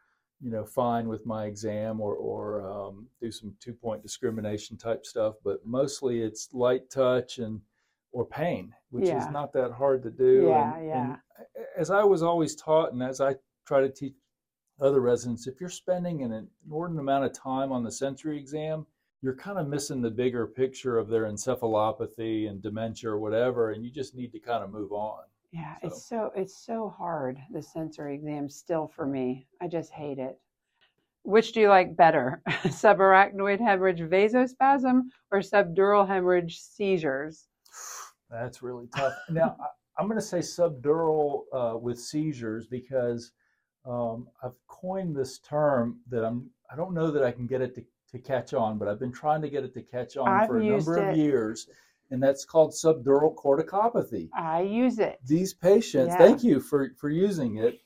you 0.41 0.51
know, 0.53 0.65
fine 0.65 1.09
with 1.09 1.27
my 1.27 1.47
exam 1.47 2.01
or 2.01 2.15
or 2.15 2.71
um, 2.71 3.09
do 3.21 3.33
some 3.33 3.53
two 3.61 3.75
point 3.75 4.01
discrimination 4.01 4.77
type 4.77 5.05
stuff. 5.05 5.35
But 5.43 5.67
mostly 5.67 6.21
it's 6.21 6.55
light 6.55 6.89
touch 6.91 7.39
and 7.39 7.61
or 8.13 8.25
pain, 8.25 8.73
which 8.91 9.07
Yeah. 9.07 9.19
is 9.19 9.33
not 9.33 9.53
that 9.55 9.73
hard 9.73 10.05
to 10.05 10.11
do. 10.11 10.47
Yeah, 10.47 10.77
and, 10.77 10.87
yeah. 10.87 11.05
and 11.05 11.67
as 11.77 11.91
I 11.91 12.05
was 12.05 12.23
always 12.23 12.55
taught, 12.55 12.93
and 12.93 13.03
as 13.03 13.21
I 13.21 13.35
try 13.67 13.81
to 13.81 13.91
teach 13.91 14.15
other 14.81 15.01
residents, 15.01 15.47
if 15.47 15.61
you're 15.61 15.69
spending 15.69 16.23
an 16.23 16.49
inordinate 16.67 17.01
amount 17.01 17.25
of 17.25 17.33
time 17.33 17.73
on 17.73 17.83
the 17.83 17.91
sensory 17.91 18.39
exam, 18.39 18.87
you're 19.23 19.35
kind 19.35 19.59
of 19.59 19.69
missing 19.69 20.01
the 20.01 20.11
bigger 20.11 20.47
picture 20.47 20.99
of 20.99 21.09
their 21.09 21.25
encephalopathy 21.25 22.49
and 22.49 22.63
dementia 22.63 23.11
or 23.11 23.19
whatever, 23.19 23.73
and 23.73 23.85
you 23.85 23.91
just 23.91 24.15
need 24.15 24.33
to 24.33 24.39
kind 24.39 24.63
of 24.63 24.71
move 24.71 24.93
on. 24.93 25.23
Yeah, 25.51 25.75
it's 25.83 26.07
so 26.07 26.31
it's 26.37 26.57
so 26.57 26.95
hard 26.97 27.39
the 27.51 27.63
sensory 27.63 28.15
exam 28.15 28.51
still 28.51 28.87
for 28.95 29.07
me. 29.07 29.47
I 29.63 29.67
just 29.67 29.91
hate 29.91 30.19
it. 30.19 30.39
Which 31.23 31.53
do 31.53 31.61
you 31.61 31.69
like 31.69 31.97
better, 31.97 32.43
subarachnoid 32.49 33.59
hemorrhage 33.59 34.01
vasospasm 34.01 35.03
or 35.31 35.41
subdural 35.41 36.07
hemorrhage 36.07 36.59
seizures? 36.59 37.49
That's 38.31 38.63
really 38.63 38.89
tough. 38.95 39.15
now, 39.31 39.57
I, 39.61 39.67
I'm 39.99 40.07
going 40.07 40.21
to 40.21 40.25
say 40.25 40.39
subdural 40.39 41.43
uh, 41.53 41.77
with 41.77 41.99
seizures 41.99 42.67
because 42.67 43.33
um, 43.89 44.29
I've 44.43 44.57
coined 44.67 45.17
this 45.17 45.39
term 45.39 46.01
that 46.11 46.25
I'm. 46.25 46.51
I 46.71 46.77
don't 46.77 46.93
know 46.95 47.11
that 47.11 47.25
I 47.25 47.33
can 47.33 47.47
get 47.47 47.63
it 47.63 47.75
to, 47.77 47.85
to 48.13 48.19
catch 48.19 48.53
on, 48.53 48.79
but 48.79 48.89
I've 48.89 48.99
been 49.01 49.13
trying 49.13 49.41
to 49.43 49.49
get 49.49 49.65
it 49.65 49.73
to 49.75 49.83
catch 49.83 50.17
on 50.17 50.29
I've 50.29 50.47
for 50.47 50.59
a 50.59 50.65
number 50.65 50.99
of 50.99 51.17
years, 51.17 51.67
and 52.11 52.23
that's 52.23 52.45
called 52.45 52.73
subdural 52.73 53.35
corticopathy. 53.35 54.29
I 54.37 54.61
use 54.63 54.99
it. 54.99 55.19
These 55.27 55.55
patients, 55.55 56.13
Yeah. 56.13 56.19
thank 56.19 56.45
you 56.45 56.61
for 56.61 56.91
for 56.99 57.09
using 57.09 57.57
it, 57.57 57.81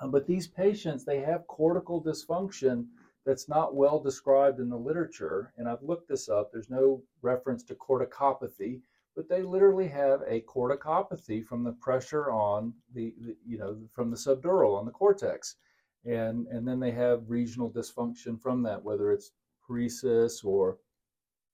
um, 0.00 0.10
but 0.10 0.26
these 0.26 0.46
patients 0.46 1.04
they 1.04 1.20
have 1.20 1.46
cortical 1.46 2.02
dysfunction 2.02 2.86
that's 3.24 3.48
not 3.48 3.74
well 3.74 4.00
described 4.00 4.60
in 4.60 4.68
the 4.68 4.76
literature, 4.76 5.52
and 5.56 5.68
I've 5.68 5.82
looked 5.82 6.08
this 6.08 6.28
up. 6.28 6.50
There's 6.52 6.70
no 6.70 7.02
reference 7.22 7.62
to 7.64 7.74
corticopathy 7.74 8.80
but 9.16 9.28
they 9.28 9.42
literally 9.42 9.88
have 9.88 10.22
a 10.26 10.40
corticopathy 10.42 11.44
from 11.44 11.64
the 11.64 11.72
pressure 11.72 12.30
on 12.30 12.72
the, 12.94 13.14
the, 13.20 13.36
you 13.46 13.58
know 13.58 13.76
from 13.92 14.10
the 14.10 14.16
subdural 14.16 14.78
on 14.78 14.86
the 14.86 14.92
cortex. 14.92 15.56
And 16.04 16.46
and 16.46 16.66
then 16.66 16.80
they 16.80 16.92
have 16.92 17.28
regional 17.28 17.70
dysfunction 17.70 18.40
from 18.40 18.62
that 18.62 18.82
whether 18.82 19.12
it's 19.12 19.32
paresis 19.68 20.44
or 20.44 20.78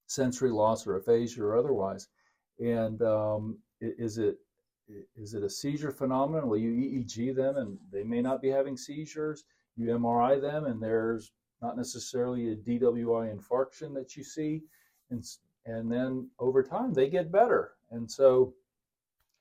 sensory 0.07 0.51
loss 0.51 0.87
or 0.87 0.97
aphasia 0.97 1.43
or 1.43 1.57
otherwise. 1.57 2.09
And 2.61 3.03
um, 3.03 3.59
is 3.81 4.19
it 4.19 4.37
is 5.17 5.35
it 5.35 5.43
a 5.43 5.51
seizure 5.51 5.91
phenomenon? 5.91 6.49
Well 6.49 6.59
you 6.59 6.73
eeg 6.73 7.35
them 7.35 7.57
and 7.57 7.79
they 7.91 8.05
may 8.05 8.23
not 8.23 8.41
be 8.41 8.51
having 8.51 8.77
seizures. 8.77 9.45
You 9.77 9.87
mri 9.89 10.41
them 10.41 10.67
and 10.67 10.81
there's 10.81 11.33
not 11.63 11.77
necessarily 11.77 12.53
a 12.53 12.57
dwi 12.57 13.35
infarction 13.35 13.95
that 13.95 14.17
you 14.17 14.23
see. 14.23 14.63
And 15.11 15.25
and 15.67 15.91
then 15.91 16.29
over 16.39 16.63
time 16.63 16.93
they 16.93 17.09
get 17.09 17.31
better 17.31 17.73
and 17.91 18.11
so 18.11 18.55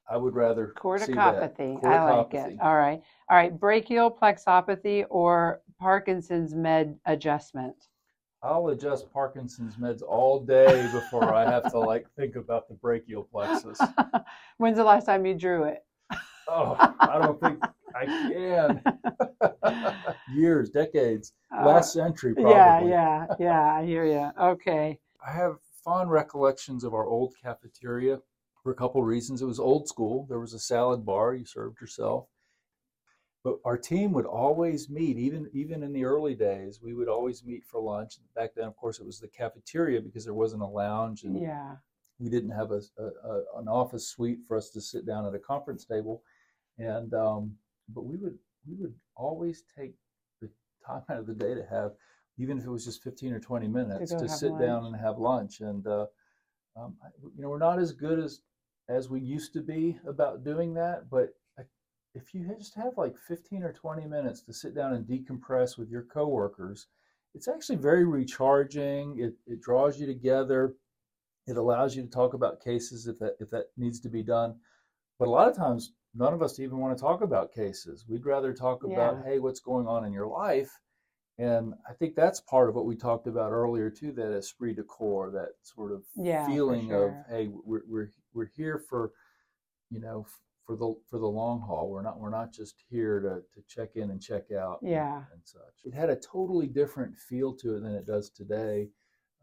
I 0.10 0.18
would 0.18 0.36
rather 0.36 0.74
see 1.00 1.14
that. 1.14 1.58
Corticopathy. 1.58 1.84
I 1.84 2.18
like 2.18 2.34
it. 2.34 2.58
All 2.62 2.76
right. 2.76 3.02
All 3.30 3.38
right. 3.38 3.60
Brachial 3.60 4.12
plexopathy 4.12 5.06
or 5.10 5.62
Parkinson's 5.80 6.54
med 6.54 7.00
adjustment. 7.06 7.76
I'll 8.44 8.68
adjust 8.68 9.12
Parkinson's 9.12 9.78
meds 9.78 10.04
all 10.04 10.40
day 10.40 10.88
before 10.92 11.34
I 11.34 11.50
have 11.50 11.72
to 11.72 11.80
like 11.80 12.06
think 12.16 12.36
about 12.36 12.68
the 12.68 12.76
brachial 12.76 13.24
plexus. 13.24 13.80
When's 14.58 14.78
the 14.78 14.84
last 14.84 15.06
time 15.06 15.26
you 15.26 15.34
drew 15.34 15.64
it? 15.64 15.84
Oh, 16.48 16.76
I 17.00 17.18
don't 17.18 17.40
think 17.42 17.60
I 17.96 18.06
can. 18.06 18.84
Years, 20.36 20.70
decades, 20.70 21.34
uh, 21.58 21.66
last 21.66 21.92
century 21.92 22.36
probably. 22.36 22.92
Yeah, 22.92 23.26
yeah, 23.30 23.36
yeah. 23.40 23.74
I 23.74 23.84
hear 23.84 24.06
you. 24.06 24.30
Okay. 24.40 25.00
I 25.26 25.32
have 25.32 25.56
fond 25.86 26.10
recollections 26.10 26.84
of 26.84 26.94
our 26.94 27.06
old 27.06 27.36
cafeteria 27.42 28.20
for 28.64 28.72
a 28.72 28.76
couple 28.76 29.02
reasons. 29.04 29.42
It 29.42 29.46
was 29.46 29.60
old 29.60 29.88
school. 29.88 30.26
There 30.28 30.40
was 30.40 30.54
a 30.54 30.60
salad 30.60 31.06
bar. 31.06 31.36
You 31.36 31.46
served 31.46 31.80
yourself. 31.80 32.28
But 33.44 33.58
our 33.64 33.78
team 33.78 34.12
would 34.14 34.26
always 34.26 34.90
meet, 34.90 35.18
even 35.18 35.48
even 35.54 35.84
in 35.84 35.94
the 35.94 36.04
early 36.04 36.34
days. 36.34 36.80
We 36.82 36.96
would 36.96 37.08
always 37.08 37.44
meet 37.46 37.64
for 37.64 37.80
lunch. 37.80 38.18
Back 38.36 38.56
then, 38.56 38.66
of 38.66 38.76
course, 38.76 39.00
it 39.00 39.06
was 39.06 39.20
the 39.20 39.28
cafeteria 39.28 40.02
because 40.02 40.26
there 40.26 40.34
wasn't 40.34 40.64
a 40.64 40.68
lounge, 40.68 41.24
and 41.24 41.40
Yeah. 41.40 41.76
we 42.18 42.28
didn't 42.28 42.50
have 42.50 42.72
a, 42.72 42.82
a, 42.98 43.04
a 43.04 43.60
an 43.60 43.68
office 43.68 44.08
suite 44.08 44.40
for 44.48 44.58
us 44.58 44.72
to 44.72 44.82
sit 44.82 45.06
down 45.06 45.28
at 45.28 45.36
a 45.36 45.40
conference 45.40 45.86
table. 45.86 46.24
And 46.80 47.14
um, 47.14 47.56
but 47.90 48.06
we 48.06 48.18
would 48.18 48.40
we 48.68 48.74
would 48.78 48.96
always 49.16 49.64
take 49.78 49.94
the 50.42 50.50
time 50.84 51.04
out 51.10 51.20
of 51.20 51.28
the 51.28 51.36
day 51.36 51.54
to 51.54 51.64
have, 51.70 51.92
even 52.38 52.58
if 52.58 52.66
it 52.66 52.70
was 52.70 52.86
just 52.86 53.04
fifteen 53.04 53.34
or 53.34 53.40
twenty 53.40 53.68
minutes, 53.68 54.12
go 54.12 54.20
to, 54.20 54.28
have 54.28 54.38
sit 54.38 54.60
down 54.60 54.86
and 54.86 54.96
have 54.96 55.18
lunch. 55.18 55.62
And 55.62 55.86
uh, 55.88 56.08
um, 56.76 56.96
you 57.36 57.42
know, 57.42 57.50
we're 57.50 57.58
not 57.58 57.80
as 57.80 57.92
good 57.92 58.20
as 58.20 58.42
as 58.90 59.10
we 59.10 59.20
used 59.20 59.54
to 59.54 59.62
be 59.62 59.98
about 60.08 60.44
doing 60.44 60.74
that, 60.76 61.10
but 61.10 61.34
if 62.16 62.34
you 62.34 62.48
just 62.58 62.74
have 62.76 62.98
like 62.98 63.18
15 63.28 63.62
or 63.62 63.74
20 63.74 64.06
minutes 64.08 64.42
to 64.44 64.54
sit 64.54 64.74
down 64.74 64.94
and 64.94 65.06
decompress 65.06 65.78
with 65.78 65.90
your 65.90 66.04
coworkers, 66.04 66.88
it's 67.36 67.50
actually 67.50 67.76
very 67.76 68.06
recharging. 68.06 69.20
It, 69.20 69.34
it 69.46 69.62
draws 69.62 70.00
you 70.00 70.08
together. 70.08 70.76
It 71.46 71.58
allows 71.58 71.96
you 71.96 72.04
to 72.04 72.10
talk 72.10 72.34
about 72.34 72.64
cases 72.64 73.08
if 73.08 73.20
that 73.20 73.36
if 73.40 73.50
that 73.52 73.66
needs 73.78 74.00
to 74.00 74.10
be 74.10 74.24
done. 74.24 74.56
But 75.20 75.28
a 75.28 75.32
lot 75.32 75.50
of 75.50 75.56
times, 75.56 75.94
none 76.16 76.34
of 76.34 76.42
us 76.42 76.60
even 76.60 76.78
want 76.78 76.98
to 76.98 77.02
talk 77.02 77.22
about 77.22 77.54
cases. 77.54 78.06
We'd 78.08 78.26
rather 78.26 78.54
talk 78.54 78.84
about, 78.84 79.18
Yeah. 79.18 79.24
hey, 79.24 79.40
what's 79.40 79.60
going 79.60 79.88
on 79.88 80.06
in 80.06 80.14
your 80.14 80.28
life. 80.28 80.72
And 81.38 81.74
I 81.90 81.94
think 81.94 82.16
that's 82.16 82.40
part 82.40 82.70
of 82.70 82.76
what 82.76 82.86
we 82.86 82.96
talked 82.96 83.28
about 83.28 83.52
earlier 83.52 83.90
too. 83.90 84.12
That 84.14 84.32
esprit 84.36 84.76
de 84.76 84.84
corps, 84.84 85.32
that 85.32 85.50
sort 85.64 85.92
of 85.92 86.04
Yeah, 86.16 86.46
feeling 86.46 86.94
of, 86.94 87.12
hey, 87.30 87.50
we're 87.66 87.82
we're 87.88 88.10
we're 88.34 88.50
here 88.56 88.80
for, 88.90 89.12
you 89.90 90.00
know, 90.00 90.26
for 90.66 90.76
the 90.78 90.96
for 91.10 91.20
the 91.20 91.28
long 91.28 91.60
haul. 91.62 91.90
We're 91.90 92.02
not 92.02 92.20
we're 92.20 92.30
not 92.30 92.54
just 92.54 92.76
here 92.90 93.20
to 93.20 93.42
to 93.54 93.66
check 93.68 93.96
in 93.96 94.12
and 94.12 94.22
check 94.22 94.52
out. 94.52 94.80
Yeah. 94.82 95.18
and 95.34 95.42
such. 95.44 95.84
It 95.84 95.94
had 95.94 96.10
a 96.10 96.16
totally 96.16 96.68
different 96.68 97.18
feel 97.18 97.54
to 97.58 97.76
it 97.76 97.82
than 97.82 97.94
it 97.96 98.06
does 98.08 98.30
today, 98.30 98.88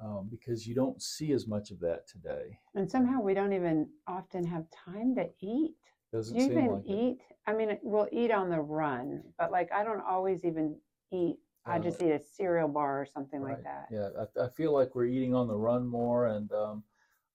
um, 0.02 0.28
because 0.30 0.66
you 0.66 0.74
don't 0.74 1.00
see 1.02 1.32
as 1.32 1.46
much 1.46 1.70
of 1.70 1.78
that 1.80 2.08
today. 2.08 2.58
And 2.74 2.90
somehow 2.90 3.20
we 3.20 3.34
don't 3.34 3.52
even 3.52 3.88
often 4.06 4.46
have 4.46 4.64
time 4.70 5.14
to 5.16 5.28
eat. 5.40 5.74
Doesn't 6.10 6.34
Do 6.34 6.40
you 6.40 6.48
seem 6.48 6.56
even 6.58 6.70
like 6.72 6.86
it. 6.86 6.90
eat? 6.90 7.18
I 7.46 7.52
mean, 7.52 7.78
we'll 7.82 8.08
eat 8.12 8.30
on 8.30 8.48
the 8.48 8.60
run, 8.60 9.22
but 9.38 9.52
like 9.52 9.70
I 9.72 9.84
don't 9.84 10.00
always 10.00 10.44
even 10.46 10.76
eat. 11.12 11.36
I 11.64 11.78
just 11.78 12.02
eat 12.02 12.10
a 12.10 12.20
cereal 12.20 12.68
bar 12.68 13.00
or 13.02 13.06
something 13.06 13.40
like 13.40 13.62
that. 13.62 13.86
Yeah, 13.90 14.08
I, 14.38 14.44
I 14.46 14.48
feel 14.48 14.72
like 14.72 14.94
we're 14.94 15.06
eating 15.06 15.34
on 15.34 15.46
the 15.46 15.56
run 15.56 15.86
more, 15.86 16.26
and 16.26 16.50
um, 16.52 16.82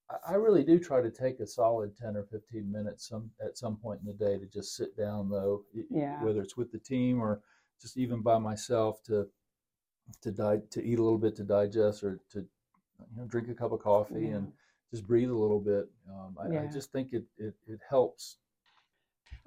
I, 0.09 0.33
I 0.33 0.35
really 0.35 0.63
do 0.63 0.79
try 0.79 1.01
to 1.01 1.09
take 1.09 1.39
a 1.39 1.47
solid 1.47 1.95
ten 1.95 2.17
or 2.17 2.23
fifteen 2.23 2.71
minutes 2.71 3.07
some 3.07 3.31
at 3.43 3.57
some 3.57 3.77
point 3.77 4.01
in 4.01 4.07
the 4.07 4.13
day 4.13 4.37
to 4.37 4.45
just 4.45 4.75
sit 4.75 4.97
down, 4.97 5.29
though, 5.29 5.63
Yeah. 5.89 6.21
whether 6.23 6.41
it's 6.41 6.57
with 6.57 6.71
the 6.71 6.79
team 6.79 7.21
or 7.21 7.41
just 7.81 7.97
even 7.97 8.21
by 8.21 8.37
myself 8.37 9.01
to 9.03 9.27
to 10.21 10.31
di- 10.31 10.61
to 10.71 10.83
eat 10.83 10.99
a 10.99 11.03
little 11.03 11.17
bit 11.19 11.35
to 11.37 11.43
digest 11.43 12.03
or 12.03 12.19
to 12.31 12.39
you 12.39 13.17
know 13.17 13.25
drink 13.25 13.47
a 13.49 13.53
cup 13.53 13.71
of 13.71 13.79
coffee 13.79 14.27
Yeah. 14.27 14.35
and 14.37 14.51
just 14.91 15.07
breathe 15.07 15.29
a 15.29 15.35
little 15.37 15.59
bit. 15.59 15.89
Um, 16.09 16.37
I, 16.41 16.63
I 16.63 16.67
just 16.67 16.91
think 16.91 17.13
it, 17.13 17.23
it 17.37 17.53
it 17.65 17.79
helps. 17.89 18.37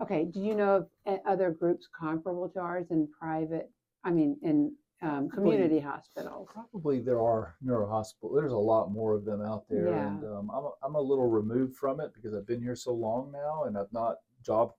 Okay. 0.01 0.24
Do 0.24 0.41
you 0.41 0.55
know 0.55 0.87
of 1.07 1.20
other 1.26 1.51
groups 1.51 1.87
comparable 1.99 2.49
to 2.51 2.61
ours 2.61 2.87
in 2.91 3.09
private? 3.18 3.70
I 4.05 4.11
mean, 4.11 4.37
in 4.43 4.75
um, 5.03 5.29
Probably- 5.29 5.53
community 5.53 5.81
hospitals. 5.81 6.49
Probably 6.53 7.01
there 7.01 7.21
are 7.23 7.57
neuro 7.63 7.89
hospitals. 7.89 8.35
There's 8.39 8.53
a 8.53 8.57
lot 8.57 8.91
more 8.91 9.15
of 9.15 9.25
them 9.25 9.41
out 9.41 9.65
there, 9.69 9.89
Yeah. 9.91 10.09
and 10.09 10.25
um, 10.25 10.51
I'm 10.51 10.65
a, 10.65 10.71
I'm 10.83 10.95
a 10.95 11.01
little 11.01 11.27
removed 11.29 11.77
from 11.77 12.01
it 12.01 12.13
because 12.15 12.35
I've 12.35 12.47
been 12.47 12.63
here 12.63 12.77
so 12.77 12.93
long 12.93 13.33
now, 13.33 13.65
and 13.65 13.79
I've 13.79 13.93
not 13.93 14.17
job 14.45 14.73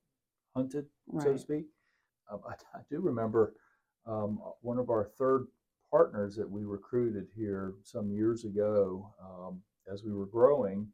hunted, 0.55 0.85
so 1.19 1.33
to 1.33 1.39
speak. 1.39 1.65
Um, 2.31 2.41
I, 2.47 2.53
I 2.77 2.81
do 2.89 2.99
remember 2.99 3.55
um, 4.05 4.39
one 4.61 4.77
of 4.77 4.89
our 4.89 5.05
third 5.17 5.47
partners 5.89 6.35
that 6.35 6.49
we 6.49 6.63
recruited 6.65 7.27
here 7.35 7.73
some 7.83 8.11
years 8.11 8.45
ago, 8.45 9.11
um, 9.21 9.61
as 9.91 10.03
we 10.03 10.13
were 10.13 10.25
growing, 10.27 10.87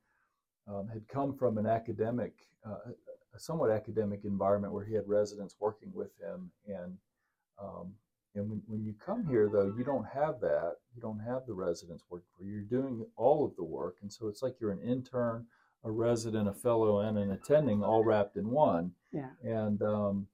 um, 0.67 0.87
had 0.87 1.07
come 1.07 1.35
from 1.35 1.57
an 1.57 1.65
academic, 1.65 2.33
uh, 2.65 2.77
a 3.35 3.39
somewhat 3.39 3.71
academic 3.71 4.21
environment 4.23 4.73
where 4.73 4.85
he 4.85 4.93
had 4.93 5.07
residents 5.07 5.55
working 5.59 5.91
with 5.93 6.11
him, 6.19 6.49
and 6.65 6.97
um, 7.61 7.93
and 8.37 8.49
when, 8.49 8.61
when 8.67 8.83
you 8.83 8.93
come 9.05 9.25
here, 9.27 9.49
though, 9.51 9.73
you 9.77 9.83
don't 9.83 10.05
have 10.07 10.39
that. 10.41 10.73
You 10.95 11.01
don't 11.01 11.19
have 11.19 11.45
the 11.45 11.53
residents 11.53 12.03
working 12.09 12.27
for 12.37 12.43
you. 12.43 12.53
You're 12.53 12.81
doing 12.81 13.05
all 13.15 13.45
of 13.45 13.55
the 13.55 13.63
work. 13.63 13.97
And 14.01 14.11
so 14.11 14.27
it's 14.27 14.41
like 14.41 14.55
you're 14.59 14.71
an 14.71 14.81
intern, 14.81 15.45
a 15.83 15.91
resident, 15.91 16.47
a 16.47 16.53
fellow, 16.53 16.99
and 16.99 17.17
an 17.17 17.31
attending 17.31 17.83
all 17.83 18.03
wrapped 18.03 18.37
in 18.37 18.49
one. 18.49 18.91
Yeah. 19.11 19.29
And 19.43 19.81
um, 19.81 20.27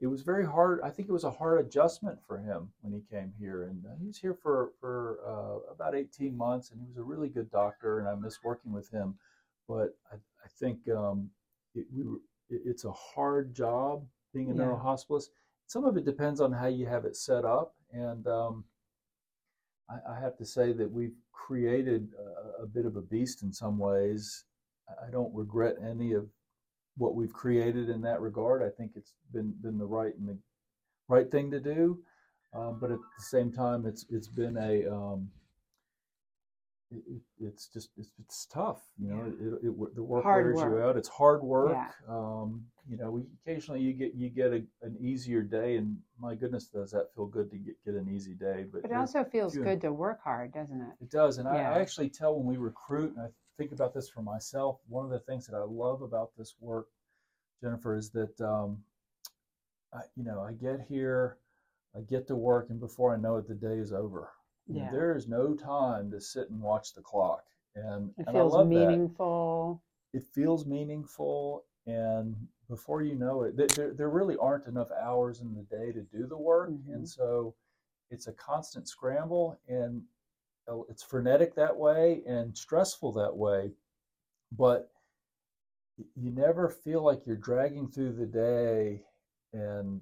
it 0.00 0.06
was 0.06 0.22
very 0.22 0.46
hard. 0.46 0.80
I 0.82 0.90
think 0.90 1.08
it 1.08 1.12
was 1.12 1.24
a 1.24 1.30
hard 1.30 1.64
adjustment 1.64 2.18
for 2.26 2.38
him 2.38 2.70
when 2.80 2.92
he 2.92 3.02
came 3.14 3.32
here. 3.38 3.64
And 3.64 3.84
uh, 3.84 3.90
he 4.00 4.06
was 4.06 4.18
here 4.18 4.34
for, 4.34 4.70
for 4.80 5.18
uh, 5.26 5.72
about 5.72 5.94
18 5.94 6.36
months, 6.36 6.70
and 6.70 6.80
he 6.80 6.86
was 6.86 6.96
a 6.96 7.02
really 7.02 7.28
good 7.28 7.50
doctor, 7.50 7.98
and 7.98 8.08
I 8.08 8.14
miss 8.14 8.38
working 8.42 8.72
with 8.72 8.90
him. 8.90 9.14
But 9.68 9.96
I, 10.10 10.16
I 10.16 10.48
think 10.58 10.78
um, 10.88 11.30
it, 11.74 11.86
we 11.94 12.04
were, 12.04 12.18
it, 12.48 12.62
it's 12.64 12.84
a 12.84 12.92
hard 12.92 13.54
job 13.54 14.04
being 14.32 14.50
a 14.50 14.54
Yeah. 14.54 14.62
neurohospitalist 14.62 15.28
some 15.72 15.86
of 15.86 15.96
it 15.96 16.04
depends 16.04 16.38
on 16.42 16.52
how 16.52 16.66
you 16.66 16.84
have 16.84 17.06
it 17.06 17.16
set 17.16 17.46
up 17.46 17.74
and 17.92 18.26
um, 18.26 18.62
I, 19.88 20.12
I 20.12 20.20
have 20.20 20.36
to 20.36 20.44
say 20.44 20.74
that 20.74 20.90
we've 20.90 21.16
created 21.32 22.08
a, 22.60 22.64
a 22.64 22.66
bit 22.66 22.84
of 22.84 22.96
a 22.96 23.00
beast 23.00 23.42
in 23.42 23.50
some 23.54 23.78
ways. 23.78 24.44
I- 24.90 25.10
don't 25.10 25.34
regret 25.34 25.76
any 25.82 26.12
of 26.12 26.26
what 26.98 27.14
we've 27.14 27.32
created 27.32 27.88
in 27.88 28.02
that 28.02 28.20
regard. 28.20 28.62
I 28.62 28.68
think 28.68 28.92
it's 28.96 29.14
been 29.32 29.54
been 29.62 29.78
the 29.78 29.86
right 29.86 30.14
and 30.18 30.28
the 30.28 30.38
right 31.08 31.30
thing 31.30 31.50
to 31.52 31.60
do 31.60 31.98
um, 32.54 32.78
but 32.78 32.90
at 32.90 32.98
the 32.98 33.24
same 33.24 33.50
time 33.50 33.86
it's 33.86 34.04
it's 34.10 34.28
been 34.28 34.58
a 34.58 34.86
um, 34.94 35.30
it, 36.92 37.02
it- 37.08 37.22
it's 37.44 37.66
just 37.66 37.90
it's, 37.96 38.10
it's 38.20 38.46
tough 38.46 38.82
you 38.98 39.08
know 39.08 39.24
it, 39.24 39.66
it, 39.66 39.94
the 39.96 40.02
work 40.02 40.22
Hard 40.22 40.54
wears 40.54 40.60
you 40.70 40.78
out 40.80 40.96
it's 40.96 41.08
hard 41.08 41.42
work 41.42 41.72
Yeah. 41.72 41.88
um, 42.08 42.64
you 42.88 42.96
know 42.96 43.10
we 43.10 43.22
occasionally 43.44 43.80
you 43.80 43.92
get 43.94 44.14
you 44.14 44.28
get 44.28 44.52
a, 44.52 44.62
an 44.82 44.96
easier 45.00 45.42
day 45.42 45.76
and 45.76 45.96
my 46.20 46.34
goodness 46.36 46.66
does 46.66 46.90
that 46.92 47.12
feel 47.14 47.26
good 47.26 47.50
to 47.50 47.56
get, 47.56 47.74
get 47.84 47.94
an 47.94 48.08
easy 48.08 48.34
day 48.34 48.64
but 48.72 48.82
But 48.82 48.90
it 48.92 48.96
also 48.96 49.24
feels 49.24 49.54
few- 49.54 49.64
good 49.64 49.80
to 49.80 49.92
work 49.92 50.20
hard, 50.22 50.52
doesn't 50.52 50.80
it? 50.80 50.92
it 51.00 51.10
does 51.10 51.38
and 51.38 51.48
I, 51.48 51.54
Yeah. 51.56 51.70
I 51.72 51.80
actually 51.80 52.10
tell 52.10 52.36
when 52.38 52.46
we 52.46 52.56
recruit 52.58 53.14
and 53.16 53.22
i 53.26 53.28
think 53.58 53.72
about 53.72 53.92
this 53.94 54.08
for 54.08 54.22
myself 54.22 54.78
one 54.88 55.04
of 55.04 55.10
the 55.10 55.18
things 55.20 55.46
that 55.46 55.56
i 55.56 55.62
love 55.64 56.02
about 56.02 56.30
this 56.38 56.54
work 56.60 56.86
jennifer 57.60 57.96
is 57.96 58.10
that 58.10 58.40
um, 58.40 58.78
I, 59.92 60.00
you 60.16 60.24
know 60.24 60.40
i 60.42 60.52
get 60.52 60.80
here 60.88 61.38
i 61.96 62.00
get 62.00 62.26
to 62.28 62.36
work 62.36 62.70
and 62.70 62.78
before 62.78 63.12
i 63.14 63.16
know 63.18 63.36
it 63.36 63.48
the 63.48 63.54
day 63.54 63.78
is 63.78 63.92
over 63.92 64.30
Yeah. 64.76 64.90
there 64.90 65.16
is 65.16 65.28
no 65.28 65.54
time 65.54 66.10
to 66.10 66.20
sit 66.20 66.50
and 66.50 66.60
watch 66.60 66.94
the 66.94 67.02
clock 67.02 67.44
and, 67.74 68.10
It 68.18 68.26
and 68.26 68.36
I 68.36 68.40
feels 68.40 68.52
love 68.52 68.68
that 68.68 68.74
meaningful. 68.88 69.82
it 70.12 70.24
feels 70.24 70.66
meaningful 70.66 71.64
and 71.86 72.36
before 72.68 73.02
you 73.02 73.14
know 73.14 73.42
it 73.42 73.56
there, 73.76 73.92
there 73.92 74.10
really 74.10 74.36
aren't 74.36 74.66
enough 74.66 74.90
hours 74.92 75.40
in 75.40 75.54
the 75.54 75.62
day 75.62 75.92
to 75.92 76.02
do 76.02 76.26
the 76.26 76.36
work 76.36 76.70
Mhm. 76.70 76.94
and 76.94 77.08
so 77.08 77.54
it's 78.10 78.26
a 78.26 78.32
constant 78.32 78.88
scramble 78.88 79.58
and 79.68 80.02
uh, 80.70 80.80
it's 80.88 81.02
frenetic 81.02 81.54
that 81.54 81.76
way 81.76 82.22
and 82.26 82.56
stressful 82.56 83.12
that 83.12 83.34
way 83.36 83.72
but 84.52 84.90
you 86.14 86.30
never 86.30 86.68
feel 86.68 87.02
like 87.02 87.26
you're 87.26 87.36
dragging 87.36 87.88
through 87.88 88.12
the 88.12 88.26
day 88.26 89.02
and 89.52 90.00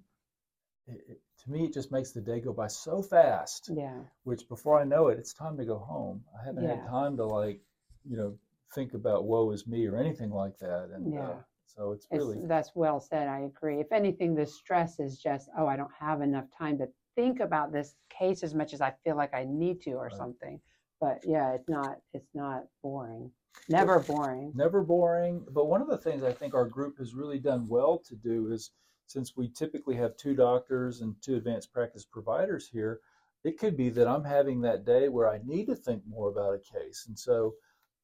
it, 0.87 1.21
to 1.45 1.51
me 1.51 1.65
it 1.65 1.73
just 1.73 1.93
makes 1.93 2.13
the 2.13 2.21
day 2.21 2.41
go 2.41 2.53
by 2.53 2.67
so 2.67 3.03
fast 3.03 3.71
Yeah. 3.75 4.01
which 4.25 4.49
before 4.49 4.79
I 4.81 4.85
know 4.85 5.09
it, 5.09 5.19
it's 5.19 5.33
time 5.33 5.57
to 5.57 5.65
go 5.65 5.79
home. 5.79 6.23
I 6.39 6.45
haven't 6.45 6.65
Yeah. 6.65 6.77
had 6.77 6.89
time 6.89 7.17
to 7.17 7.25
like, 7.25 7.61
you 8.05 8.17
know, 8.17 8.35
think 8.75 8.95
about 8.95 9.25
woe 9.25 9.51
is 9.51 9.67
me 9.67 9.87
or 9.87 9.97
anything 9.97 10.31
like 10.31 10.59
that. 10.59 10.91
And 10.95 11.13
Yeah. 11.15 11.21
uh, 11.21 11.35
so 11.67 11.93
it's 11.93 12.07
It's, 12.11 12.25
really, 12.25 12.47
that's 12.47 12.73
well 12.75 13.01
said. 13.01 13.29
I 13.29 13.41
agree. 13.41 13.81
If 13.81 13.93
anything, 13.93 14.35
the 14.35 14.47
stress 14.47 15.01
is 15.01 15.19
just, 15.19 15.49
oh, 15.59 15.67
I 15.67 15.77
don't 15.77 15.93
have 15.99 16.21
enough 16.21 16.45
time 16.57 16.77
to 16.79 16.89
think 17.17 17.41
about 17.41 17.73
this 17.73 17.95
case 18.11 18.43
as 18.43 18.55
much 18.55 18.73
as 18.75 18.81
I 18.81 18.93
feel 19.05 19.17
like 19.17 19.35
I 19.35 19.45
need 19.45 19.81
to 19.83 19.93
or 19.93 20.11
Right. 20.11 20.19
something. 20.19 20.61
But 21.01 21.21
yeah, 21.25 21.55
it's 21.55 21.69
not 21.69 21.97
it's 22.13 22.35
not 22.35 22.65
boring. 22.83 23.31
Never 23.69 24.01
boring. 24.01 24.53
Never 24.55 24.83
boring. 24.83 25.47
But 25.51 25.67
one 25.67 25.81
of 25.81 25.89
the 25.89 25.99
things 25.99 26.23
I 26.23 26.33
think 26.33 26.55
our 26.55 26.67
group 26.67 26.99
has 26.99 27.15
really 27.15 27.39
done 27.39 27.67
well 27.69 27.99
to 28.07 28.15
do 28.15 28.53
is 28.53 28.71
since 29.11 29.37
we 29.37 29.49
typically 29.49 29.97
have 29.97 30.17
two 30.17 30.37
doctors 30.37 31.01
and 31.01 31.17
two 31.21 31.35
advanced 31.35 31.73
practice 31.73 32.05
providers 32.05 32.69
here, 32.69 33.01
it 33.43 33.59
could 33.59 33.77
be 33.77 33.89
that 33.89 34.07
I'm 34.07 34.23
having 34.23 34.61
that 34.61 34.85
day 34.85 35.09
where 35.09 35.29
I 35.29 35.41
need 35.45 35.67
to 35.67 35.75
think 35.75 36.05
more 36.07 36.29
about 36.29 36.55
a 36.55 36.79
case. 36.79 37.07
And 37.09 37.19
so 37.19 37.55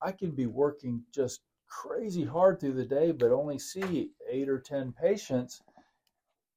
I 0.02 0.10
can 0.10 0.32
be 0.32 0.46
working 0.46 1.04
just 1.14 1.42
crazy 1.68 2.24
hard 2.24 2.58
through 2.58 2.72
the 2.72 2.84
day, 2.84 3.12
but 3.12 3.30
only 3.30 3.56
see 3.56 4.10
eight 4.28 4.48
or 4.48 4.58
10 4.58 4.94
patients. 5.00 5.62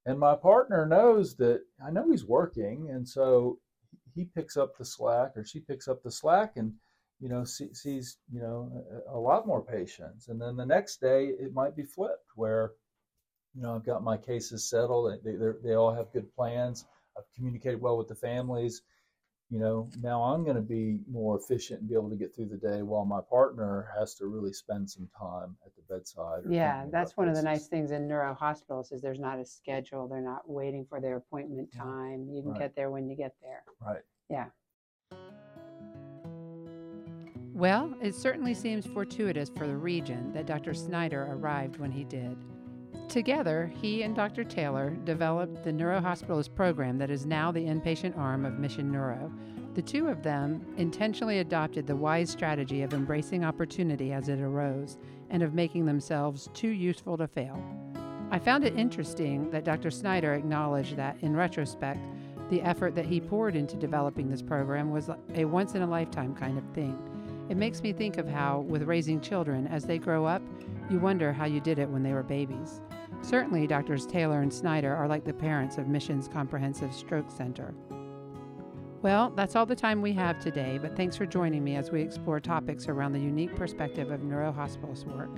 And 0.08 0.18
my 0.18 0.36
partner 0.36 0.84
knows 0.88 1.36
that 1.36 1.62
I 1.86 1.92
know 1.92 2.10
he's 2.10 2.26
working. 2.26 2.90
And 2.90 3.08
so 3.08 3.60
he 4.16 4.26
picks 4.26 4.58
up 4.58 4.76
the 4.80 4.86
slack 4.86 5.34
or 5.38 5.46
she 5.46 5.60
picks 5.60 5.88
up 5.88 6.02
the 6.02 6.12
slack 6.12 6.54
and, 6.56 6.74
you 7.20 7.30
know, 7.30 7.44
see, 7.44 7.72
sees, 7.76 8.18
you 8.34 8.42
know, 8.42 8.84
a, 9.08 9.16
a 9.16 9.20
lot 9.20 9.46
more 9.46 9.64
patients. 9.64 10.28
And 10.28 10.42
then 10.42 10.56
the 10.56 10.66
next 10.66 11.00
day 11.00 11.28
it 11.28 11.54
might 11.54 11.76
be 11.76 11.84
flipped 11.84 12.32
where, 12.34 12.72
you 13.56 13.62
know, 13.62 13.76
I've 13.76 13.86
got 13.86 14.04
my 14.04 14.18
cases 14.18 14.70
settled. 14.70 15.20
They, 15.24 15.36
they 15.64 15.76
all 15.76 15.94
have 15.94 16.14
good 16.14 16.34
plans. 16.36 16.86
I've 17.18 17.24
communicated 17.36 17.82
well 17.82 17.98
with 17.98 18.08
the 18.08 18.16
families 18.16 18.82
you 19.50 19.58
know, 19.58 19.90
now 20.00 20.22
I'm 20.22 20.44
going 20.44 20.58
to 20.58 20.62
be 20.62 21.00
more 21.12 21.38
efficient 21.38 21.80
and 21.80 21.90
be 21.90 21.96
able 21.96 22.12
to 22.12 22.16
get 22.16 22.36
through 22.36 22.50
the 22.50 22.58
day 22.58 22.84
while 22.84 23.04
my 23.04 23.20
partner 23.20 23.90
has 23.98 24.14
to 24.16 24.28
really 24.28 24.54
spend 24.54 24.88
some 24.88 25.10
time 25.18 25.58
at 25.66 25.72
the 25.76 25.82
bedside. 25.92 26.44
Yeah, 26.48 26.86
that's 26.92 27.18
one 27.18 27.28
of 27.28 27.36
the 27.36 27.42
nice 27.42 27.68
things 27.68 27.90
in 27.92 28.08
neuro 28.08 28.36
hospitals 28.36 28.92
is 28.92 29.02
there's 29.02 29.20
not 29.20 29.40
a 29.40 29.46
schedule. 29.46 30.08
They're 30.08 30.22
not 30.22 30.48
waiting 30.48 30.86
for 30.88 31.02
their 31.02 31.18
appointment 31.18 31.74
time. 31.76 32.28
You 32.32 32.44
can 32.44 32.52
right. 32.52 32.60
get 32.60 32.76
there 32.76 32.92
when 32.92 33.10
you 33.10 33.16
get 33.16 33.34
there. 33.42 33.64
Right. 33.82 34.04
Yeah. 34.30 34.46
Well, 37.56 37.96
it 38.02 38.14
certainly 38.14 38.54
seems 38.54 38.86
fortuitous 38.86 39.50
for 39.50 39.66
the 39.66 39.76
region 39.76 40.32
that 40.34 40.46
Dr. 40.46 40.76
Schneider 40.76 41.28
arrived 41.32 41.78
when 41.78 41.92
he 41.92 42.04
did. 42.04 42.38
Together, 43.10 43.72
he 43.82 44.04
and 44.04 44.16
Dr. 44.16 44.44
Taylor 44.44 44.92
developed 45.04 45.64
the 45.64 45.74
neurohospitalist 45.74 46.54
program 46.54 47.00
that 47.00 47.10
is 47.10 47.26
now 47.26 47.52
the 47.52 47.66
inpatient 47.66 48.16
arm 48.16 48.46
of 48.46 48.60
Mission 48.60 48.92
Neuro. 48.92 49.32
The 49.74 49.82
two 49.82 50.10
of 50.10 50.22
them 50.22 50.64
intentionally 50.78 51.40
adopted 51.40 51.88
the 51.88 51.96
wise 51.96 52.30
strategy 52.30 52.84
of 52.84 52.94
embracing 52.94 53.44
opportunity 53.44 54.14
as 54.14 54.30
it 54.30 54.40
arose 54.40 55.00
and 55.32 55.42
of 55.42 55.56
making 55.56 55.88
themselves 55.88 56.50
too 56.54 56.68
useful 56.68 57.18
to 57.18 57.28
fail. 57.28 57.60
I 58.30 58.38
found 58.38 58.64
it 58.64 58.78
interesting 58.78 59.50
that 59.50 59.64
Dr. 59.64 59.90
Schneider 59.90 60.36
acknowledged 60.36 60.96
that, 60.98 61.18
in 61.22 61.36
retrospect, 61.36 62.00
the 62.52 62.62
effort 62.62 62.94
that 62.94 63.08
he 63.08 63.20
poured 63.20 63.56
into 63.56 63.76
developing 63.76 64.30
this 64.30 64.44
program 64.44 64.92
was 64.92 65.10
a 65.34 65.46
once 65.46 65.74
in 65.74 65.82
a 65.82 65.88
lifetime 65.88 66.36
kind 66.36 66.60
of 66.60 66.64
thing. 66.76 66.96
It 67.50 67.58
makes 67.58 67.82
me 67.82 67.92
think 67.92 68.20
of 68.20 68.28
how, 68.28 68.60
with 68.60 68.84
raising 68.84 69.20
children, 69.20 69.66
as 69.66 69.84
they 69.84 69.98
grow 69.98 70.26
up, 70.26 70.44
you 70.92 71.00
wonder 71.00 71.34
how 71.34 71.46
you 71.46 71.60
did 71.60 71.80
it 71.80 71.90
when 71.90 72.04
they 72.04 72.14
were 72.14 72.22
babies. 72.22 72.82
Certainly, 73.22 73.68
Doctors 73.68 74.06
Taylor 74.06 74.42
and 74.42 74.54
Schneider 74.54 74.96
are 74.96 75.08
like 75.08 75.24
the 75.24 75.34
parents 75.34 75.78
of 75.78 75.88
Mission's 75.88 76.28
Comprehensive 76.28 76.94
Stroke 76.94 77.30
Center. 77.30 77.74
Well, 79.02 79.32
that's 79.36 79.56
all 79.56 79.66
the 79.66 79.76
time 79.76 80.02
we 80.02 80.12
have 80.14 80.40
today, 80.40 80.78
but 80.82 80.96
thanks 80.96 81.16
for 81.16 81.26
joining 81.26 81.64
me 81.64 81.76
as 81.76 81.90
we 81.92 82.02
explore 82.02 82.40
topics 82.40 82.88
around 82.88 83.14
the 83.14 83.20
unique 83.20 83.56
perspective 83.56 84.12
of 84.12 84.22
neurohospitalist 84.22 85.06
work. 85.06 85.30